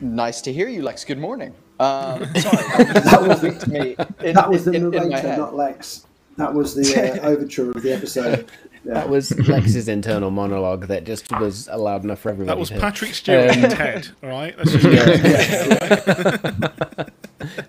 [0.00, 1.04] nice to hear you, Lex.
[1.04, 1.54] Good morning.
[1.80, 3.96] Um, sorry, that was speak to me.
[4.22, 5.38] In, That was the in, in narrator, head.
[5.38, 6.06] not Lex.
[6.36, 8.50] That was the uh, overture of the episode.
[8.84, 8.94] Yeah.
[8.94, 12.46] That was Lex's internal monologue that just was loud enough for everyone.
[12.48, 12.80] That was to hear.
[12.80, 14.08] Patrick Stewart Um, and Ted.
[14.22, 14.86] All right, Let's just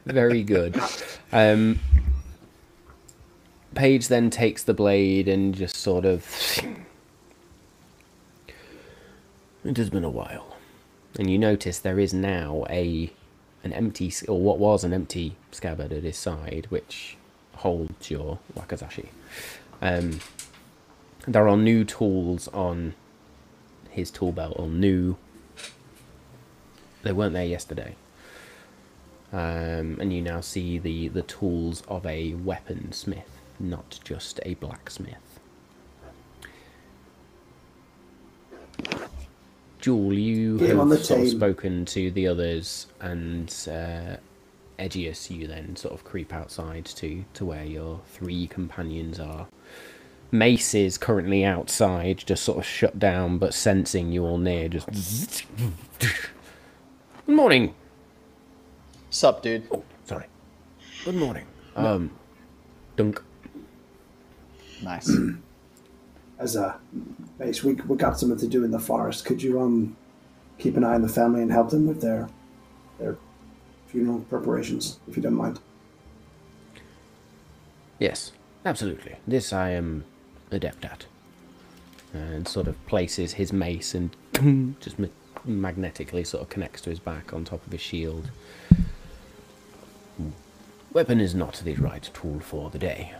[0.05, 0.79] Very good.
[1.33, 1.79] Um,
[3.75, 6.25] Paige then takes the blade and just sort of.
[9.65, 10.55] It has been a while.
[11.19, 13.11] And you notice there is now a
[13.63, 17.17] an empty, or what was an empty scabbard at his side, which
[17.55, 19.07] holds your wakizashi.
[19.81, 20.19] Um,
[21.27, 22.93] there are new tools on
[23.89, 25.17] his tool belt, or new.
[27.03, 27.95] They weren't there yesterday.
[29.33, 33.23] Um, and you now see the, the tools of a weaponsmith,
[33.59, 35.39] not just a blacksmith.
[39.81, 44.17] Jewel, you Get him on the have sort of spoken to the others, and uh,
[44.77, 49.47] Edgius, you then sort of creep outside to, to where your three companions are.
[50.31, 55.45] Mace is currently outside, just sort of shut down, but sensing you all near, just.
[55.99, 57.73] Good morning.
[59.09, 59.67] Sup, dude?
[60.05, 60.25] Sorry.
[61.03, 61.45] Good morning.
[61.75, 62.11] Um,
[62.95, 63.21] dunk.
[64.83, 65.11] Nice.
[66.41, 66.76] As a
[67.38, 69.26] base, we we got something to do in the forest.
[69.26, 69.95] Could you um
[70.57, 72.30] keep an eye on the family and help them with their
[72.97, 73.15] their
[73.85, 75.59] funeral preparations, if you don't mind?
[77.99, 78.31] Yes,
[78.65, 79.18] absolutely.
[79.27, 80.03] This I am
[80.49, 81.05] adept at.
[82.11, 85.07] And sort of places his mace and just ma-
[85.45, 88.31] magnetically sort of connects to his back on top of his shield.
[90.91, 93.13] Weapon is not the right tool for the day.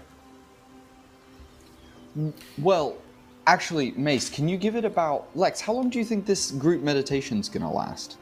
[2.58, 2.98] Well,
[3.48, 5.62] actually, Mace, can you give it about Lex?
[5.62, 8.18] How long do you think this group meditation's gonna last?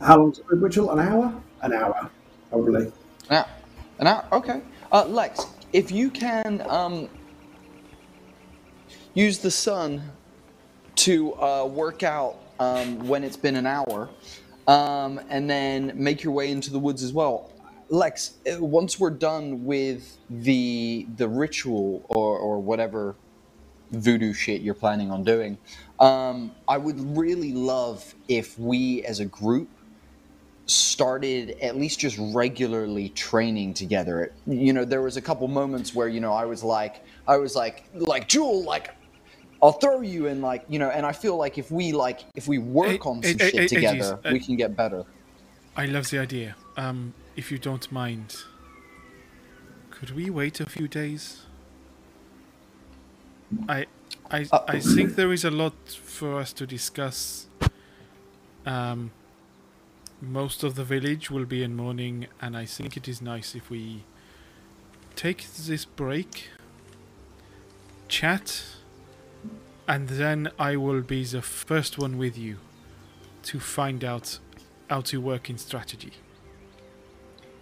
[0.00, 0.90] How long's the ritual?
[0.90, 1.34] An hour?
[1.62, 2.10] An hour,
[2.50, 2.92] probably.
[3.30, 3.46] Now,
[3.98, 4.24] an hour.
[4.32, 4.60] Okay.
[4.92, 7.08] Uh, Lex, if you can um,
[9.14, 10.02] use the sun
[10.96, 14.08] to uh, work out um, when it's been an hour,
[14.68, 17.50] um, and then make your way into the woods as well.
[17.88, 23.14] Lex, uh, once we're done with the the ritual or, or whatever
[23.92, 25.56] voodoo shit you're planning on doing,
[26.00, 29.68] um, I would really love if we as a group
[30.66, 34.32] started at least just regularly training together.
[34.46, 37.54] You know, there was a couple moments where you know I was like, I was
[37.54, 38.94] like, like Jewel, like
[39.62, 42.48] I'll throw you in, like you know, and I feel like if we like if
[42.48, 45.04] we work on some shit together, we can get better.
[45.76, 46.56] I love the idea.
[46.76, 48.44] Um, if you don't mind,
[49.90, 51.42] could we wait a few days?
[53.68, 53.86] I,
[54.30, 57.46] I, Uh, I think there is a lot for us to discuss.
[58.64, 59.12] Um,
[60.20, 63.70] most of the village will be in mourning, and I think it is nice if
[63.70, 64.04] we
[65.14, 66.48] take this break,
[68.08, 68.64] chat,
[69.86, 72.56] and then I will be the first one with you
[73.44, 74.38] to find out
[74.90, 76.12] how to work in strategy.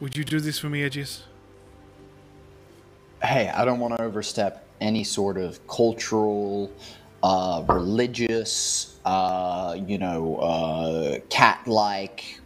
[0.05, 1.23] Would you do this for me, Edgius?
[3.23, 6.71] Hey, I don't want to overstep any sort of cultural,
[7.23, 12.39] uh, religious, uh, you know, uh, cat-like.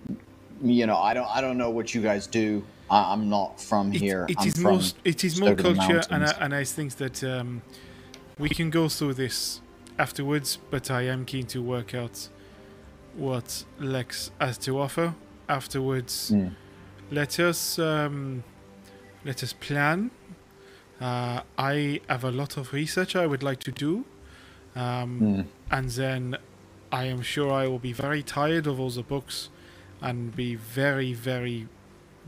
[0.63, 2.65] You know, I don't, I don't know what you guys do.
[2.89, 4.27] I, am not from it, here.
[4.29, 4.81] It is from more.
[5.05, 7.63] It is more Stoke of the culture, and I, and I think that um,
[8.39, 9.61] we can go through this
[9.99, 10.59] afterwards.
[10.71, 12.29] But I am keen to work out
[13.17, 15.17] what Lex has to offer
[15.49, 16.31] afterwards.
[16.31, 16.55] Mm.
[17.11, 18.45] Let us um,
[19.25, 20.11] let us plan.
[21.01, 24.05] Uh, I have a lot of research I would like to do,
[24.75, 25.45] um, Mm.
[25.71, 26.37] and then
[26.91, 29.49] I am sure I will be very tired of all the books,
[30.03, 31.69] and be very very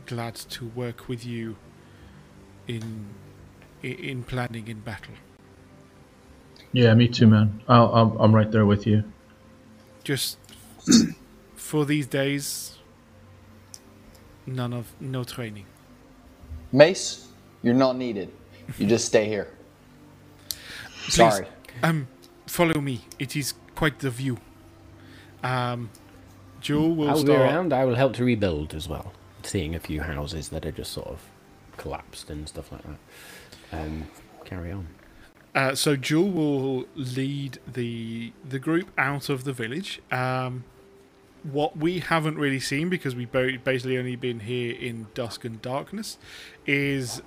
[0.06, 1.56] glad to work with you
[2.66, 3.06] in
[3.82, 5.14] in planning in battle.
[6.72, 7.60] Yeah, me too, man.
[7.68, 9.02] I'll, I'll, I'm right there with you.
[10.04, 10.38] Just
[11.56, 12.78] for these days,
[14.50, 15.66] none of no training.
[16.72, 17.28] Mace,
[17.62, 18.30] you're not needed.
[18.78, 19.48] You just stay here.
[21.08, 21.46] Sorry.
[21.82, 22.08] Um,
[22.46, 23.02] follow me.
[23.18, 24.38] It is quite the view.
[25.42, 25.90] Um,
[26.60, 27.72] Joel will I will be around.
[27.72, 29.12] I will help to rebuild as well.
[29.42, 31.20] Seeing a few houses that are just sort of
[31.76, 32.98] collapsed and stuff like that.
[33.72, 34.08] Um,
[34.44, 34.86] carry on.
[35.54, 40.00] Uh, so Jewel will lead the the group out of the village.
[40.12, 40.64] Um,
[41.42, 46.18] what we haven't really seen because we've basically only been here in dusk and darkness
[46.66, 47.22] is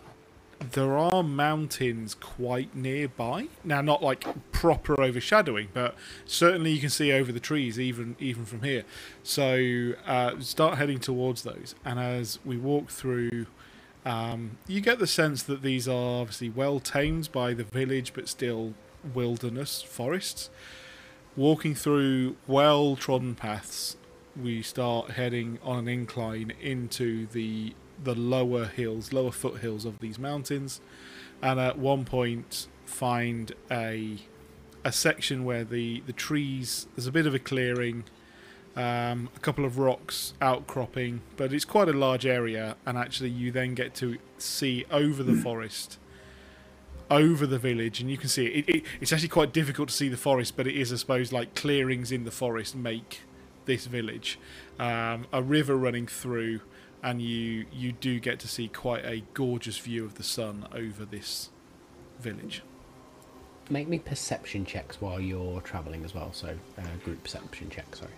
[0.71, 3.47] there are mountains quite nearby.
[3.63, 5.95] Now, not like proper overshadowing, but
[6.25, 8.83] certainly you can see over the trees even even from here.
[9.23, 13.47] So uh, start heading towards those, and as we walk through.
[14.05, 18.27] Um, you get the sense that these are obviously well tamed by the village, but
[18.27, 18.73] still
[19.13, 20.49] wilderness forests.
[21.37, 23.95] Walking through well trodden paths,
[24.41, 27.73] we start heading on an incline into the
[28.03, 30.81] the lower hills, lower foothills of these mountains,
[31.41, 34.17] and at one point find a
[34.83, 38.03] a section where the the trees there's a bit of a clearing
[38.75, 43.51] um, a couple of rocks outcropping, but it's quite a large area, and actually you
[43.51, 45.99] then get to see over the forest,
[47.11, 48.67] over the village, and you can see it.
[48.67, 48.83] It, it.
[48.99, 52.11] It's actually quite difficult to see the forest, but it is, I suppose, like clearings
[52.11, 53.21] in the forest make
[53.65, 54.39] this village.
[54.79, 56.61] Um, a river running through,
[57.01, 61.05] and you you do get to see quite a gorgeous view of the sun over
[61.05, 61.49] this
[62.19, 62.61] village.
[63.69, 66.33] Make me perception checks while you're travelling as well.
[66.33, 67.95] So uh, group perception check.
[67.95, 68.11] Sorry.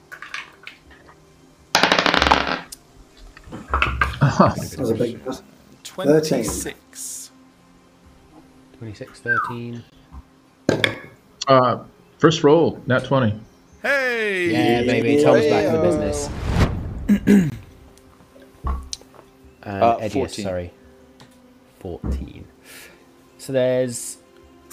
[4.22, 5.20] That was a big.
[5.84, 7.32] Twenty-six.
[8.78, 9.84] 26, 13.
[11.48, 11.84] Uh,
[12.18, 13.40] first roll, nat 20.
[13.86, 14.50] Hey!
[14.52, 15.22] Yeah, baby.
[15.22, 16.28] Tom's back in the business.
[17.08, 17.52] and
[19.64, 20.44] Uh, Edgius, 14.
[20.44, 20.72] sorry.
[21.82, 22.48] 14.
[23.38, 24.18] So there's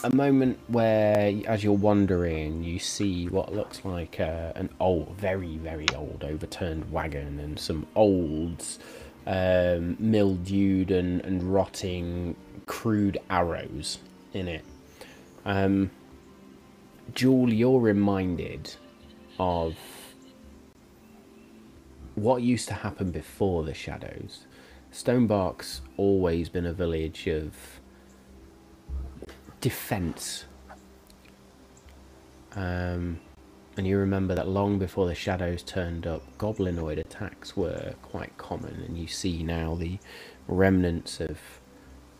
[0.02, 5.59] a moment where, as you're wandering, you see what looks like uh, an old, very,
[5.59, 8.64] very old overturned wagon and some old,
[9.26, 12.34] um, mildewed and, and rotting
[12.64, 13.98] crude arrows
[14.32, 14.64] in it.
[15.44, 15.90] Um,
[17.14, 18.74] Jewel, you're reminded
[19.38, 19.76] of
[22.14, 24.46] what used to happen before the shadows.
[24.92, 27.54] Stonebark's always been a village of
[29.60, 30.44] defense.
[32.54, 33.18] Um,
[33.78, 38.82] and you remember that long before the shadows turned up, goblinoid attacks were quite common,
[38.86, 39.98] and you see now the
[40.46, 41.38] remnants of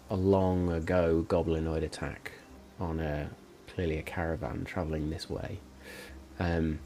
[0.09, 2.33] a long ago goblinoid attack
[2.81, 3.29] on a
[3.67, 5.59] clearly a caravan travelling this way.
[6.39, 6.79] Um,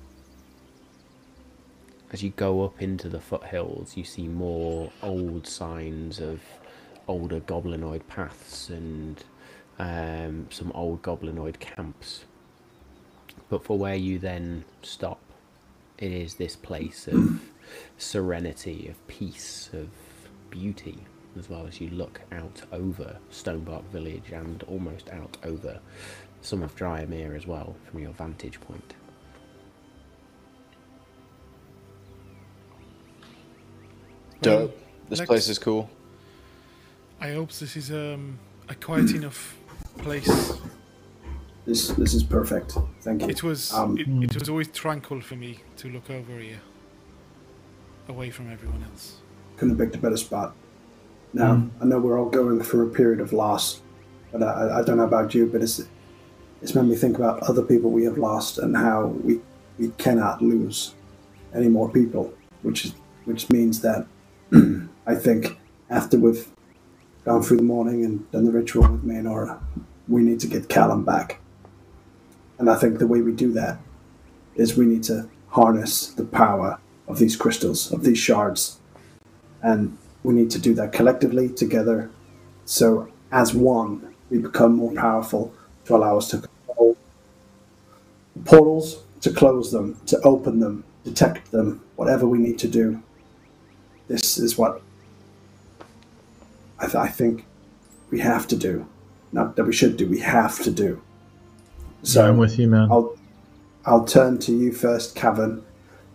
[2.16, 6.40] as you go up into the foothills, you see more old signs of
[7.06, 9.22] older goblinoid paths and
[9.78, 12.24] um, some old goblinoid camps.
[13.50, 15.20] But for where you then stop,
[15.98, 17.38] it is this place of
[17.98, 19.90] serenity, of peace, of
[20.48, 20.96] beauty,
[21.38, 25.80] as well as you look out over Stonebark Village and almost out over
[26.40, 28.94] some of Dryamere as well from your vantage point.
[34.42, 34.76] Dope.
[35.08, 35.88] This Lex- place is cool.
[37.20, 38.38] I hope this is um,
[38.68, 39.56] a quiet enough
[39.98, 40.52] place.
[41.64, 42.76] This this is perfect.
[43.00, 43.28] Thank you.
[43.28, 46.60] It was Um, it, it was always tranquil for me to look over here,
[48.08, 49.16] away from everyone else.
[49.56, 50.54] couldn't have picked a better spot.
[51.32, 53.82] Now I know we're all going through a period of loss,
[54.32, 55.82] but I, I don't know about you, but it's
[56.62, 59.40] it's made me think about other people we have lost and how we
[59.78, 60.94] we cannot lose
[61.54, 62.32] any more people,
[62.62, 62.94] which is
[63.24, 64.06] which means that
[65.06, 65.58] I think
[65.90, 66.48] after we've
[67.24, 69.60] gone through the morning and done the ritual with Mayanora,
[70.08, 71.40] we need to get Callum back.
[72.58, 73.78] And I think the way we do that
[74.54, 76.78] is we need to harness the power
[77.08, 78.78] of these crystals, of these shards,
[79.62, 82.10] and we need to do that collectively together.
[82.64, 85.54] So, as one, we become more powerful
[85.84, 86.96] to allow us to control
[88.44, 93.02] portals, to close them, to open them, detect them, whatever we need to do.
[94.08, 94.82] This is what
[96.78, 97.44] I, th- I think
[98.10, 98.86] we have to do.
[99.32, 101.02] Not that we should do, we have to do.
[102.02, 102.88] So I'm with you, man.
[102.90, 103.16] I'll
[103.84, 105.64] I'll turn to you first, Cavan.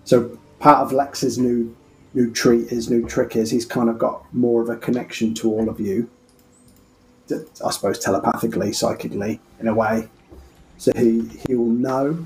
[0.05, 1.75] So part of Lex's new
[2.13, 5.49] new treat, his new trick is he's kind of got more of a connection to
[5.49, 6.09] all of you.
[7.65, 10.09] I suppose telepathically, psychically, in a way.
[10.77, 12.25] So he he will know.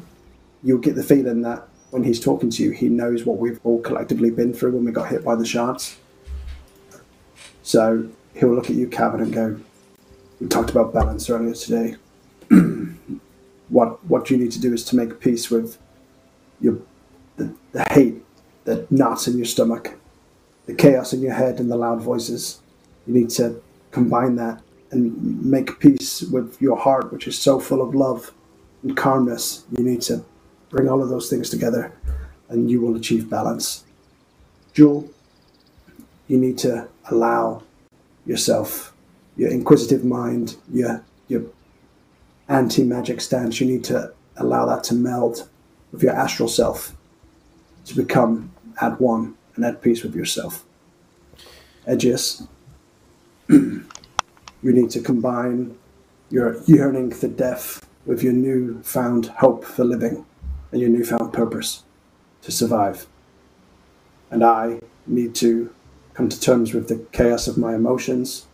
[0.63, 3.79] You'll get the feeling that when he's talking to you, he knows what we've all
[3.79, 5.95] collectively been through when we got hit by the shards.
[7.63, 9.57] So he'll look at you, Cavan, and go,
[10.41, 11.95] "We talked about balance earlier today.
[13.69, 15.77] what what you need to do is to make peace with
[16.59, 16.79] your
[17.37, 18.21] the, the hate,
[18.65, 19.93] the knots in your stomach,
[20.65, 22.59] the chaos in your head, and the loud voices.
[23.07, 23.61] You need to
[23.91, 24.61] combine that
[24.91, 28.33] and make peace with your heart, which is so full of love
[28.83, 29.63] and calmness.
[29.77, 30.25] You need to
[30.75, 31.93] bring all of those things together,
[32.49, 33.85] and you will achieve balance.
[34.73, 35.09] Jewel,
[36.27, 37.63] you need to allow
[38.25, 38.93] yourself,
[39.37, 41.43] your inquisitive mind, your your
[42.49, 45.47] anti magic stance, you need to allow that to meld
[45.93, 46.93] with your astral self
[47.85, 50.65] to become at one and at peace with yourself.
[51.87, 52.45] Edgius,
[53.47, 53.85] you
[54.61, 55.77] need to combine
[56.29, 60.25] your yearning for death with your newfound hope for living
[60.71, 61.83] and your newfound purpose
[62.41, 63.07] to survive.
[64.31, 65.73] And I need to
[66.13, 68.45] come to terms with the chaos of my emotions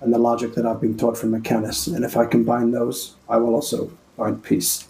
[0.00, 1.86] and the logic that I've been taught from Mechanus.
[1.86, 4.88] And if I combine those, I will also find peace.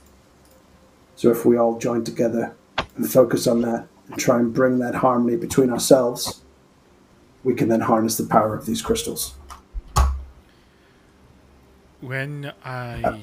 [1.16, 2.54] So if we all join together
[2.96, 6.42] and focus on that and try and bring that harmony between ourselves,
[7.44, 9.34] we can then harness the power of these crystals.
[12.00, 13.18] When I uh.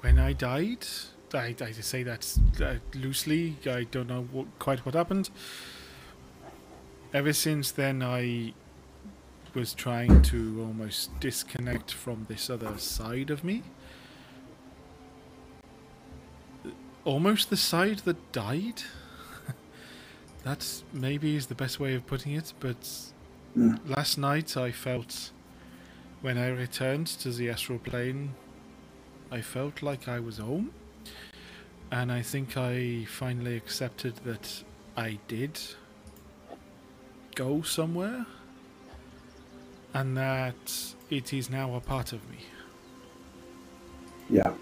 [0.00, 0.86] when I died,
[1.34, 3.56] I, I say that uh, loosely.
[3.66, 5.30] I don't know what, quite what happened.
[7.12, 8.54] Ever since then, I
[9.54, 13.62] was trying to almost disconnect from this other side of me.
[17.04, 18.82] Almost the side that died.
[20.44, 22.76] that maybe is the best way of putting it, but
[23.56, 23.78] Mm.
[23.88, 25.30] last night I felt,
[26.22, 28.34] when I returned to the astral plane,
[29.30, 30.72] I felt like I was home.
[31.90, 34.64] And I think I finally accepted that
[34.96, 35.60] I did
[37.34, 38.26] go somewhere
[39.92, 42.38] and that it is now a part of me.
[44.28, 44.52] Yeah.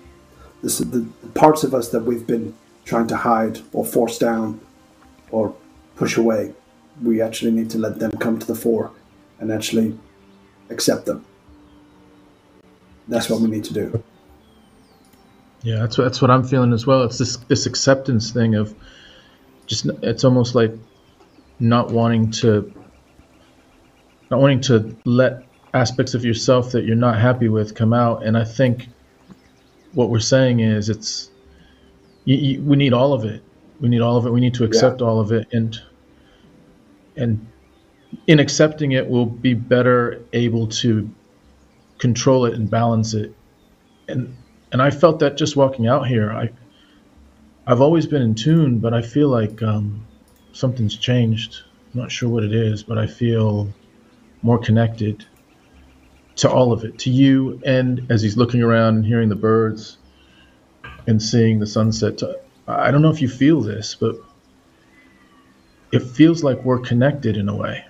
[0.62, 2.54] This is the, the parts of us that we've been
[2.84, 4.60] trying to hide or force down
[5.30, 5.54] or
[5.96, 6.52] push away.
[7.02, 8.90] We actually need to let them come to the fore
[9.40, 9.98] and actually
[10.70, 11.24] accept them.
[13.08, 14.02] That's what we need to do.
[15.62, 17.02] Yeah, that's what, that's what I'm feeling as well.
[17.04, 18.74] It's this this acceptance thing of
[19.66, 20.72] just it's almost like
[21.60, 22.72] not wanting to
[24.30, 25.44] not wanting to let
[25.74, 28.24] aspects of yourself that you're not happy with come out.
[28.24, 28.88] And I think
[29.94, 31.30] what we're saying is it's
[32.24, 33.42] you, you, we need all of it.
[33.80, 34.30] We need all of it.
[34.30, 35.80] We need to accept all of it, and
[37.16, 37.46] and
[38.26, 41.08] in accepting it, we'll be better able to
[41.98, 43.34] control it and balance it.
[44.08, 44.36] And
[44.72, 46.32] and I felt that just walking out here.
[46.32, 46.50] I
[47.66, 50.04] I've always been in tune, but I feel like um,
[50.52, 51.62] something's changed.
[51.94, 53.72] I'm not sure what it is, but I feel
[54.42, 55.24] more connected
[56.36, 59.98] to all of it, to you, and as he's looking around and hearing the birds
[61.06, 62.18] and seeing the sunset.
[62.18, 64.16] To, I don't know if you feel this, but
[65.92, 67.84] it feels like we're connected in a way.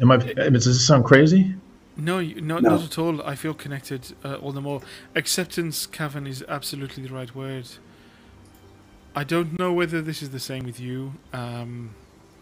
[0.00, 0.16] Am I?
[0.16, 1.54] Does this sound crazy?
[2.00, 2.58] No, you- No.
[2.58, 3.22] not at all.
[3.22, 4.80] I feel connected uh, all the more.
[5.14, 7.68] Acceptance, Cavan, is absolutely the right word.
[9.14, 11.14] I don't know whether this is the same with you.
[11.32, 11.94] Um,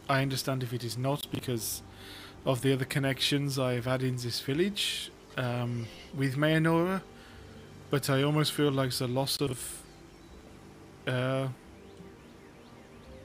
[0.09, 1.83] I understand if it is not because
[2.45, 7.03] of the other connections I have had in this village um, with Mayanora,
[7.91, 9.83] but I almost feel like the loss of
[11.07, 11.49] uh,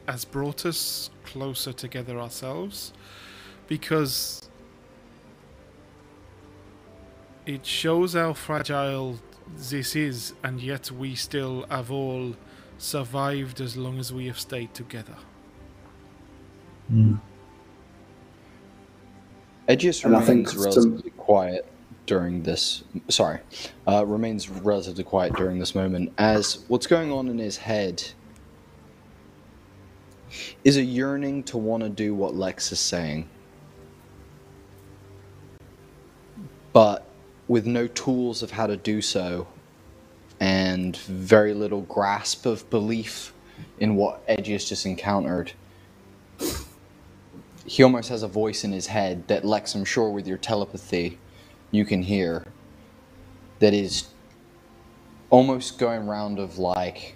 [0.07, 2.93] has brought us closer together ourselves
[3.67, 4.49] because
[7.45, 9.17] it shows how fragile
[9.57, 12.35] this is, and yet we still have all
[12.77, 15.15] survived as long as we have stayed together.
[19.69, 21.65] Edgius And I think remains some- relatively quiet
[22.05, 22.83] during this.
[23.09, 23.39] Sorry,
[23.87, 28.03] uh, remains relatively quiet during this moment as what's going on in his head
[30.63, 33.29] is a yearning to want to do what Lex is saying.
[36.73, 37.05] but
[37.47, 39.47] with no tools of how to do so
[40.39, 43.33] and very little grasp of belief
[43.79, 45.53] in what Edgy has just encountered,
[47.65, 51.19] he almost has a voice in his head that Lex, I'm sure with your telepathy,
[51.71, 52.45] you can hear
[53.59, 54.07] that is
[55.29, 57.15] almost going round of like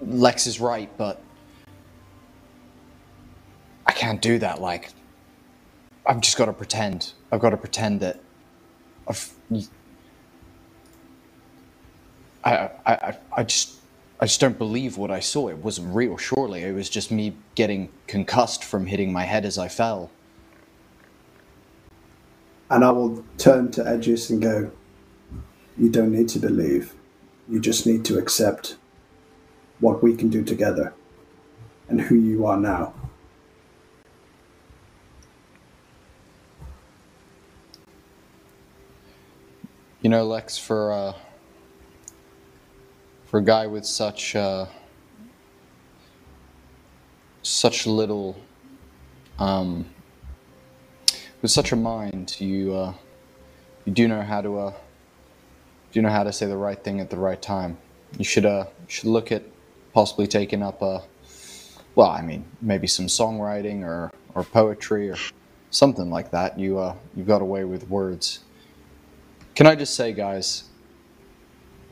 [0.00, 1.22] Lex is right, but
[3.86, 4.60] I can't do that.
[4.60, 4.90] Like,
[6.06, 7.12] I've just got to pretend.
[7.32, 8.20] I've got to pretend that
[9.08, 9.32] I've,
[12.44, 13.76] I, I, I, just,
[14.20, 15.48] I just don't believe what I saw.
[15.48, 16.18] It wasn't real.
[16.18, 20.10] Surely it was just me getting concussed from hitting my head as I fell.
[22.70, 24.70] And I will turn to Edgius and go,
[25.78, 26.94] You don't need to believe.
[27.48, 28.76] You just need to accept
[29.80, 30.92] what we can do together
[31.88, 32.94] and who you are now.
[40.02, 41.12] You know, Lex, for uh,
[43.26, 44.66] for a guy with such uh,
[47.42, 48.36] such little
[49.38, 49.86] um,
[51.40, 52.94] with such a mind, you uh,
[53.84, 54.72] you do know how to uh,
[55.92, 57.78] do know how to say the right thing at the right time.
[58.18, 59.44] You should uh should look at
[59.94, 61.04] possibly taking up a
[61.94, 65.16] well, I mean, maybe some songwriting or or poetry or
[65.70, 66.58] something like that.
[66.58, 68.40] You uh you got away with words.
[69.54, 70.64] Can I just say, guys,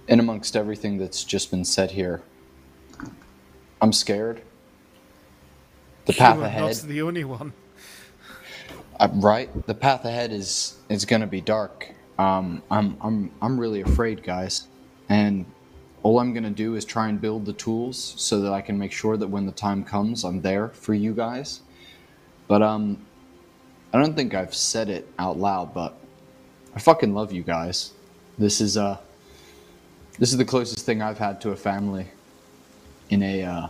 [0.09, 2.23] in amongst everything that's just been said here,
[3.83, 4.43] I'm scared.
[6.07, 6.63] The path you are ahead.
[6.63, 7.53] not the only one.
[8.99, 11.93] Uh, right, the path ahead is is gonna be dark.
[12.19, 14.67] Um, I'm I'm I'm really afraid, guys,
[15.09, 15.47] and
[16.03, 18.93] all I'm gonna do is try and build the tools so that I can make
[18.93, 21.61] sure that when the time comes, I'm there for you guys.
[22.49, 23.07] But um,
[23.93, 26.00] I don't think I've said it out loud, but
[26.75, 27.93] I fucking love you guys.
[28.39, 28.99] This is uh,
[30.19, 32.07] this is the closest thing I've had to a family
[33.11, 33.69] in a uh,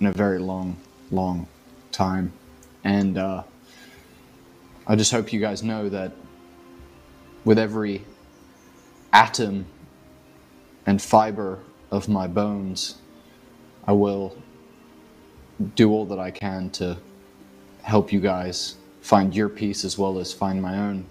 [0.00, 0.76] in a very long,
[1.10, 1.46] long
[1.92, 2.32] time,
[2.84, 3.42] and uh.
[4.86, 6.12] I just hope you guys know that
[7.46, 8.04] with every
[9.14, 9.64] atom
[10.84, 11.60] and fiber
[11.90, 12.98] of my bones,
[13.86, 14.36] I will
[15.74, 16.98] do all that I can to
[17.80, 21.06] help you guys find your peace as well as find my own.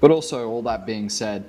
[0.00, 1.48] But also, all that being said,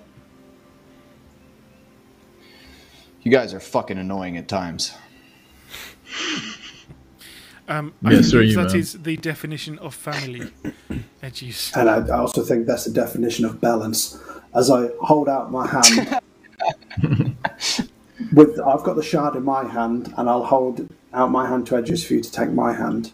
[3.22, 4.94] you guys are fucking annoying at times.
[7.68, 10.52] Um, I Yes, sir, believe you that is the definition of family.
[11.24, 11.76] Edgius.
[11.78, 14.20] And I, I also think that's the definition of balance.
[14.54, 16.20] As I hold out my hand,
[18.34, 21.76] with I've got the shard in my hand, and I'll hold out my hand to
[21.76, 23.14] Edgius for you to take my hand.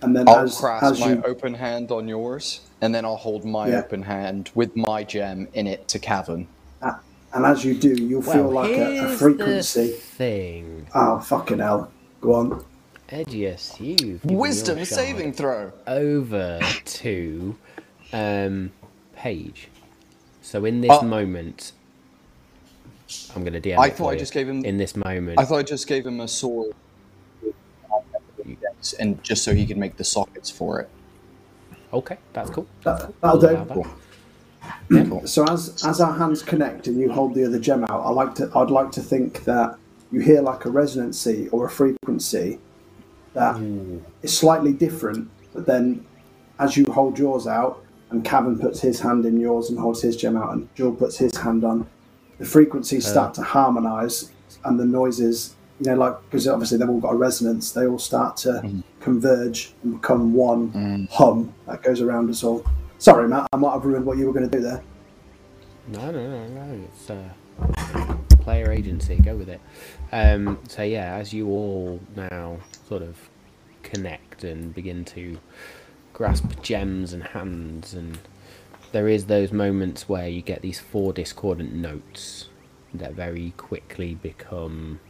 [0.00, 3.16] And then I'll as, clasp as my you open hand on yours, and then I'll
[3.16, 3.78] hold my Yeah.
[3.78, 6.46] open hand with my gem in it to Cavan.
[7.34, 9.88] and as you do, you'll feel like a, a frequency.
[9.88, 10.86] thing.
[10.94, 11.90] Oh fucking hell!
[12.20, 12.64] Go on.
[13.08, 15.72] Edgius, you've Wisdom your saving throw.
[15.86, 17.56] over to
[18.12, 18.70] um,
[19.16, 19.68] Paige.
[20.42, 21.72] So in this Uh, moment,
[23.34, 23.78] I'm going to DM.
[23.78, 24.18] I it thought for I you.
[24.18, 26.72] just gave him- In this moment, I thought I just gave him a sword,
[28.98, 30.88] and just so he could make the sockets for it.
[31.92, 32.66] Okay, that's cool.
[32.84, 33.82] That, that'll Allow do.
[33.82, 34.96] that.
[34.96, 35.26] Um, cool.
[35.26, 38.34] So as as our hands connect and you hold the other gem out, I like
[38.36, 39.76] to I'd like to think that
[40.10, 42.58] you hear like a resonancy or a frequency
[43.34, 46.04] that that is slightly different, but then
[46.58, 50.16] as you hold yours out and Cavan puts his hand in yours and holds his
[50.16, 51.86] gem out and Jewel puts his hand on,
[52.38, 53.10] the frequencies uh.
[53.10, 54.32] start to harmonize
[54.64, 57.98] and the noises, you know, like because obviously they've all got a resonance, they all
[57.98, 62.64] start to converge and become one hum that goes around us all.
[62.98, 64.80] Sorry, Matt, I might have ruined what you were going to do there.
[65.88, 66.84] No, no, no, no.
[66.84, 69.16] It's uh, player agency.
[69.16, 69.60] Go with it.
[70.12, 73.16] Um, so yeah, as you all now sort of
[73.82, 75.40] connect and begin to
[76.12, 78.18] grasp gems and hands, and
[78.92, 82.50] there is those moments where you get these four discordant notes
[82.94, 85.00] that very quickly become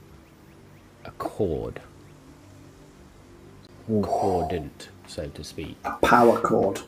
[1.05, 1.81] a chord,
[4.03, 5.77] cordant, so to speak.
[5.85, 6.81] A power chord.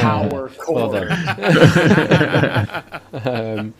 [0.00, 0.94] Power Well
[3.24, 3.74] um,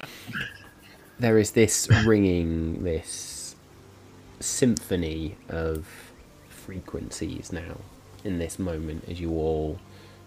[1.19, 3.55] there is this ringing, this
[4.41, 5.87] symphony of
[6.49, 7.77] frequencies now
[8.25, 9.79] in this moment as you all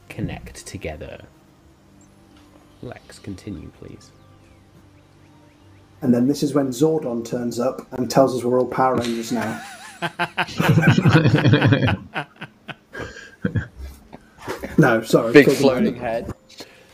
[0.09, 1.21] connect together.
[2.83, 4.11] Lex, continue, please.
[6.03, 9.31] And then this is when Zordon turns up and tells us we're all Power Rangers
[9.31, 9.61] now.
[14.77, 15.31] No, sorry.
[15.33, 16.33] Big talking floating head.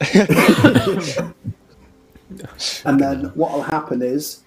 [2.86, 4.42] And then what will happen is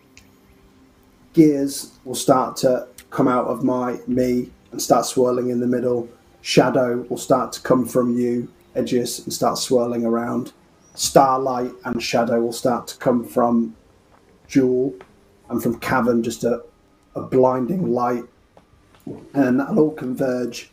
[1.33, 6.09] gears will start to come out of my me and start swirling in the middle.
[6.43, 10.53] Shadow will start to come from you, Edgius, and start swirling around.
[10.95, 13.75] Starlight and shadow will start to come from
[14.53, 14.95] Jewel
[15.49, 16.63] and from Cavan, just a,
[17.15, 18.25] a blinding light.
[19.33, 20.71] And that'll all converge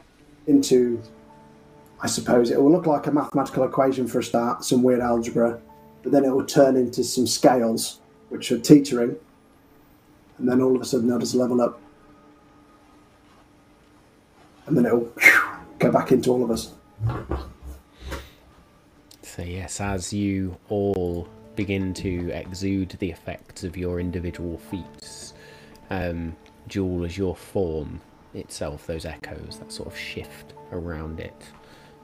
[0.47, 1.01] into,
[2.01, 5.61] I suppose, it will look like a mathematical equation for a start, some weird algebra,
[6.03, 9.15] but then it will turn into some scales which are teetering,
[10.37, 11.79] and then all of a sudden they'll just level up,
[14.67, 15.09] and then it'll
[15.79, 16.73] go back into all of us.
[19.23, 21.29] So, yes, as you all
[21.59, 25.33] begin to exude the effects of your individual feats,
[25.89, 26.33] um,
[26.69, 27.99] Jewel, as your form
[28.33, 31.43] itself, those echoes that sort of shift around it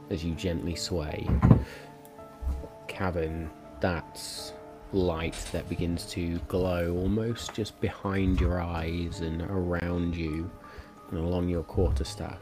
[0.10, 1.26] as you gently sway.
[2.90, 3.50] Cavan,
[3.80, 4.52] that's
[4.92, 10.52] light that begins to glow almost just behind your eyes and around you
[11.12, 12.42] and along your quarterstaff.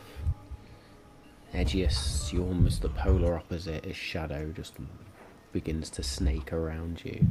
[1.53, 4.73] Edgius, you're almost the polar opposite as shadow just
[5.53, 7.25] begins to snake around you.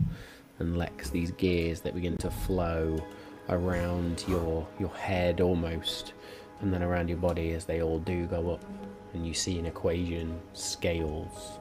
[0.59, 3.05] And Lex, these gears that begin to flow
[3.49, 6.13] around your your head almost,
[6.61, 8.65] and then around your body as they all do go up.
[9.13, 11.59] And you see an equation, scales,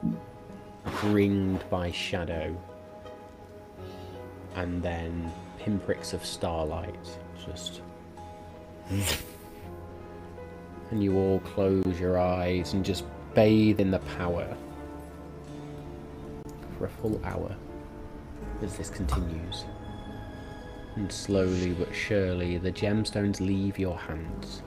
[1.02, 2.56] ringed by shadow,
[4.54, 6.94] and then pinpricks of starlight,
[7.44, 7.82] just
[10.90, 14.46] and you all close your eyes and just bathe in the power
[16.82, 17.54] for a full hour
[18.60, 19.66] as this continues.
[20.96, 24.62] And slowly but surely, the gemstones leave your hands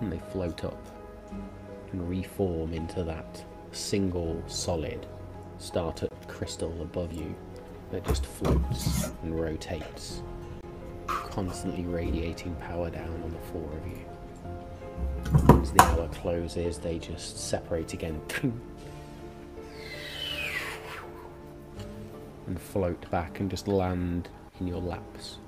[0.00, 0.78] and they float up
[1.90, 5.04] and reform into that single solid
[5.58, 7.34] starter crystal above you
[7.90, 10.22] that just floats and rotates,
[11.08, 15.60] constantly radiating power down on the four of you.
[15.60, 18.20] As the hour closes, they just separate again
[22.46, 24.28] and float back and just land
[24.60, 25.38] in your laps.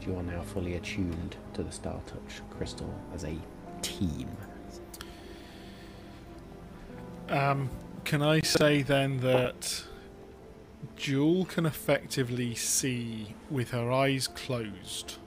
[0.00, 3.36] You are now fully attuned to the Star Touch crystal as a
[3.82, 4.28] team.
[7.28, 7.70] Um,
[8.04, 9.84] can I say then that
[10.96, 15.18] Jewel can effectively see with her eyes closed,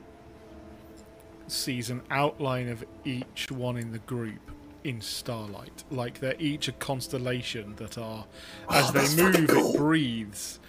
[1.47, 4.51] sees an outline of each one in the group
[4.86, 8.26] in starlight, like they're each a constellation that are,
[8.70, 10.60] as they move, it breathes,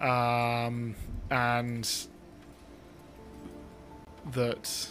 [0.00, 0.94] um,
[1.30, 2.06] and
[4.32, 4.88] that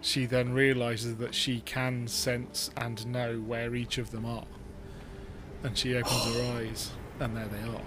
[0.00, 4.46] she then realizes that she can sense and know where each of them are.
[5.64, 7.82] And she opens her eyes, and there they are.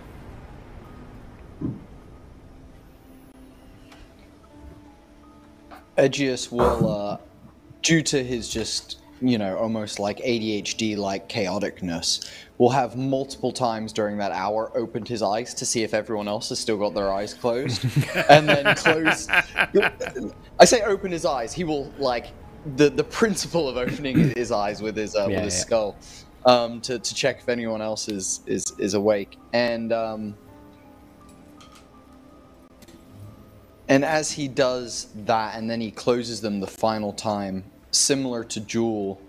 [5.98, 7.18] Edgius will, uh,
[7.82, 13.91] due to his just, you know, almost like ADHD like chaoticness, will have multiple times
[13.91, 17.11] during that hour opened his eyes to see if everyone else has still got their
[17.11, 17.83] eyes closed.
[18.29, 19.27] and then close.
[20.59, 22.27] I say open his eyes, he will, like,
[22.77, 25.61] the, the principle of opening his eyes with his, uh, Yeah, with his yeah.
[25.61, 25.97] skull
[26.45, 29.37] um, to, to check if anyone else is, is, is awake.
[29.53, 29.91] And.
[29.93, 30.35] Um,
[33.87, 37.63] And as he does that, and then he closes them the final time,
[37.95, 39.19] similar to Jewel,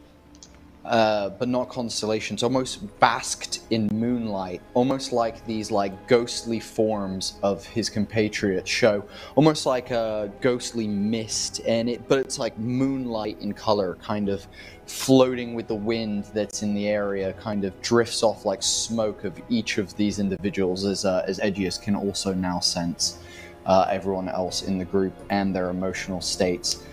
[0.85, 7.65] uh, but not constellations, almost basked in moonlight, almost like these like ghostly forms of
[7.67, 13.53] his compatriots show, almost like a ghostly mist, and it, but it's like moonlight in
[13.53, 14.47] color, kind of
[14.87, 19.37] floating with the wind that's in the area, kind of drifts off like smoke of
[19.49, 23.19] each of these individuals, as uh, as Edgius can also now sense
[23.67, 26.85] uh, everyone else in the group and their emotional states.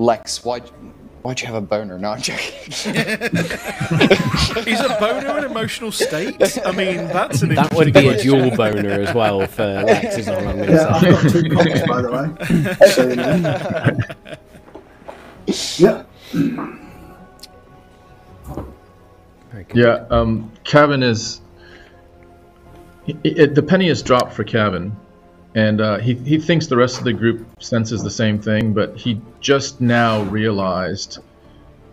[0.00, 0.60] Lex, why
[1.20, 1.98] why'd you have a boner?
[1.98, 2.54] No, I'm joking.
[2.72, 2.86] Is
[4.80, 6.40] a boner an emotional state?
[6.64, 10.26] I mean, that's an That would be a dual boner as well for Lex, is
[10.28, 12.30] all I'm going to Yeah, I've got two pockets, by the way.
[12.94, 13.98] So, you know.
[15.76, 16.04] yeah.
[19.74, 21.42] Yeah, um, Kevin is.
[23.06, 24.96] It, it, the penny has dropped for Kevin,
[25.54, 28.96] and uh, he he thinks the rest of the group senses the same thing, but
[28.96, 31.18] he just now realized,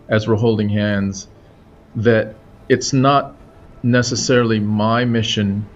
[0.08, 1.28] as we're holding hands,
[1.96, 2.36] that
[2.68, 3.36] it's not
[3.82, 5.66] necessarily my mission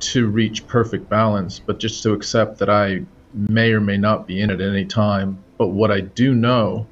[0.00, 4.40] to reach perfect balance, but just to accept that I may or may not be
[4.40, 5.38] in it at any time.
[5.56, 6.86] But what I do know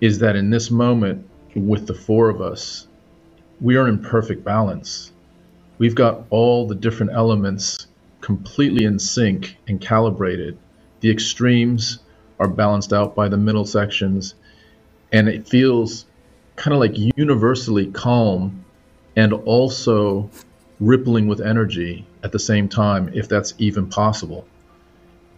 [0.00, 2.86] is that in this moment, with the four of us,
[3.60, 5.12] we are in perfect balance.
[5.78, 7.86] We've got all the different elements
[8.20, 10.58] completely in sync and calibrated.
[11.00, 11.98] The extremes
[12.38, 14.34] are balanced out by the middle sections,
[15.12, 16.06] and it feels
[16.56, 18.64] kind of like universally calm
[19.14, 20.30] and also
[20.80, 24.46] rippling with energy at the same time, if that's even possible.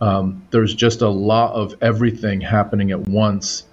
[0.00, 3.64] Um, there's just a lot of everything happening at once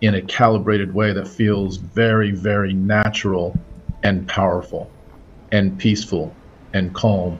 [0.00, 3.58] in a calibrated way that feels very, very natural
[4.02, 4.90] and powerful
[5.50, 6.34] and peaceful
[6.72, 7.38] and calm.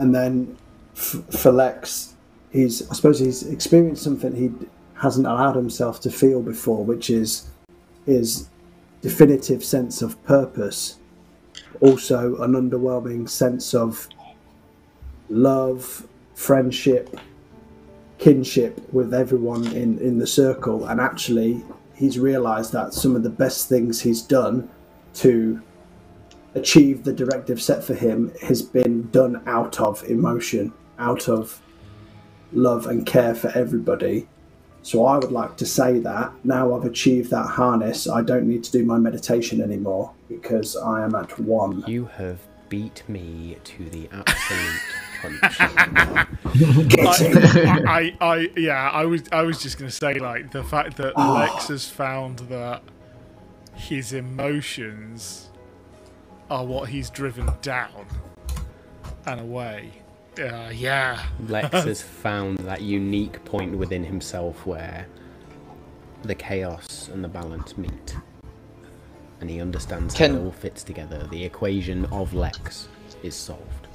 [0.00, 0.56] And then
[0.96, 2.14] f- for Lex,
[2.50, 4.50] he's I suppose he's experienced something he
[4.94, 7.50] hasn't allowed himself to feel before, which is
[8.06, 8.48] his
[9.02, 10.96] definitive sense of purpose,
[11.80, 14.08] also an underwhelming sense of
[15.28, 17.18] love, friendship,
[18.18, 20.86] kinship with everyone in, in the circle.
[20.86, 21.62] And actually,
[21.94, 24.70] he's realized that some of the best things he's done
[25.14, 25.62] to
[26.54, 31.62] achieve the directive set for him has been done out of emotion, out of
[32.52, 34.28] love and care for everybody.
[34.82, 38.64] So I would like to say that now I've achieved that harness, I don't need
[38.64, 41.84] to do my meditation anymore because I am at one.
[41.86, 42.38] You have
[42.70, 44.80] beat me to the absolute
[45.20, 45.60] punch.
[47.86, 51.12] I, I, I, yeah, I was, I was just gonna say like the fact that
[51.16, 51.34] ah.
[51.34, 52.82] Lex has found that
[53.74, 55.49] his emotions
[56.50, 58.06] are what he's driven down
[59.26, 59.90] and away.
[60.38, 65.06] Uh, yeah, Lex has found that unique point within himself where
[66.22, 68.16] the chaos and the balance meet.
[69.40, 71.26] And he understands Can- how it all fits together.
[71.30, 72.88] The equation of Lex
[73.22, 73.86] is solved.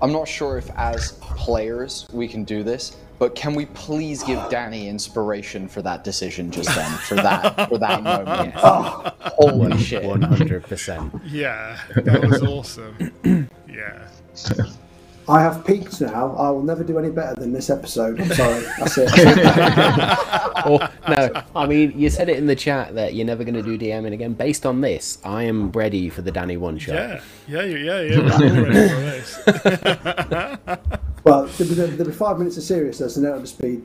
[0.00, 4.38] I'm not sure if as players we can do this, but can we please give
[4.50, 8.54] Danny inspiration for that decision just then, for that for that moment?
[8.54, 10.02] Holy shit!
[10.02, 11.20] 100%.
[11.26, 13.48] yeah, that was awesome.
[13.68, 14.08] Yeah.
[15.28, 16.34] I have peaked now.
[16.36, 18.20] I will never do any better than this episode.
[18.20, 18.64] I'm sorry.
[18.78, 19.08] That's it.
[20.66, 23.62] or no, I mean, you said it in the chat that you're never going to
[23.62, 24.32] do DMing again.
[24.32, 27.22] Based on this, I am ready for the Danny one shot.
[27.46, 28.00] Yeah, yeah, yeah,
[29.46, 30.96] yeah.
[31.24, 31.30] yeah.
[31.30, 31.64] We're all ready for this.
[31.64, 33.82] well, there'll be, there'll be five minutes of seriousness and then it'll just be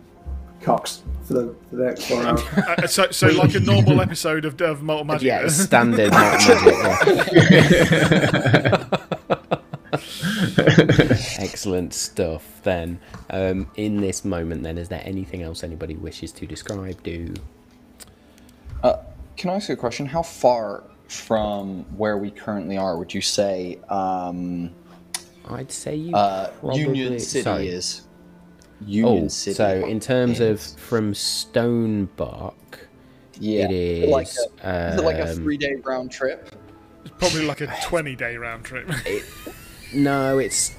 [0.62, 2.42] cocks for the, for the next four hours.
[2.42, 5.28] Uh, so, so like a normal episode of, of Malt and Magic.
[5.28, 5.50] Yeah, then?
[5.50, 6.12] standard.
[6.12, 8.88] not magic, yeah.
[11.40, 12.62] Excellent stuff.
[12.64, 13.00] Then,
[13.30, 17.02] um, in this moment, then, is there anything else anybody wishes to describe?
[17.04, 17.34] Do
[18.84, 18.98] Uh,
[19.36, 20.06] can I ask you a question?
[20.06, 24.72] How far from where we currently are would you say um,
[25.50, 27.68] I'd say you uh, probably Union City sorry.
[27.70, 28.02] is?
[28.86, 29.56] Union Oh, City.
[29.56, 30.74] so in terms of is.
[30.76, 32.54] from Stonebark,
[33.40, 36.56] yeah, it like is, a, is like a um, three-day round trip?
[37.06, 38.90] It's probably like a 20 day round trip.
[39.94, 40.76] No, it's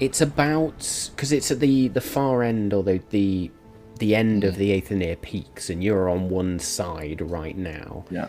[0.00, 3.50] it's about because it's at the the far end or the the
[3.98, 8.04] the end of the Aetherneer Peaks, and you're on one side right now.
[8.10, 8.28] Yeah.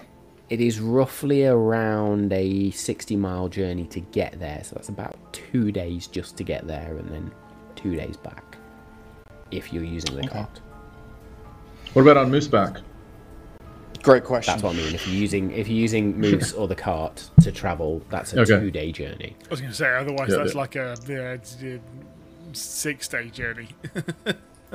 [0.52, 5.72] It is roughly around a sixty mile journey to get there, so that's about two
[5.72, 7.32] days just to get there, and then
[7.78, 8.58] two days back
[9.50, 10.60] if you're using the cart.
[11.94, 12.82] What about on Mooseback?
[14.04, 14.52] Great question.
[14.52, 14.94] That's what I mean.
[14.94, 18.60] If you're using if you're using Moose or the cart to travel, that's a Okay.
[18.60, 19.38] two day journey.
[19.46, 20.60] I was going to say, otherwise Yeah, that's yeah.
[20.60, 21.78] like a yeah,
[22.52, 23.70] six day journey.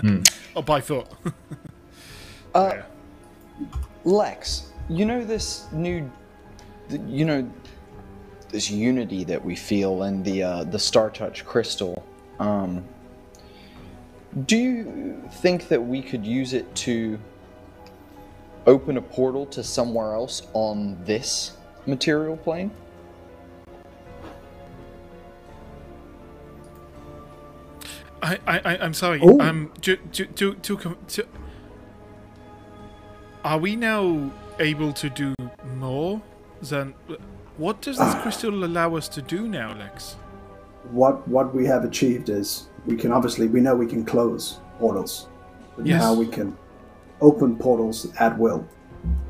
[0.00, 0.22] Hmm.
[0.54, 1.06] or by foot.
[2.54, 2.82] Uh, Yeah.
[4.04, 6.10] Lex, you know this new,
[7.06, 7.50] you know,
[8.50, 12.04] this unity that we feel in the uh, the Star Touch crystal.
[12.38, 12.84] Um,
[14.44, 17.18] do you think that we could use it to
[18.66, 21.56] open a portal to somewhere else on this
[21.86, 22.70] material plane?
[28.22, 29.20] I, I, I'm sorry.
[29.20, 31.26] Um, to, to, to, to, to,
[33.44, 35.34] are we now able to do
[35.76, 36.20] more
[36.62, 36.94] than?
[37.56, 40.16] What does this crystal allow us to do now, Lex?
[40.92, 45.26] what what we have achieved is we can obviously we know we can close portals,
[45.76, 46.00] but Yes.
[46.00, 46.56] now we can
[47.20, 48.64] open portals at will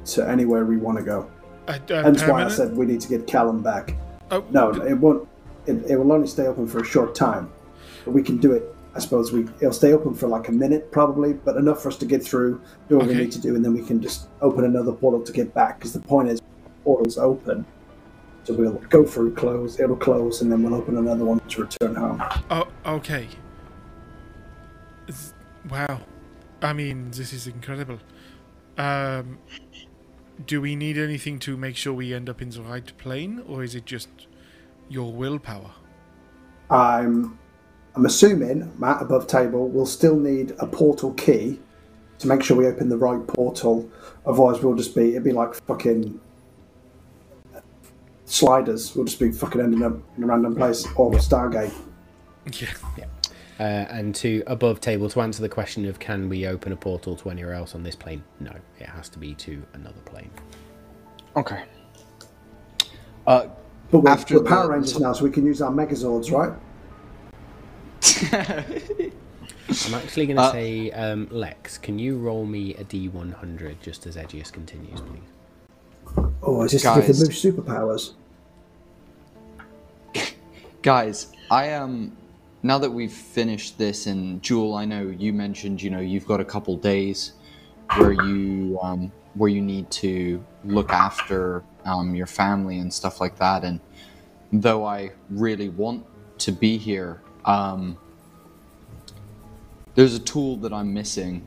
[0.05, 1.31] to anywhere we want to go.
[1.67, 3.97] Uh, uh, Hence why I said we need to get Callum back.
[4.31, 5.27] Oh, No, it won't.
[5.67, 7.51] It, it will only stay open for a short time,
[8.05, 8.76] but we can do it.
[8.97, 11.97] I suppose we it'll stay open for like a minute probably, but enough for us
[11.99, 14.65] to get through, do what we need to do, and then we can just open
[14.65, 15.79] another portal to get back.
[15.79, 16.41] Because the point is,
[16.83, 17.67] portals open,
[18.45, 21.95] so we'll go through, close, it'll close, and then we'll open another one to return
[21.95, 22.23] home.
[22.51, 23.29] Oh, okay.
[25.69, 26.01] Wow.
[26.63, 27.99] I mean, this is incredible.
[28.79, 29.39] Um,
[30.47, 33.63] do we need anything to make sure we end up in the right plane, or
[33.63, 34.09] is it just
[34.89, 35.73] your willpower?
[36.71, 37.39] I'm
[37.97, 41.59] I'm assuming Matt above table will still need a portal key
[42.19, 43.89] to make sure we open the right portal.
[44.27, 46.21] Otherwise, we'll just be it'd be like fucking
[48.27, 48.95] sliders.
[48.95, 51.73] We'll just be fucking ending up in a random place or Stargate.
[52.97, 53.07] Yeah.
[53.59, 57.17] Uh, and to above table to answer the question of can we open a portal
[57.17, 58.23] to anywhere else on this plane?
[58.39, 60.31] No, it has to be to another plane.
[61.37, 61.65] Okay.
[63.27, 63.47] Uh,
[63.91, 66.53] But we're, After we're Power the- Rangers now, so we can use our Megazords, right?
[68.03, 74.07] I'm actually going to Uh, say, um, Lex, can you roll me a D100 just
[74.07, 75.21] as Edgius continues, please?
[76.43, 77.19] Oh, is this to give Guys.
[77.19, 78.13] the moose superpowers?
[80.83, 82.17] guys, I um
[82.63, 86.41] now that we've finished this and Jewel, I know you mentioned, you know, you've got
[86.41, 87.33] a couple days
[87.97, 93.37] where you um where you need to look after um your family and stuff like
[93.39, 93.81] that and
[94.53, 96.05] though I really want
[96.39, 97.97] to be here, um
[99.95, 101.47] there's a tool that I'm missing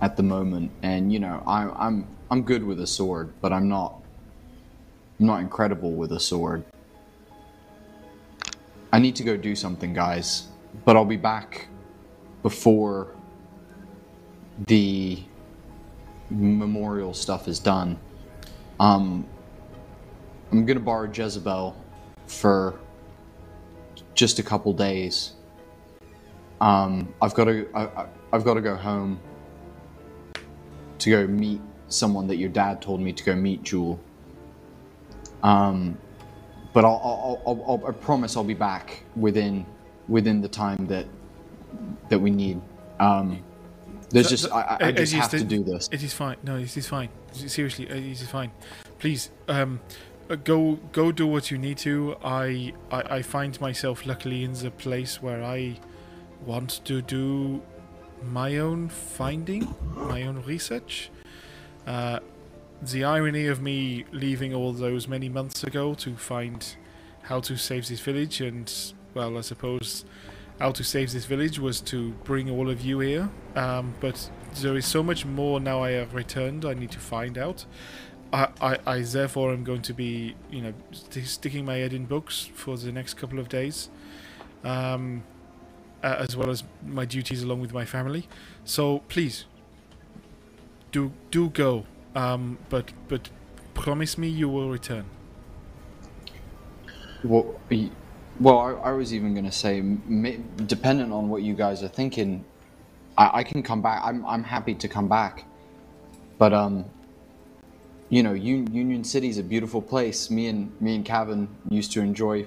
[0.00, 3.68] at the moment and you know, I I'm I'm good with a sword, but I'm
[3.68, 4.00] not
[5.18, 6.64] I'm not incredible with a sword.
[8.92, 10.48] I need to go do something, guys,
[10.84, 11.68] but I'll be back
[12.42, 13.14] before
[14.66, 15.22] the
[16.30, 17.98] memorial stuff is done.
[18.78, 19.26] Um,
[20.50, 21.76] I'm gonna borrow Jezebel
[22.26, 22.78] for
[24.20, 25.32] just a couple days.
[26.60, 29.18] Um, I've got to, I, I've got to go home
[30.98, 33.98] to go meet someone that your dad told me to go meet, Jewel.
[35.42, 35.96] Um,
[36.74, 39.64] but I'll, I'll, I'll, I'll, I promise I'll be back within
[40.06, 41.06] within the time that
[42.10, 42.60] that we need.
[43.00, 43.42] Um,
[44.10, 45.88] there's So- just so- I, I- just have to do this.
[45.90, 46.36] It is fine.
[46.42, 47.08] No, it is fine.
[47.32, 48.50] Seriously, it is fine.
[48.98, 49.80] Please, um,
[50.36, 52.16] go go do what you need to.
[52.24, 55.78] I, I I find myself luckily in the place where I
[56.44, 57.62] want to do
[58.22, 61.10] my own finding, my own research.
[61.86, 62.20] Uh,
[62.82, 66.76] the irony of me leaving all those many months ago to find
[67.22, 68.72] how to save this village, and
[69.14, 70.04] well, I suppose
[70.58, 73.30] how to save this village was to bring all of you here.
[73.56, 76.64] Um, but there is so much more now I have returned.
[76.64, 77.64] I need to find out.
[78.32, 82.06] I, I, I therefore am going to be, you know, st- sticking my head in
[82.06, 83.90] books for the next couple of days,
[84.64, 85.24] um,
[86.02, 88.28] uh, as well as my duties along with my family.
[88.64, 89.46] So please,
[90.92, 91.86] do do go.
[92.14, 93.30] Um, but but
[93.74, 95.06] promise me you will return.
[97.22, 97.60] Well,
[98.40, 102.44] well, I, I was even gonna say, m- dependent on what you guys are thinking,
[103.18, 104.02] I, I can come back.
[104.04, 105.44] I'm I'm happy to come back,
[106.38, 106.86] but um,
[108.10, 110.30] you know, Un- Union is a beautiful place.
[110.30, 112.44] Me and me and Kevin used to enjoy,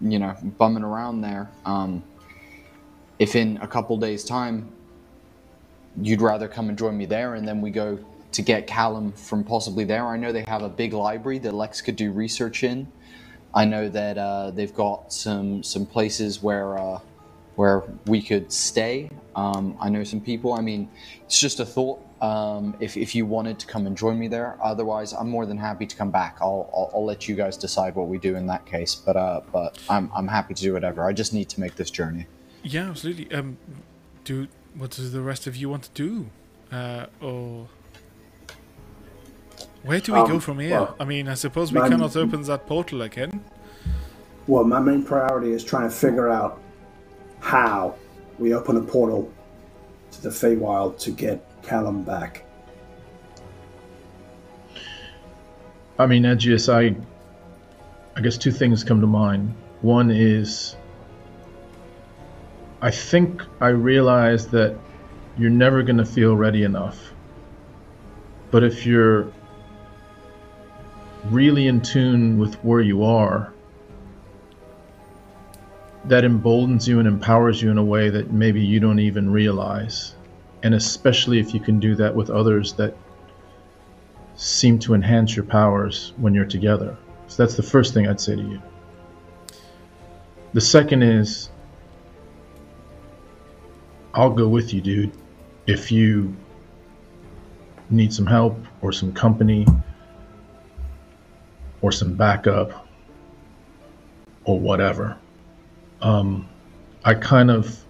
[0.00, 1.50] you know, bumming around there.
[1.66, 2.04] Um,
[3.18, 4.70] if in a couple days' time,
[6.00, 7.98] you'd rather come and join me there, and then we go
[8.32, 10.06] to get Callum from possibly there.
[10.06, 12.86] I know they have a big library that Lex could do research in.
[13.52, 17.00] I know that uh, they've got some some places where uh,
[17.56, 19.10] where we could stay.
[19.34, 20.52] Um, I know some people.
[20.54, 20.88] I mean,
[21.24, 22.00] it's just a thought.
[22.20, 25.56] Um, if, if you wanted to come and join me there, otherwise, I'm more than
[25.56, 26.36] happy to come back.
[26.42, 28.94] I'll, I'll, I'll let you guys decide what we do in that case.
[28.94, 31.04] But uh, but I'm, I'm happy to do whatever.
[31.06, 32.26] I just need to make this journey.
[32.62, 33.32] Yeah, absolutely.
[33.32, 33.56] Um,
[34.24, 36.26] do what does the rest of you want to do,
[36.70, 37.68] uh, or
[39.82, 40.72] where do we Um, go from here?
[40.72, 43.42] well, I mean, I suppose we my- cannot open that portal again.
[44.46, 46.60] Well, my main priority is trying to figure out
[47.40, 47.94] how
[48.38, 49.32] we open a portal
[50.12, 52.42] to the Feywild to get Callum back.
[56.00, 56.96] I mean, Edgius, I,
[58.16, 59.54] I guess two things come to mind.
[59.80, 60.74] One is,
[62.82, 64.76] I think I realize that
[65.38, 67.12] you're never going to feel ready enough.
[68.50, 69.32] But if you're
[71.26, 73.54] really in tune with where you are,
[76.06, 80.16] that emboldens you and empowers you in a way that maybe you don't even realize.
[80.62, 82.94] And especially if you can do that with others that
[84.36, 86.96] seem to enhance your powers when you're together.
[87.28, 88.62] So that's the first thing I'd say to you.
[90.52, 91.50] The second is
[94.14, 95.12] I'll go with you, dude.
[95.66, 96.34] If you
[97.90, 99.66] need some help or some company
[101.82, 102.86] or some backup
[104.44, 105.16] or whatever.
[106.00, 106.48] Um,
[107.04, 107.84] I kind of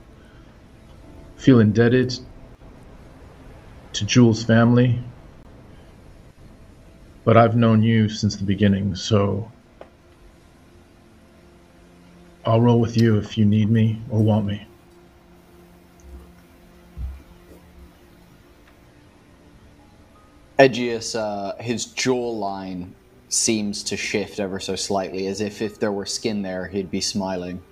[1.36, 2.18] feel indebted
[3.92, 4.98] to Jewel's family,
[7.24, 9.50] but I've known you since the beginning, so
[12.44, 14.66] I'll roll with you if you need me or want me.
[20.58, 22.90] Edgius, uh, his jawline
[23.30, 27.00] seems to shift ever so slightly, as if if there were skin there, he'd be
[27.00, 27.62] smiling.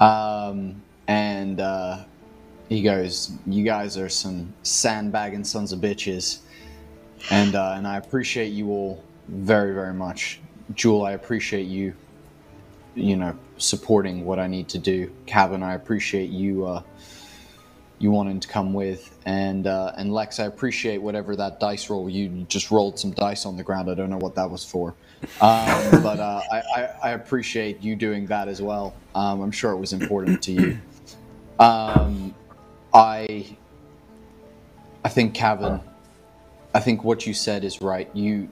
[0.00, 2.04] Um, and uh,
[2.68, 6.40] he goes, "You guys are some sandbagging sons of bitches,
[7.30, 10.40] and uh, and I appreciate you all very very much,
[10.74, 11.04] Jewel.
[11.04, 11.94] I appreciate you,
[12.94, 15.12] you know, supporting what I need to do.
[15.26, 16.82] Kevin, I appreciate you." Uh,
[17.98, 19.16] you wanting to come with.
[19.26, 23.46] And uh, and Lex, I appreciate whatever that dice roll you just rolled some dice
[23.46, 23.90] on the ground.
[23.90, 24.94] I don't know what that was for,
[25.40, 28.94] um, but uh, I, I, I appreciate you doing that as well.
[29.14, 30.78] Um, I'm sure it was important to you.
[31.58, 32.34] Um,
[32.92, 33.56] I
[35.04, 35.80] I think Cavan,
[36.74, 38.10] I think what you said is right.
[38.14, 38.48] You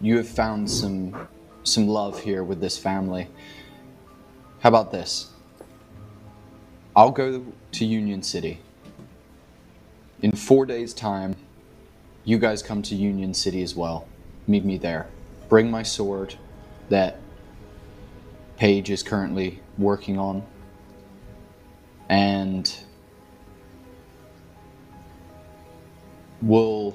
[0.00, 1.28] you have found some
[1.62, 3.28] some love here with this family.
[4.60, 5.30] How about this?
[6.94, 8.60] I'll go to Union City.
[10.22, 11.36] In four days' time,
[12.24, 14.06] you guys come to Union City as well.
[14.46, 15.08] Meet me there.
[15.48, 16.34] Bring my sword
[16.90, 17.18] that
[18.56, 20.44] Paige is currently working on.
[22.08, 22.70] And
[26.42, 26.94] we'll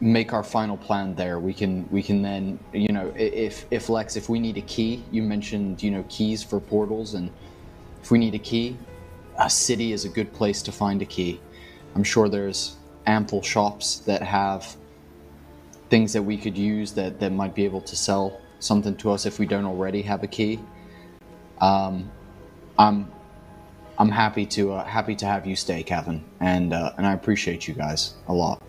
[0.00, 1.38] make our final plan there.
[1.38, 5.02] We can we can then you know if if Lex if we need a key,
[5.10, 7.30] you mentioned you know keys for portals and
[8.02, 8.76] if we need a key,
[9.38, 11.40] a city is a good place to find a key.
[11.94, 12.76] I'm sure there's
[13.06, 14.76] ample shops that have
[15.88, 19.26] things that we could use that, that might be able to sell something to us
[19.26, 20.60] if we don't already have a key.
[21.60, 22.10] Um,
[22.78, 23.10] I'm
[23.98, 27.68] I'm happy to uh, happy to have you stay, Kevin, and uh, and I appreciate
[27.68, 28.62] you guys a lot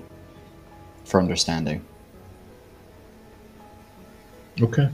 [1.04, 1.84] for understanding.
[4.62, 4.90] Okay.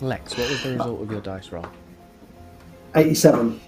[0.00, 1.66] Lex, what was the result of your dice roll?
[2.94, 3.60] 87.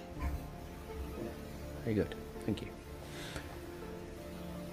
[1.83, 2.15] Very good.
[2.45, 2.67] Thank you.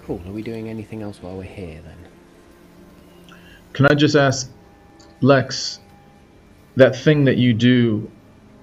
[0.03, 0.21] Cool.
[0.27, 3.37] Are we doing anything else while we're here then?
[3.73, 4.51] Can I just ask,
[5.21, 5.79] Lex,
[6.75, 8.09] that thing that you do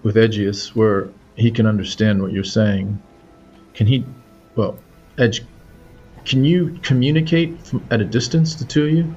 [0.05, 3.03] with Edgius where he can understand what you're saying,
[3.73, 4.05] can he,
[4.55, 4.79] well,
[5.19, 5.43] Edge,
[6.25, 9.17] can you communicate from at a distance, the two of you?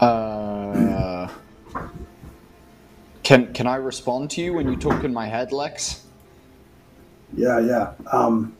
[0.00, 1.28] Uh,
[3.24, 6.04] can can I respond to you when you talk in my head, Lex?
[7.36, 7.92] Yeah, yeah.
[8.12, 8.56] Um,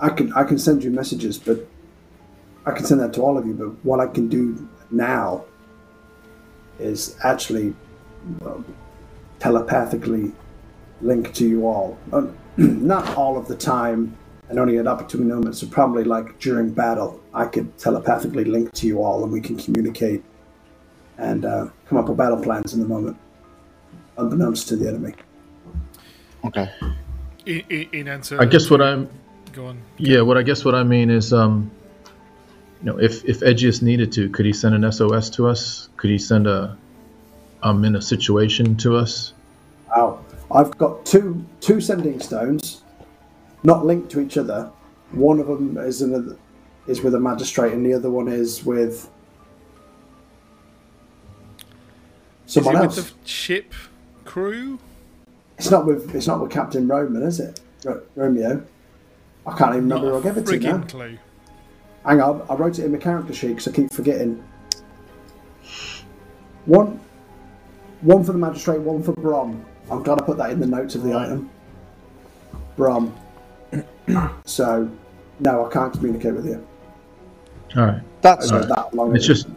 [0.00, 1.68] I can I can send you messages, but
[2.64, 3.52] I can send that to all of you.
[3.52, 5.44] But what I can do now
[6.80, 7.74] is actually
[8.44, 8.64] um,
[9.38, 10.32] telepathically
[11.00, 11.98] link to you all.
[12.12, 12.26] Uh,
[12.56, 14.16] Not all of the time,
[14.48, 15.60] and only at opportune moments.
[15.60, 19.56] So probably like during battle, I could telepathically link to you all, and we can
[19.56, 20.24] communicate
[21.18, 23.16] and uh, come up with battle plans in the moment,
[24.16, 25.14] unbeknownst to the enemy.
[26.44, 26.70] Okay.
[27.46, 29.08] In, in, in answer, I guess what I'm,
[29.52, 29.80] go on.
[29.98, 31.70] yeah, what I guess what I mean is, um,
[32.80, 35.88] you know, if if Edgius needed to, could he send an SOS to us?
[35.96, 36.76] Could he send a,
[37.62, 39.34] I'm in a situation to us?
[39.88, 40.24] Wow.
[40.50, 42.82] I've got two two sending stones,
[43.64, 44.70] not linked to each other.
[45.12, 48.64] One of them is in a, is with a magistrate, and the other one is
[48.64, 49.10] with
[52.46, 52.96] Is someone it else.
[52.96, 53.74] with the ship
[54.24, 54.78] crew?
[55.58, 57.60] It's not with it's not with Captain Roman, is it?
[57.84, 58.64] Ro- Romeo.
[59.46, 60.84] I can't even remember who I Not a gave it to now.
[60.86, 61.18] clue.
[62.06, 64.42] Hang on, I wrote it in my character sheet because I keep forgetting.
[66.64, 67.00] One,
[68.00, 69.64] one for the magistrate, one for Brom.
[69.90, 71.50] I'm glad I put that in the notes of the item.
[72.76, 73.14] Brom.
[74.44, 74.90] so,
[75.40, 76.66] no, I can't communicate with you.
[77.76, 78.02] All right.
[78.20, 79.14] That's Over that long.
[79.14, 79.48] It's just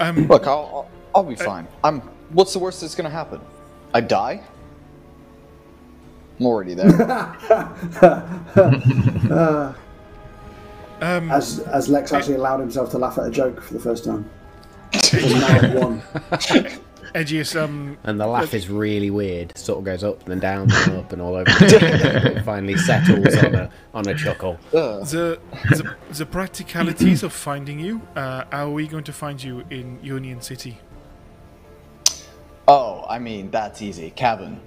[0.00, 0.46] Um, look.
[0.46, 1.68] I'll I'll, I'll be fine.
[1.84, 2.00] I'm.
[2.30, 3.40] What's the worst that's gonna happen?
[3.92, 4.42] I die.
[6.40, 6.88] I'm already there.
[11.02, 14.04] um, as as Lex actually allowed himself to laugh at a joke for the first
[14.04, 14.28] time.
[14.92, 15.34] He's
[15.74, 16.02] one.
[17.14, 19.56] Edgius, um, And the laugh is really weird.
[19.58, 21.44] Sort of goes up and then down and up and all over.
[21.50, 24.58] it finally settles on a on a chuckle.
[24.74, 25.04] Ugh.
[25.06, 25.38] the,
[25.70, 28.00] the the practicalities of finding you.
[28.16, 30.78] Uh, how are we going to find you in Union City?
[32.68, 34.60] Oh, I mean that's easy, Kevin.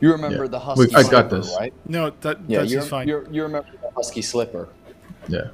[0.00, 0.50] You remember Yeah.
[0.50, 1.56] the husky I got slipper, this.
[1.58, 1.72] right?
[1.86, 3.08] No, that Yeah, that's you, fine.
[3.08, 4.68] you you remember the husky slipper?
[5.28, 5.48] yeah.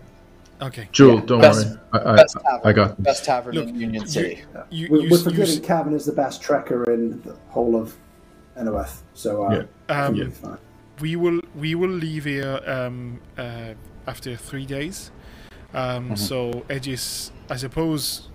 [0.63, 0.89] Okay.
[0.93, 1.79] Jewel, Yeah, don't best- worry.
[1.93, 2.61] I, I, Best tavern.
[2.65, 3.05] I got this.
[3.05, 4.43] Best tavern Look, in Union you- City.
[4.71, 7.77] You, We're, you, we're you, forgetting s- Cavan is the best trekker in the whole
[7.77, 7.95] of
[8.59, 9.63] Enoweth, so uh, Yeah.
[9.95, 10.59] Um, think it'll be fine.
[11.01, 13.75] we will we will leave here um, uh,
[14.07, 15.11] after three days.
[15.75, 18.29] Um, So Edgius, I suppose,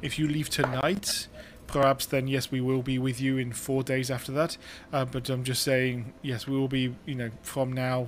[0.00, 1.26] if you leave tonight,
[1.66, 4.56] perhaps then yes, we will be with you in four days after that.
[4.92, 6.94] Uh, but I'm just saying, yes, we will be.
[7.04, 8.06] You know, from now,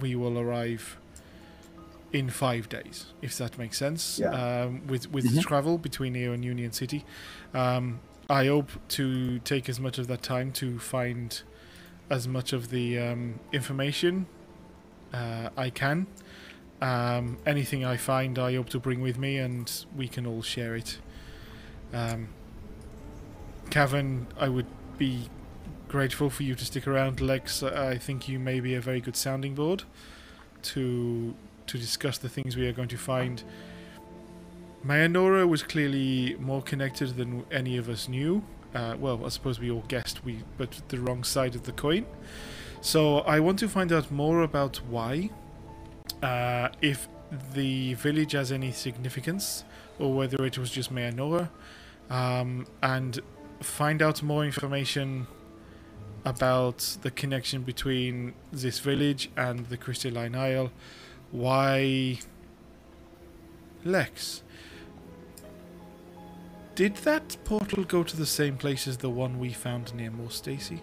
[0.00, 0.96] we will arrive
[2.12, 4.18] in five days, if that makes sense.
[4.18, 4.30] Yeah.
[4.30, 7.04] Um, with with the travel between here and Union City,
[7.54, 11.42] um, I hope to take as much of that time to find
[12.10, 14.26] as much of the um, information
[15.12, 16.06] uh, I can.
[16.80, 20.76] Um, anything I find, I hope to bring with me, and we can all share
[20.76, 20.98] it.
[21.92, 22.28] Um,
[23.70, 25.28] Cavan, I would be
[25.88, 27.20] grateful for you to stick around.
[27.20, 29.84] Lex, I think you may be a very good sounding board
[30.62, 31.34] to
[31.68, 33.42] to discuss the things we are going to find.
[34.84, 38.42] Mayanora was clearly more connected than any of us knew.
[38.74, 42.06] Uh, well, I suppose we all guessed we, but the wrong side of the coin.
[42.80, 45.30] So I want to find out more about why,
[46.22, 47.08] uh, if
[47.54, 49.64] the village has any significance,
[49.98, 51.48] or whether it was just Mayanora,
[52.10, 53.20] um, and
[53.60, 55.26] find out more information
[56.24, 60.70] about the connection between this village and the Crystalline Isle.
[61.30, 62.18] Why,
[63.84, 64.42] Lex?
[66.74, 70.30] Did that portal go to the same place as the one we found near Moor
[70.30, 70.82] Stacy?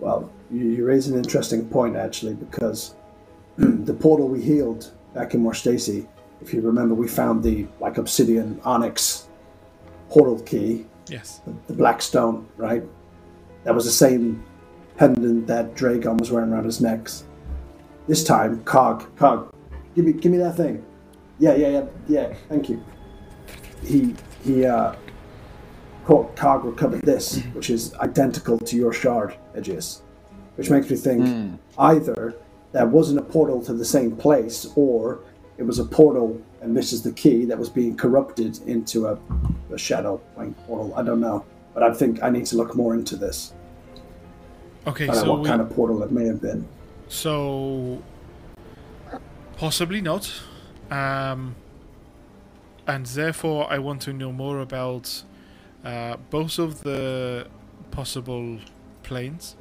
[0.00, 2.94] Well, you, you raise an interesting point actually, because
[3.56, 6.08] the portal we healed back in More Stacy,
[6.42, 9.28] if you remember, we found the like obsidian onyx
[10.10, 11.40] portal key, Yes.
[11.46, 12.82] the, the black stone, right?
[13.62, 14.44] That was the same
[14.96, 17.08] pendant that Dragon was wearing around his neck.
[18.06, 19.54] This time, Cog, Cog,
[19.94, 20.84] give me, give me that thing.
[21.38, 22.34] Yeah, yeah, yeah, yeah.
[22.48, 22.84] Thank you.
[23.82, 24.94] He he uh,
[26.04, 30.02] Cog Cog recovered this, which is identical to your shard, Edgius,
[30.56, 32.34] which makes me think either
[32.72, 35.20] there wasn't a portal to the same place, or
[35.56, 39.18] it was a portal, and this is the key that was being corrupted into a,
[39.72, 40.92] a shadow like portal.
[40.94, 43.54] I don't know, but I think I need to look more into this.
[44.86, 46.68] Okay, I don't know so what we, kind of portal it may have been.
[47.08, 48.02] So
[49.56, 50.32] possibly not,
[50.90, 51.54] um,
[52.86, 55.22] and therefore I want to know more about
[55.84, 57.46] uh, both of the
[57.90, 58.58] possible
[59.02, 59.56] planes,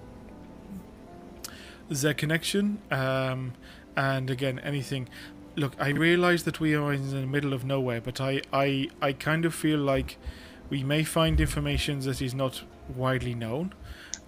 [1.89, 3.53] their connection, um,
[3.95, 5.09] and again anything.
[5.55, 9.13] Look, I realize that we are in the middle of nowhere, but I, I, I
[9.13, 10.17] kind of feel like
[10.69, 12.63] we may find information that is not
[12.95, 13.73] widely known,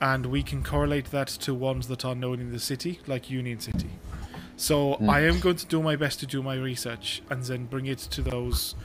[0.05, 3.59] and we can correlate that to ones that are known in the city, like Union
[3.59, 3.89] City.
[4.55, 7.87] So I am going to do my best to do my research and then bring
[7.87, 8.75] it to those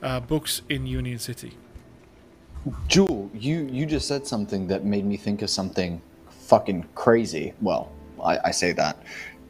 [0.00, 1.54] uh, books in Union City.
[2.86, 7.52] Jewel, you you just said something that made me think of something fucking crazy.
[7.60, 7.90] Well,
[8.22, 9.02] I, I say that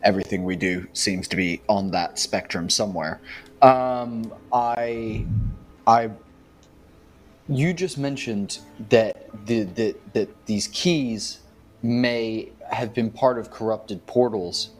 [0.02, 3.20] everything we do seems to be on that spectrum somewhere.
[3.60, 5.26] Um, I
[5.86, 6.10] I
[7.51, 11.41] you just mentioned that the that that these keys
[11.83, 14.70] may have been part of corrupted portals.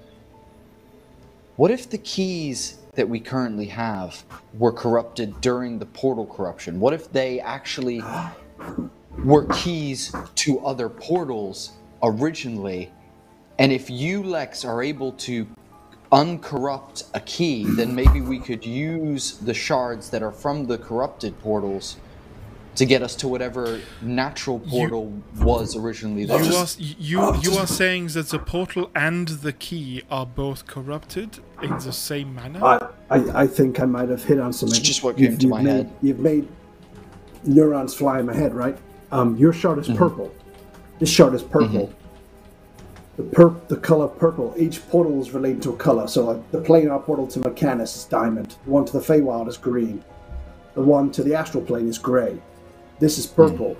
[1.57, 4.25] What if the keys that we currently have
[4.55, 6.79] were corrupted during the portal corruption?
[6.79, 8.03] What if they actually
[9.25, 12.93] were keys to other portals originally?
[13.59, 15.47] And if you, Lex, are able to
[16.13, 21.39] uncorrupt a key, then maybe we could use the shards that are from the corrupted
[21.41, 21.97] portals
[22.77, 26.43] to get us to whatever natural portal was originally there.
[26.43, 31.41] You are you you are saying that the portal and the key are both corrupted
[31.63, 32.65] in the same manner?
[32.65, 34.77] I, I, I think I might have hit on something.
[34.79, 35.93] It's just what came to my made, head.
[36.01, 36.49] You've made
[37.45, 38.79] neurons fly in my head, right?
[39.13, 39.93] Um, your shard Mm-hmm.
[39.93, 40.35] is purple.
[41.01, 41.93] This shard is purple.
[43.17, 44.55] The pur- the color purple.
[44.57, 46.07] Each portal is related to a color.
[46.09, 48.57] So like the planar portal to Mechanus is diamond.
[48.65, 50.03] The one to the Feywild is green.
[50.75, 52.41] The one to the astral plane is gray.
[53.01, 53.77] This is purple.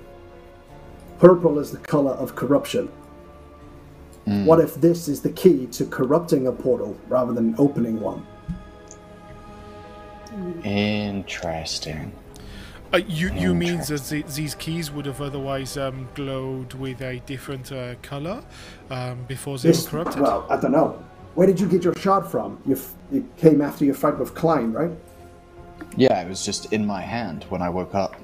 [1.19, 2.89] Purple is the color of corruption.
[4.25, 8.25] What if this is the key to corrupting a portal rather than opening one?
[10.63, 12.13] Interesting.
[12.93, 17.19] Uh, you you mean that the, these keys would have otherwise um, glowed with a
[17.25, 18.43] different uh, color
[18.89, 20.21] um, before they This, were corrupted?
[20.21, 21.03] well, I don't know.
[21.35, 22.61] Where did you get your shard from?
[22.65, 24.91] You, f- you came after your fight with Klein, right?
[25.95, 28.15] Yeah, it was just in my hand when I woke up.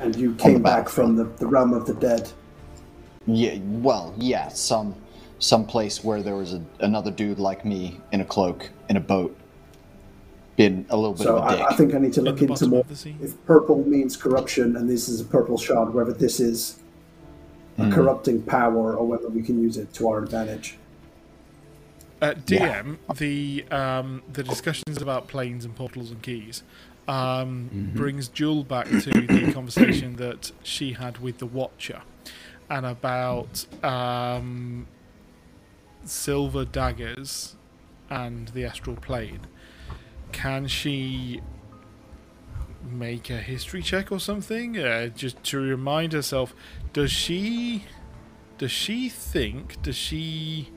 [0.00, 2.30] And you came back back from the, the realm of the dead.
[3.26, 4.94] Yeah, well, yeah, some
[5.38, 9.00] some place where there was a, another dude like me in a cloak in a
[9.00, 9.36] boat,
[10.56, 11.66] been a little bit So of a dick.
[11.66, 12.80] I, I think I need to look the into more.
[12.80, 13.16] of the sea.
[13.22, 16.80] If purple means corruption and this is a purple shard, whether this is,
[17.78, 20.76] a corrupting power or whether we can use it to our advantage.
[22.20, 26.62] Uh, DM, the um, the discussions about planes and portals and keys
[27.08, 32.02] um, brings Jewel back to the conversation that she had with the Watcher,
[32.68, 34.86] and about um,
[36.04, 37.56] silver daggers
[38.08, 39.40] and the astral plane.
[40.32, 41.40] Can she
[42.82, 46.54] make a history check or something, uh, just to remind herself?
[46.92, 47.84] Does she?
[48.58, 49.82] Does she think?
[49.82, 50.70] Does she?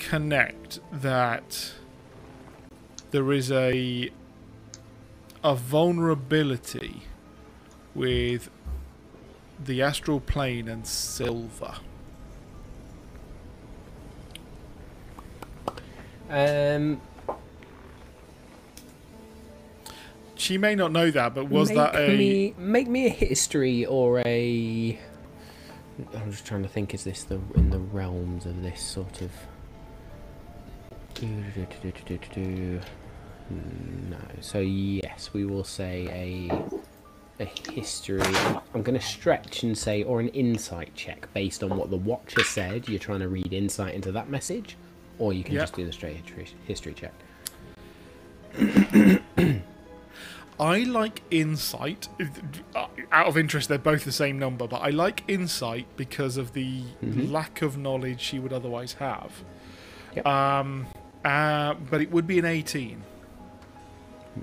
[0.00, 1.72] connect that
[3.12, 4.10] there is a
[5.42, 7.02] a vulnerability
[7.94, 8.50] with
[9.62, 11.74] the astral plane and silver.
[16.28, 17.00] Um,
[20.40, 24.20] She may not know that, but was that a me make me a history or
[24.24, 24.98] a?
[26.14, 26.94] I'm just trying to think.
[26.94, 29.32] Is this the in the realms of this sort of?
[33.50, 34.16] No.
[34.40, 38.20] So yes, we will say a a history.
[38.74, 42.44] I'm going to stretch and say or an insight check based on what the Watcher
[42.44, 42.86] said.
[42.88, 44.76] You're trying to read insight into that message,
[45.18, 45.62] or you can Yeah.
[45.62, 47.12] just do the straight history, history check.
[50.60, 52.08] I like insight.
[53.10, 56.82] Out of interest, they're both the same number, but I like insight because of the
[57.02, 59.32] lack of knowledge she would otherwise have.
[60.16, 60.26] Yep.
[60.26, 60.86] Um,
[61.24, 63.02] uh, but it would be an 18.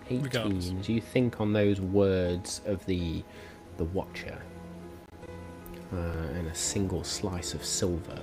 [0.05, 0.71] 18 Regardless.
[0.79, 3.23] as you think on those words of the
[3.77, 4.37] the watcher
[5.93, 8.19] uh, and a single slice of silver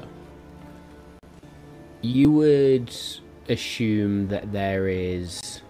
[2.03, 2.95] you would
[3.49, 5.63] assume that there is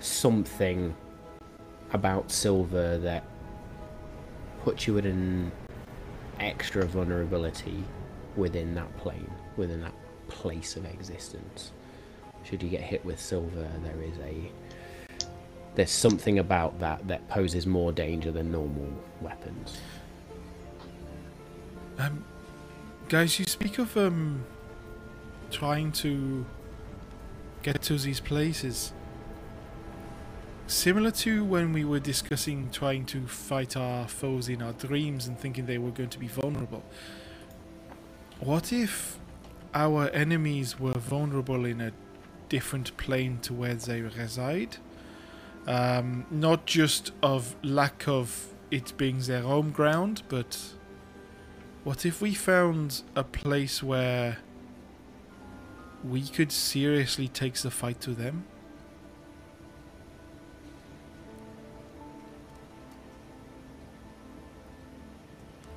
[0.00, 0.94] something
[1.92, 3.24] about silver that
[4.62, 5.50] puts you at an
[6.38, 7.82] extra vulnerability
[8.36, 9.94] within that plane within that
[10.28, 11.72] place of existence
[12.50, 14.50] should you get hit with silver, there is a
[15.76, 19.80] there's something about that that poses more danger than normal weapons.
[21.96, 22.24] Um,
[23.08, 24.44] guys, you speak of um,
[25.52, 26.44] trying to
[27.62, 28.92] get to these places.
[30.66, 35.38] Similar to when we were discussing trying to fight our foes in our dreams and
[35.38, 36.82] thinking they were going to be vulnerable.
[38.40, 39.18] What if
[39.72, 41.92] our enemies were vulnerable in a
[42.50, 44.76] different plane to where they reside?
[45.66, 50.74] Um, not just of lack of it being their home ground, but
[51.84, 54.38] what if we found a place where
[56.04, 58.44] we could seriously take the fight to them?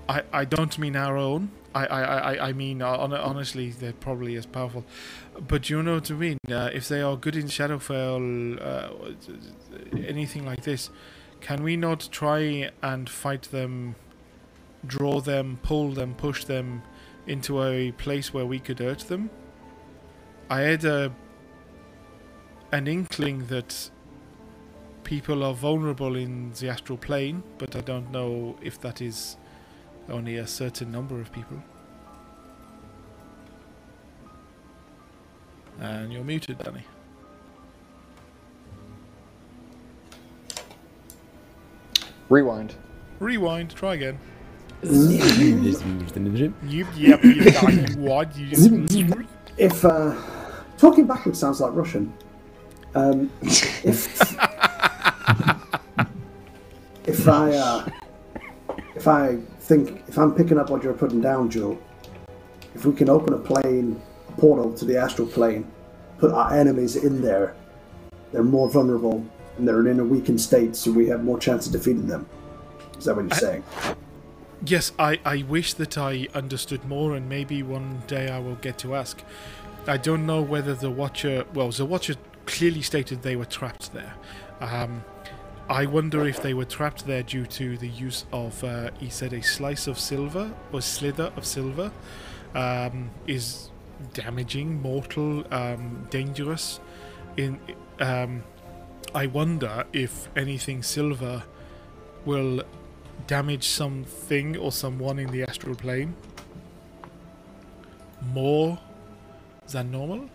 [0.10, 1.52] I, I don't mean our own.
[1.74, 4.86] I, I, I, I mean, uh, honestly, they're probably as powerful.
[5.40, 6.38] But you know what I mean?
[6.50, 10.90] Uh, if they are good in Shadowfell, uh, anything like this,
[11.42, 13.96] can we not try and fight them,
[14.86, 16.84] draw them, pull them, push them
[17.26, 19.30] into a place where we could hurt them?
[20.50, 21.12] I had a,
[22.72, 23.90] an inkling that
[25.04, 29.38] people are vulnerable in the astral plane, but I don't know if that is
[30.10, 31.62] only a certain number of people.
[35.84, 36.82] And you're muted, Danny.
[42.30, 42.74] Rewind.
[43.20, 43.76] Rewind.
[43.76, 44.18] Try again.
[46.66, 47.22] You, yep.
[47.22, 48.34] You, you what?
[48.38, 48.72] You just,
[49.58, 50.16] If uh,
[50.78, 52.14] talking backwards sounds like Russian,
[52.96, 54.38] um, if
[57.06, 57.90] if I uh,
[58.96, 61.78] if I think if I'm picking up what you're putting down, Joe,
[62.74, 65.70] if we can open a plane, a portal to the astral plane,
[66.24, 67.54] put our enemies in there,
[68.32, 69.26] they're more vulnerable
[69.58, 72.26] and they're in a weakened state, so we have more chance of defeating them.
[72.98, 73.64] Is that what you're saying?
[74.66, 78.78] yes, I, I wish that I understood more, and maybe one day I will get
[78.80, 79.22] to ask.
[79.86, 81.46] I don't know whether the Watcher.
[81.54, 84.14] Well, the Watcher clearly stated they were trapped there.
[84.62, 85.04] Um,
[85.68, 89.34] I wonder if they were trapped there due to the use of, uh, he said,
[89.34, 91.92] a slice of silver or slither of silver
[92.56, 93.72] um, is
[94.14, 96.80] damaging, mortal, um, dangerous.
[97.38, 97.60] In
[98.00, 98.44] um,
[99.16, 101.44] I wonder if anything silver
[102.26, 102.64] will
[103.28, 106.16] damage something or someone in the astral plane
[108.34, 108.80] more
[109.68, 110.30] than normal.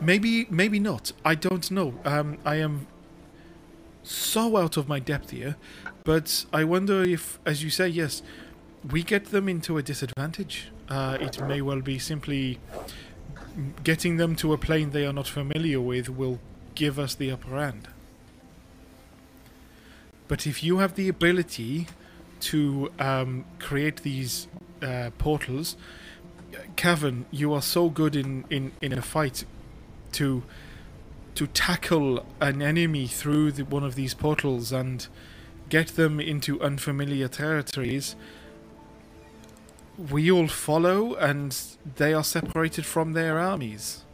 [0.00, 1.12] Maybe, maybe not.
[1.24, 1.94] I don't know.
[2.04, 2.86] Um, I am
[4.02, 5.56] so out of my depth here,
[6.04, 8.22] but I wonder if, as you say, yes,
[8.90, 10.70] we get them into a disadvantage.
[10.88, 12.58] Uh, it may well be simply
[13.82, 16.38] getting them to a plane they are not familiar with will
[16.74, 17.88] give us the upper hand.
[20.28, 21.86] But if you have the ability
[22.40, 24.48] to um, create these
[24.82, 25.76] uh, portals,
[26.76, 29.44] Cavan, you are so good in, in, in a fight
[30.12, 30.42] to
[31.34, 35.06] to tackle an enemy through the, one of these portals and
[35.68, 38.16] get them into unfamiliar territories.
[40.10, 41.56] We all follow, and
[41.96, 44.04] they are separated from their armies.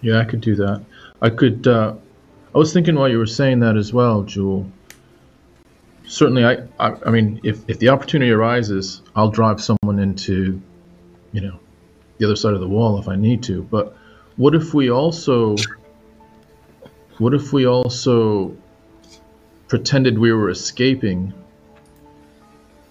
[0.00, 0.84] Yeah, I could do that.
[1.20, 1.66] I could.
[1.66, 1.94] Uh,
[2.54, 4.70] I was thinking while you were saying that as well, Jewel.
[6.04, 6.96] Certainly, I, I.
[7.06, 10.60] I mean, if if the opportunity arises, I'll drive someone into,
[11.32, 11.58] you know,
[12.18, 13.62] the other side of the wall if I need to.
[13.62, 13.96] But
[14.36, 15.56] what if we also
[17.18, 18.56] what if we also
[19.66, 21.34] pretended we were escaping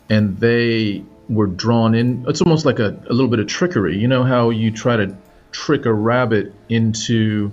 [0.09, 2.25] and they were drawn in.
[2.27, 3.97] It's almost like a, a little bit of trickery.
[3.97, 5.15] You know how you try to
[5.51, 7.51] trick a rabbit into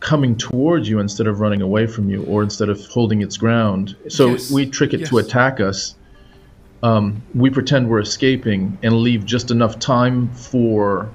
[0.00, 3.96] coming towards you instead of running away from you or instead of holding its ground?
[4.08, 5.94] So Yes, we trick it to attack us.
[6.82, 11.10] Um, we pretend we're escaping and leave just enough time for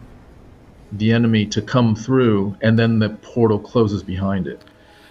[0.92, 4.62] the enemy to come through, and then the portal closes behind it,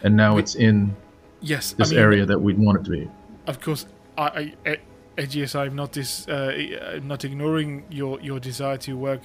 [0.02, 0.94] and now it's in
[1.40, 3.10] Yes, this I mean, area that we'd want it to be.
[3.46, 4.78] Of course, I, I,
[5.16, 9.22] Edgius, I'm not this, uh, I'm not ignoring your your desire to work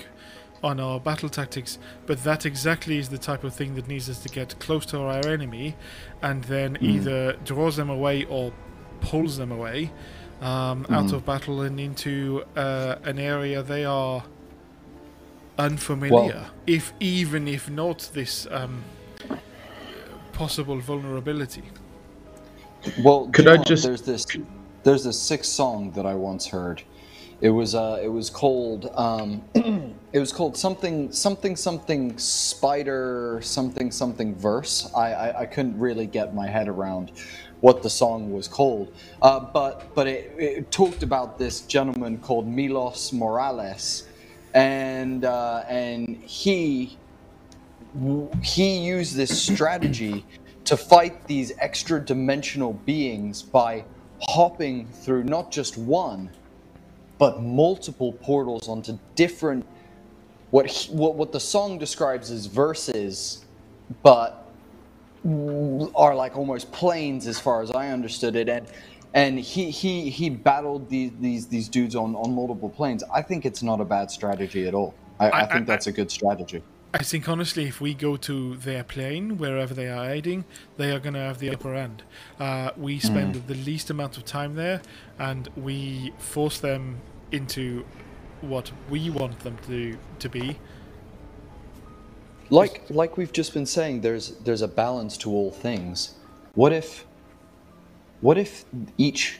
[0.63, 4.19] on our battle tactics, but that exactly is the type of thing that needs us
[4.19, 5.75] to get close to our enemy,
[6.21, 8.51] and then either draws them away or
[9.01, 9.91] pulls them away
[10.41, 14.23] um, out of battle and into uh, an area they are
[15.57, 16.47] unfamiliar.
[16.65, 18.83] if even if not this um,
[20.33, 21.63] possible vulnerability.
[23.03, 24.25] Well, Could do you I just- there's this
[24.87, 26.81] there's this sick song that I once heard.
[27.41, 29.43] It was uh it was called um
[30.13, 34.89] it was called something something something spider something something verse.
[34.95, 37.11] I I, I couldn't really get my head around
[37.59, 38.93] what the song was called.
[39.21, 44.07] Uh, but but it, it talked about this gentleman called Milos Morales,
[44.53, 46.97] and uh, and he
[48.41, 50.25] he used this strategy
[50.63, 53.83] to fight these extra dimensional beings by
[54.21, 56.31] hopping through not just one
[57.19, 59.65] but multiple portals onto different
[60.51, 63.45] what he, what what the song describes as verses
[64.03, 64.39] but
[65.95, 68.49] are like almost planes as far as I understood it.
[68.49, 68.67] And
[69.13, 73.03] and he he he battled these these these dudes on on multiple planes.
[73.13, 74.95] I think it's not a bad strategy at all.
[75.19, 76.63] I, I, I- think that's a good strategy
[76.93, 80.45] I think honestly, if we go to their plane, wherever they are hiding,
[80.77, 82.03] they are going to have the upper hand.
[82.39, 84.81] Uh, we spend the least amount of time there,
[85.19, 87.01] and we force them
[87.31, 87.85] into
[88.41, 90.57] what we want them to to be.
[92.49, 96.15] like like we've just been saying there's there's a balance to all things
[96.55, 97.05] what if
[98.21, 98.65] what if
[98.97, 99.39] each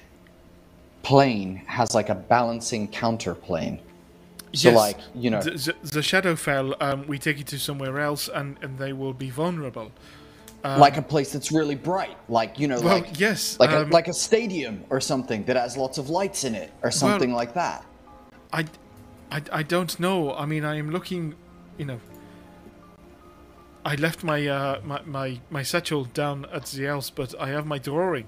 [1.04, 3.80] plane has like a balancing counterplane
[4.58, 8.28] so Yes, like you know the, the, Shadowfell, um, we take it to somewhere else,
[8.28, 9.92] and, and they will be vulnerable.
[10.64, 13.94] like a place that's really bright like you know Well, like yes, like um, a
[13.94, 17.54] like a stadium or something that has lots of lights in it or something like
[17.54, 17.86] that
[18.52, 18.66] I,
[19.32, 20.34] I, I don't know.
[20.34, 21.36] I mean, I am looking,
[21.78, 22.00] you know.
[23.86, 27.66] I left my uh, my, my my satchel down at the house, but I have
[27.66, 28.28] my drawing.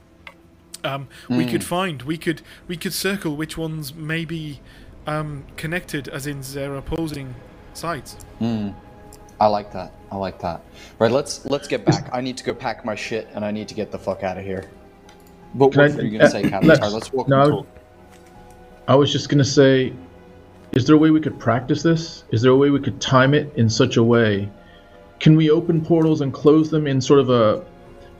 [0.83, 4.61] Um, We could find, we could we could circle which ones may be
[5.09, 7.33] um, connected, as in their opposing
[7.73, 8.15] sides.
[8.41, 9.91] I like that.
[10.11, 10.61] I like that.
[10.99, 12.09] Right, let's let's get back.
[12.13, 14.38] I need to go pack my shit and I need to get the fuck out
[14.38, 14.69] of here.
[15.55, 16.69] But Can what I- were you gonna uh, say, Captain?
[16.69, 17.67] Lex, Sorry, let's walk no, and talk.
[18.88, 19.93] I was just gonna say,
[20.73, 22.23] is there a way we could practice this?
[22.31, 24.49] Is there a way we could time it in such a way?
[25.19, 27.65] Can we open portals and close them in sort of a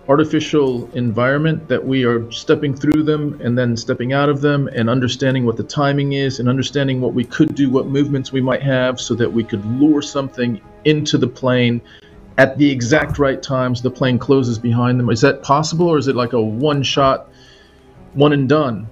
[0.10, 4.90] artificial environment that we are stepping through them and then stepping out of them and
[4.90, 8.64] understanding what the timing is and understanding what we could do, what movements we might
[8.64, 11.80] have, so that we could lure something into the plane
[12.40, 15.10] at the exact right times the plane closes behind them?
[15.12, 17.30] Is that possible, or is it like a one shot,
[18.14, 18.88] one and done?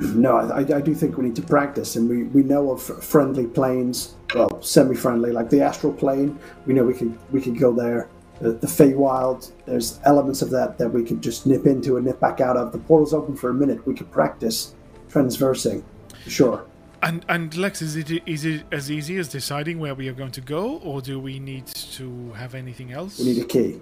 [0.00, 3.46] No, I, I do think we need to practice, and we, we know of friendly
[3.46, 6.38] planes, well, semi-friendly, like the astral plane.
[6.66, 8.08] We know we could we could go there.
[8.44, 12.20] The, the Feywild, there's elements of that that we could just nip into and nip
[12.20, 12.72] back out of.
[12.72, 13.86] The portal's open for a minute.
[13.86, 14.74] We could practice
[15.08, 15.82] transversing,
[16.26, 16.66] sure.
[17.02, 20.32] And and Lex, is it is it as easy as deciding where we are going
[20.32, 23.18] to go, or do we need to have anything else?
[23.18, 23.80] We need a key.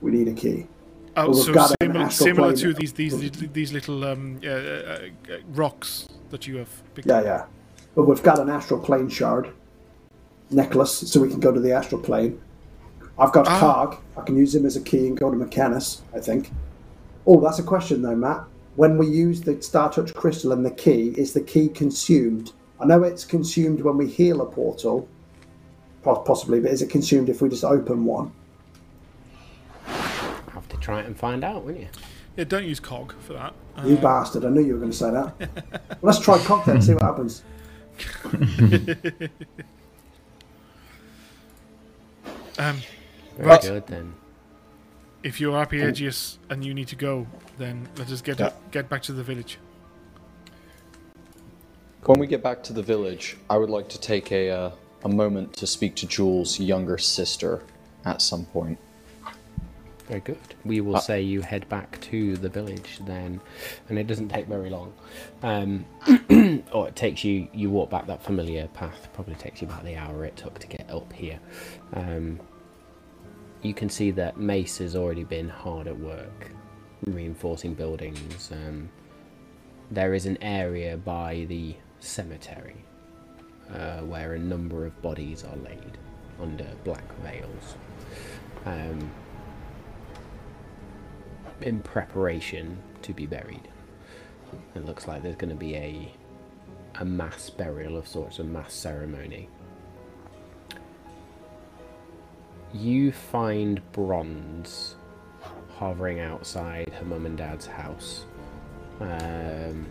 [0.00, 0.66] we need a key.
[1.14, 6.46] Oh, so similar, similar to these these these little um, uh, uh, uh, rocks that
[6.46, 7.44] you have picked Yeah, yeah.
[7.94, 9.52] But we've got an astral plane shard
[10.48, 12.40] necklace, so we can go to the astral plane.
[13.18, 13.58] I've got Ah.
[13.58, 13.96] Cog.
[14.16, 16.52] I can use him as a key and go to Mechanus, I think.
[17.26, 18.44] Oh, that's a question though, Matt.
[18.76, 22.52] When we use the Star Touch crystal and the key, is the key consumed?
[22.80, 25.08] I know it's consumed when we heal a portal,
[26.04, 28.30] possibly, but is it consumed if we just open one?
[29.84, 31.88] Have to try it and find out, wouldn't you?
[32.36, 33.52] Yeah, don't use cog for that.
[33.76, 34.44] Uh, You bastard!
[34.44, 35.34] I knew you were going to say that.
[35.40, 37.42] well, let's try cocktail and see what happens.
[42.58, 42.78] um,
[43.38, 43.62] Very Right.
[43.62, 44.14] good then.
[45.24, 47.26] if you're happy, Edgius, and you need to go,
[47.58, 48.50] then let us get Yeah.
[48.70, 49.58] get back to the village.
[52.04, 54.70] When we get back to the village, I would like to take a uh,
[55.04, 57.62] a moment to speak to Jewel's younger sister
[58.04, 58.78] at some point.
[60.08, 60.38] Very good.
[60.64, 63.40] We will say you head back to the village then,
[63.88, 64.92] and it doesn't take very long.
[65.42, 65.84] Um,
[66.72, 69.96] or it takes you, you walk back that familiar path, probably takes you about the
[69.96, 71.38] hour it took to get up here.
[71.92, 72.40] Um,
[73.68, 76.50] you can see that Mace has already been hard at work
[77.06, 78.50] reinforcing buildings.
[78.50, 78.88] Um,
[79.90, 82.82] there is an area by the cemetery
[83.72, 85.98] uh, where a number of bodies are laid
[86.40, 87.76] under black veils.
[88.64, 89.10] Um,
[91.60, 93.68] in preparation to be buried.
[94.74, 96.14] It looks like there's going to be a
[97.00, 99.48] a mass burial of sorts, a mass ceremony.
[102.72, 104.96] You find Bronze
[105.78, 108.26] hovering outside her mum and dad's house,
[109.00, 109.86] um,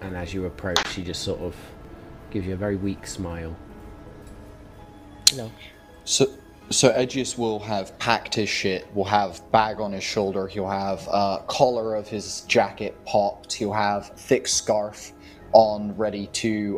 [0.00, 1.56] and as you approach, she just sort of
[2.30, 3.56] gives you a very weak smile.
[5.30, 5.50] Hello.
[6.04, 6.26] So,
[6.70, 8.86] so Edgius will have packed his shit.
[8.94, 10.46] Will have bag on his shoulder.
[10.46, 13.52] He'll have uh, collar of his jacket popped.
[13.52, 15.12] He'll have thick scarf
[15.52, 16.74] on, ready to.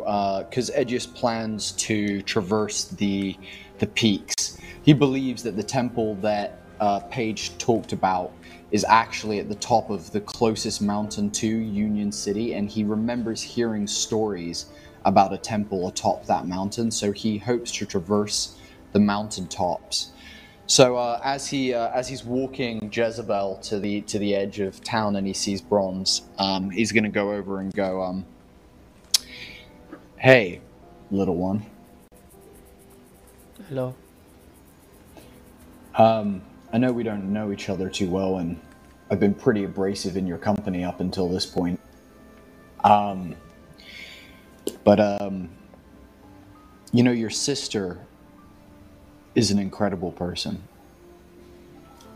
[0.49, 3.37] Because Edgius plans to traverse the
[3.79, 4.56] the peaks.
[4.87, 8.31] He believes that the temple that uh, Paige talked about
[8.71, 13.41] is actually at the top of the closest mountain to Union City, and he remembers
[13.41, 14.67] hearing stories
[15.03, 16.89] about a temple atop that mountain.
[16.89, 18.57] So he hopes to traverse
[18.93, 20.11] the mountaintops.
[20.67, 24.81] So uh, as he uh, as he's walking Jezebel to the to the edge of
[24.85, 28.25] town and he sees Bronze, um, he's gonna go over and go, um,
[30.15, 30.61] "Hey,
[31.11, 31.65] little one,
[33.67, 33.93] Hello.
[35.97, 38.59] Um, I know we don't know each other too well, and
[39.09, 41.79] I've been pretty abrasive in your company up until this point.
[42.83, 43.35] Um,
[44.83, 45.49] but um,
[46.91, 47.99] you know, your sister
[49.33, 50.61] is an incredible person.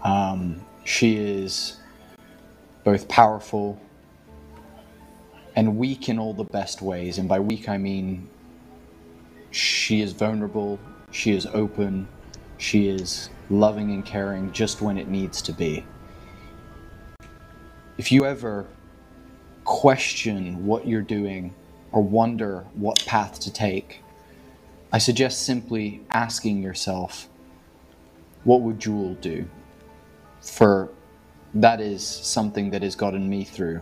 [0.03, 1.77] Um, she is
[2.83, 3.79] both powerful
[5.55, 8.29] and weak in all the best ways, and by weak I mean
[9.49, 10.79] she is vulnerable,
[11.11, 12.07] she is open,
[12.61, 15.83] she is loving and caring just when it needs to be.
[17.97, 18.67] If you ever
[19.63, 21.55] question what you're doing
[21.91, 24.03] or wonder what path to take,
[24.93, 27.27] I suggest simply asking yourself,
[28.43, 29.49] what would Jewel do?
[30.41, 30.91] For
[31.55, 33.81] that is something that has gotten me through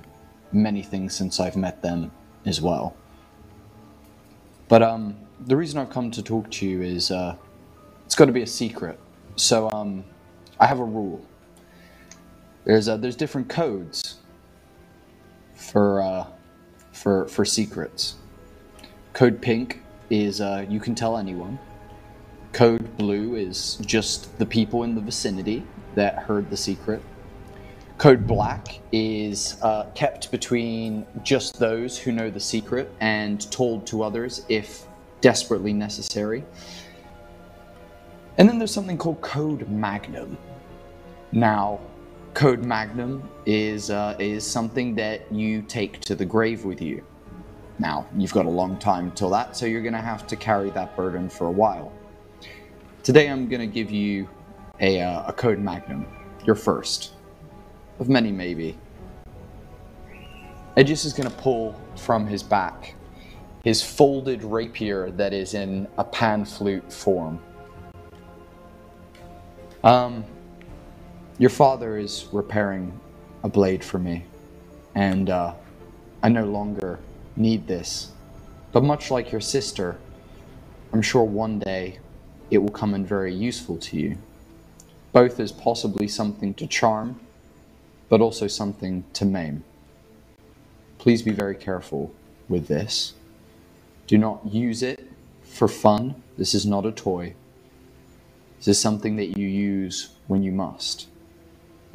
[0.54, 2.12] many things since I've met them
[2.46, 2.96] as well.
[4.70, 7.36] But um, the reason I've come to talk to you is uh,
[8.10, 9.00] it's got to be a secret.
[9.36, 10.04] So um,
[10.60, 11.24] I have a rule.
[12.66, 14.16] There's uh, there's different codes
[15.54, 16.26] for uh,
[16.92, 18.16] for for secrets.
[19.14, 21.60] Code pink is uh, you can tell anyone.
[22.52, 25.64] Code blue is just the people in the vicinity
[25.94, 27.04] that heard the secret.
[28.00, 34.02] Code black is uh, kept between just those who know the secret and told to
[34.02, 34.88] others if
[35.22, 36.44] desperately necessary.
[38.40, 40.38] And then there's something called Code Magnum.
[41.34, 41.82] Now,
[42.34, 47.04] Code Magnum is uh, is something that you take to the grave with you.
[47.80, 50.70] Now, you've got a long time till that, so you're going to have to carry
[50.70, 51.92] that burden for a while.
[53.04, 54.30] Today, I'm going to give you
[54.80, 56.08] a, uh, a Code Magnum,
[56.46, 57.12] your first
[58.00, 58.78] of many, maybe.
[60.78, 62.96] Edgius is going to pull from his back
[63.64, 67.40] his folded rapier that is in a pan flute form.
[69.84, 70.26] Um,
[71.38, 73.00] your father is repairing
[73.44, 74.26] a blade for me,
[74.96, 75.54] and uh,
[76.24, 77.00] I no longer
[77.38, 78.12] need this.
[78.74, 79.98] But much like your sister,
[80.94, 82.00] I'm sure one day
[82.52, 84.18] it will come in very useful to you.
[85.12, 87.20] both as possibly something to charm,
[88.10, 89.64] but also something to maim.
[90.98, 92.12] Please be very careful
[92.48, 93.14] with this.
[94.08, 95.08] Do not use it
[95.44, 96.22] for fun.
[96.38, 97.36] This is not a toy.
[98.60, 101.08] This is something that you use when you must.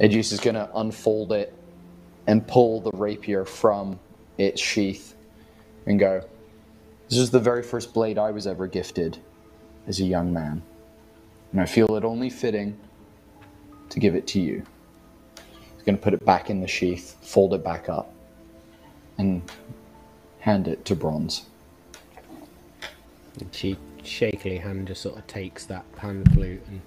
[0.01, 1.55] Edgius is going to unfold it
[2.27, 4.01] and pull the rapier from
[4.39, 5.15] its sheath
[5.87, 6.25] and go,
[7.11, 9.19] This is the very first blade I was ever gifted
[9.87, 10.63] as a young man.
[11.53, 12.79] And I feel it only fitting
[13.91, 14.65] to give it to you.
[15.75, 18.11] He's going to put it back in the sheath, fold it back up,
[19.19, 19.43] and
[20.41, 21.45] hand it to Bronze.
[23.39, 23.77] And she
[24.07, 26.81] shakily hand just sort of takes that pan flute and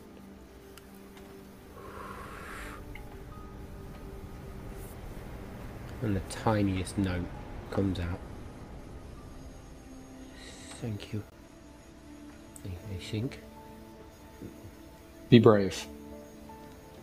[6.02, 7.26] and the tiniest note
[7.72, 8.20] comes out.
[10.82, 11.24] Thank you.
[12.66, 13.40] I, think.
[15.30, 15.86] Be brave.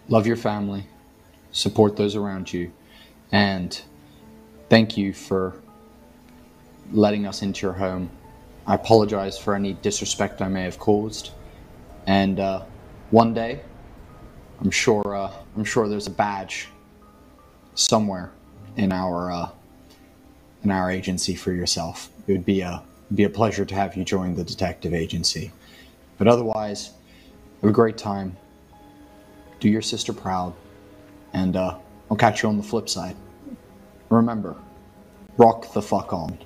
[0.09, 0.86] Love your family.
[1.52, 2.73] Support those around you.
[3.33, 3.81] And
[4.68, 5.60] thank you for
[6.93, 8.10] letting us into your home.
[8.67, 11.31] I apologize for any disrespect I may have caused.
[12.07, 12.65] And uh,
[13.10, 13.60] one day,
[14.60, 16.68] I'm sure uh, I'm sure there's a badge
[17.75, 18.33] somewhere
[18.76, 19.51] in our uh,
[20.62, 22.09] in our agency for yourself.
[22.26, 22.83] It would be a
[23.15, 25.52] be a pleasure to have you join the detective agency.
[26.17, 26.93] But otherwise,
[27.60, 28.36] have a great time.
[29.60, 30.55] Do your sister proud,
[31.33, 31.78] and uh,
[32.10, 33.17] I'll catch you on the flip side.
[34.09, 34.57] Remember,
[35.36, 36.39] rock the fuck on.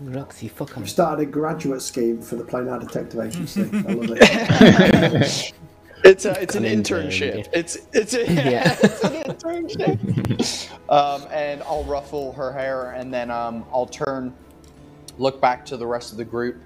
[0.00, 0.82] Roxy, fuck on.
[0.82, 3.62] We've started a graduate scheme for the Plain Art Detective Agency.
[3.62, 5.52] I love it.
[6.04, 7.48] It's a, it's an, An internship.
[7.52, 8.76] It's it's a, Yeah.
[8.82, 10.70] it's an internship.
[10.88, 14.32] um, and I'll ruffle her hair, and then um, I'll turn,
[15.18, 16.58] look back to the rest of the group,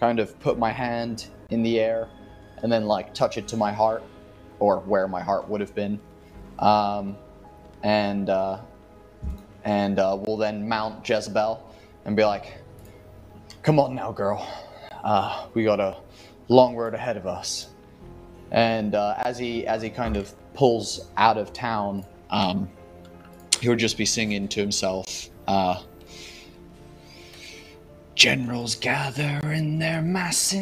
[0.00, 2.08] kind of put my hand in the air,
[2.62, 4.02] and then like touch it to my heart,
[4.58, 6.00] or where my heart would have been,
[6.60, 7.14] um,
[7.82, 8.58] and uh,
[9.64, 11.62] and uh, we'll then mount Jezebel
[12.06, 12.56] and be like,
[13.62, 14.46] "Come on now, girl.
[15.04, 15.96] Uh, we got a
[16.48, 17.68] long road ahead of us."
[18.50, 22.70] and uh, as he as he kind of pulls out of town, um,
[23.60, 25.28] he would just be singing to himself.
[25.46, 25.80] Uh,
[28.14, 30.60] Generals gather in their masses,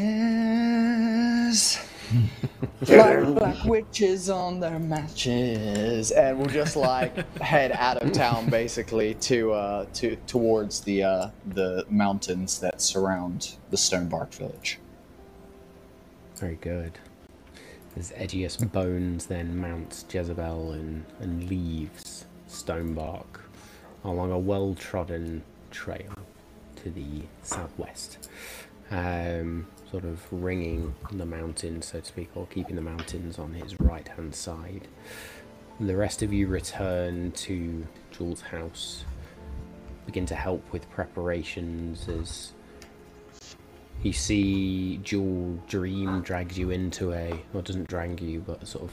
[2.89, 9.15] like black witches on their matches, and we'll just like head out of town basically
[9.15, 14.78] to uh, to towards the uh, the mountains that surround the Stonebark village.
[16.36, 16.99] Very good.
[17.97, 23.41] As Edgius Bones then mounts Jezebel and, and leaves Stonebark
[24.05, 26.12] along a well trodden trail
[26.76, 28.28] to the southwest.
[28.91, 33.81] Um, sort of ringing the mountains, so to speak, or keeping the mountains on his
[33.81, 34.86] right hand side.
[35.81, 39.07] The rest of you return to Jewel's house,
[40.05, 42.52] begin to help with preparations as
[44.02, 48.92] you see Jewel Dream drags you into a, or doesn't drag you, but sort of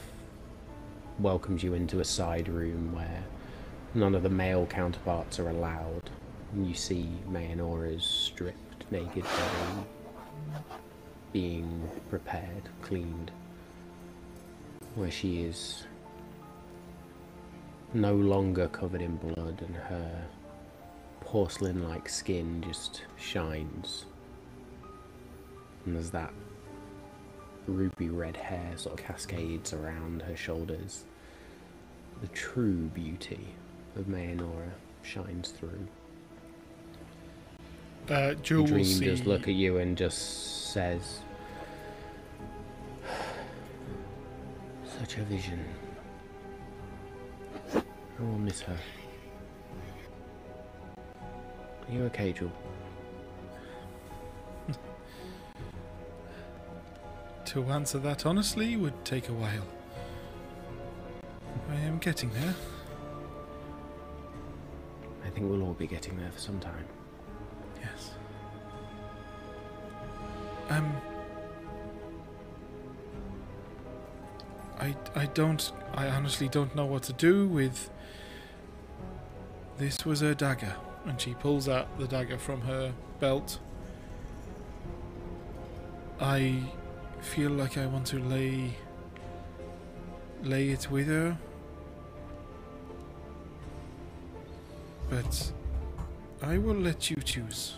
[1.18, 3.22] welcomes you into a side room where
[3.92, 6.08] none of the male counterparts are allowed.
[6.54, 9.86] And you see Mayanora's stripped, naked body
[11.34, 13.30] being prepared, cleaned,
[14.94, 15.84] where she is
[17.92, 20.24] no longer covered in blood and her
[21.20, 24.06] porcelain like skin just shines
[25.84, 26.32] and there's that
[27.66, 31.04] ruby red hair sort of cascades around her shoulders.
[32.20, 33.54] The true beauty
[33.96, 34.70] of Mayanora
[35.02, 35.86] shines through.
[38.08, 39.04] Uh, The Jewel dream see.
[39.04, 41.20] just look at you and just says,
[44.98, 45.64] "Such a vision.
[47.74, 48.78] I will miss her."
[51.88, 52.52] Are you okay, Jewel?
[57.46, 59.66] To answer that honestly would take a while.
[61.70, 62.54] I am getting there.
[65.24, 66.86] I think we'll all be getting there for some time.
[67.80, 68.10] Yes.
[70.70, 70.92] Um.
[74.84, 77.90] I I don't I honestly don't know what to do with.
[79.78, 83.58] This was her dagger, and she pulls out the dagger from her belt.
[86.20, 86.62] I
[87.20, 88.76] feel like I want to lay
[90.42, 91.38] lay it with her.
[95.08, 95.52] But
[96.42, 97.74] I will let you choose.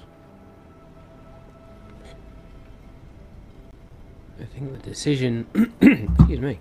[4.41, 5.47] I think the decision.
[5.81, 6.59] excuse me.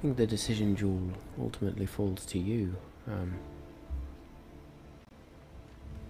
[0.00, 2.74] I think the decision, Jewel, ultimately falls to you.
[3.06, 3.34] Um,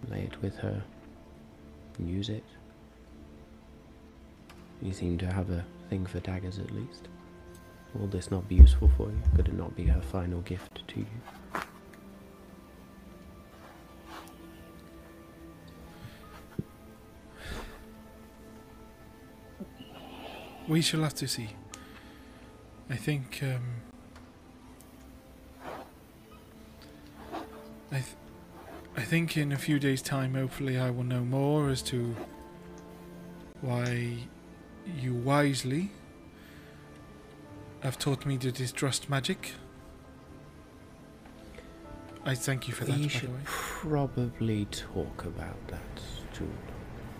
[0.08, 0.80] lay it with her.
[1.98, 2.44] Use it.
[4.80, 7.08] You seem to have a thing for daggers, at least.
[7.94, 9.20] Will this not be useful for you?
[9.34, 11.06] Could it not be her final gift to you?
[20.68, 21.48] We shall have to see.
[22.90, 23.40] I think.
[23.42, 23.62] Um,
[27.92, 28.04] I, th-
[28.96, 32.14] I think in a few days' time, hopefully, I will know more as to
[33.60, 34.16] why
[35.00, 35.90] you wisely
[37.80, 39.52] have taught me to distrust magic.
[42.24, 43.40] I thank you for that, we by should the way.
[43.44, 45.80] probably talk about that,
[46.32, 46.48] Jewel.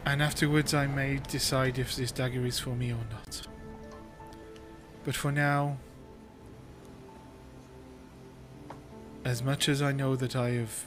[0.04, 3.46] And afterwards, I may decide if this dagger is for me or not.
[5.04, 5.78] But for now,
[9.24, 10.84] as much as I know that I have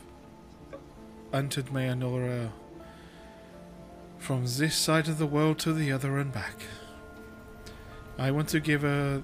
[1.33, 2.51] entered Mayanora
[4.17, 6.55] from this side of the world to the other and back,
[8.17, 9.23] I want to give her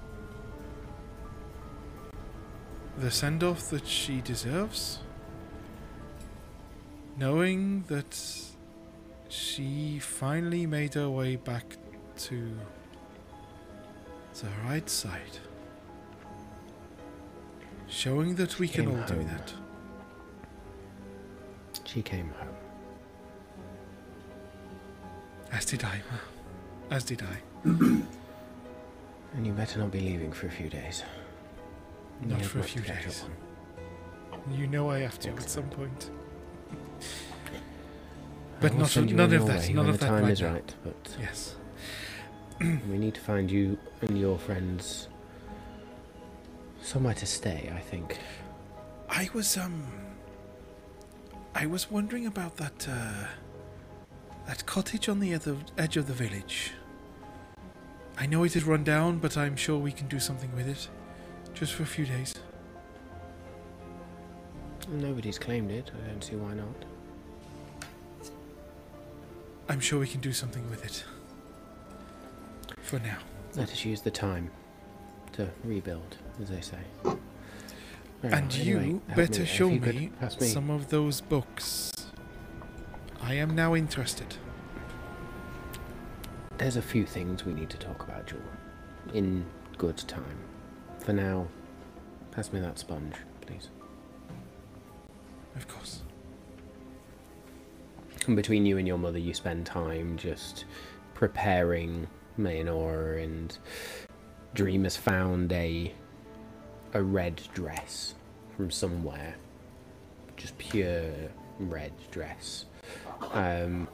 [2.98, 4.98] the send off that she deserves,
[7.16, 8.20] knowing that
[9.28, 11.76] she finally made her way back
[12.16, 12.58] to
[14.34, 15.38] the right side.
[17.88, 19.52] Showing that we can all do that.
[21.84, 22.54] She came home.
[25.52, 26.00] As did I.
[26.90, 27.68] As did I.
[29.32, 31.04] And you better not be leaving for a few days.
[32.26, 33.24] Not have for a few days.
[34.50, 36.10] You know I have to at some point.
[38.60, 40.54] But not- none of that- none of that time right is now.
[40.54, 40.74] right.
[40.82, 41.54] But Yes.
[42.90, 45.08] we need to find you and your friends
[46.82, 47.72] somewhere to stay.
[47.74, 48.18] I think.
[49.08, 49.84] I was um
[51.54, 53.26] I was wondering about that uh
[54.46, 56.72] that cottage on the other edge of the village.
[58.18, 60.88] I know it is run down, but I'm sure we can do something with it.
[61.54, 62.34] Just for a few days.
[64.90, 65.90] Nobody's claimed it.
[66.04, 66.84] I don't see why not.
[69.68, 71.04] I'm sure we can do something with it.
[72.82, 73.18] For now.
[73.56, 74.50] Let us use the time
[75.32, 76.78] to rebuild, as they say.
[78.22, 79.46] Very and well, you anyway, help better me.
[79.46, 81.92] Show you me, me some of those books.
[83.20, 84.36] I am now interested.
[86.58, 88.42] There's a few things we need to talk about, Jewel.
[89.14, 89.46] In
[89.78, 90.38] good time.
[90.98, 91.48] For now,
[92.32, 93.68] pass me that sponge, please.
[95.56, 96.02] Of course.
[98.26, 100.66] And between you and your mother, you spend time just
[101.14, 102.06] preparing
[102.38, 103.56] Maynor, and
[104.54, 105.92] Dream has found a
[106.92, 108.14] a red dress
[108.56, 109.36] from somewhere,
[110.36, 111.12] just pure
[111.58, 112.64] red dress.
[113.32, 113.86] Um,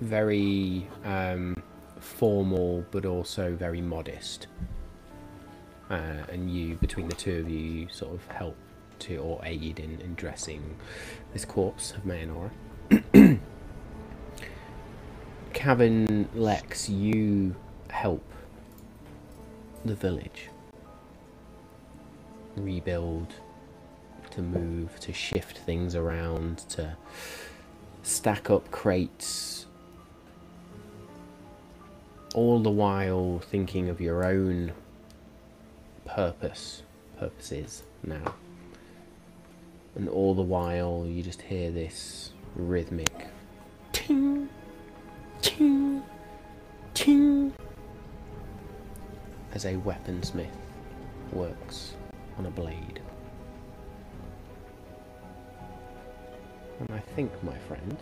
[0.00, 1.62] very um,
[2.00, 4.46] formal, but also very modest.
[5.90, 8.56] Uh, and you, between the two of you, sort of help
[9.00, 10.76] to or aid in, in dressing
[11.32, 12.50] this corpse of Mayanora.
[15.52, 17.54] Cavan Lex, you
[17.88, 18.24] help
[19.84, 20.48] the village
[22.56, 23.28] rebuild,
[24.30, 26.96] to move, to shift things around, to
[28.02, 29.66] stack up crates,
[32.34, 34.72] all the while thinking of your own
[36.04, 36.82] purpose,
[37.18, 38.34] purposes now.
[39.94, 43.26] And all the while you just hear this rhythmic
[43.92, 44.48] ting,
[45.42, 46.02] ting,
[46.94, 47.52] ting
[49.52, 50.46] as a weaponsmith
[51.32, 51.94] works
[52.38, 53.00] on a blade.
[56.80, 58.00] And I think, my friends,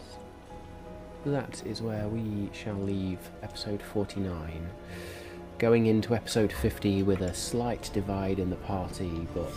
[1.27, 4.69] that is where we shall leave episode 49.
[5.59, 9.53] Going into episode 50 with a slight divide in the party, but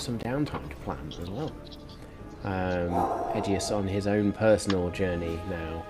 [0.00, 1.52] some downtime to plan as well.
[2.44, 2.92] Um,
[3.70, 5.84] on his own personal journey now.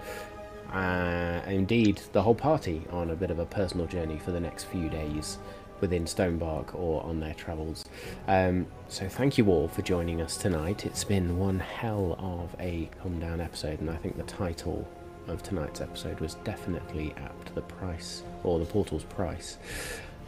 [0.72, 4.64] Uh, indeed, the whole party on a bit of a personal journey for the next
[4.64, 5.38] few days
[5.80, 7.84] within Stonebark or on their travels.
[8.28, 10.86] Um, so thank you all for joining us tonight.
[10.86, 14.88] It's been one hell of a come down episode, and I think the title
[15.28, 17.54] of tonight's episode was definitely apt.
[17.54, 19.58] The price or the portal's price.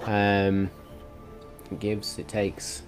[0.03, 0.71] Um,
[1.71, 2.83] it gives, it takes,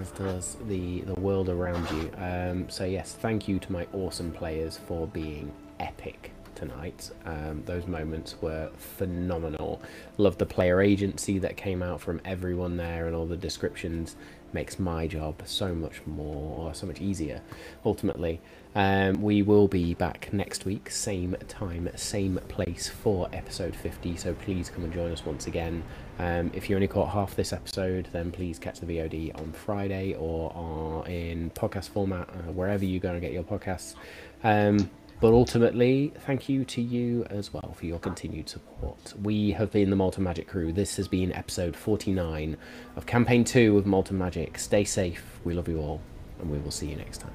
[0.00, 2.10] as does the the world around you.
[2.18, 7.10] Um, so yes, thank you to my awesome players for being epic tonight.
[7.24, 9.82] Um, those moments were phenomenal.
[10.18, 14.16] Love the player agency that came out from everyone there and all the descriptions
[14.54, 17.42] makes my job so much more or so much easier
[17.84, 18.40] ultimately
[18.76, 24.32] um, we will be back next week same time same place for episode 50 so
[24.32, 25.82] please come and join us once again
[26.18, 30.14] um, if you only caught half this episode then please catch the vod on friday
[30.14, 33.94] or in podcast format uh, wherever you go and get your podcasts
[34.42, 39.14] um, but ultimately, thank you to you as well for your continued support.
[39.22, 40.70] We have been the Malt and Magic crew.
[40.72, 42.58] This has been episode 49
[42.96, 44.58] of Campaign 2 of Malt and Magic.
[44.58, 45.40] Stay safe.
[45.44, 46.02] We love you all,
[46.40, 47.32] and we will see you next time.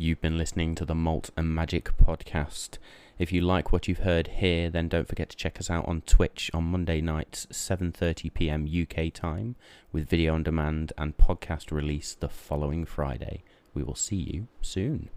[0.00, 2.78] You've been listening to the Malt and Magic podcast.
[3.18, 6.02] If you like what you've heard here, then don't forget to check us out on
[6.02, 8.68] Twitch on Monday nights, 7:30 p.m.
[8.72, 9.56] UK time,
[9.90, 13.42] with video on demand and podcast release the following Friday.
[13.74, 15.10] We will see you soon.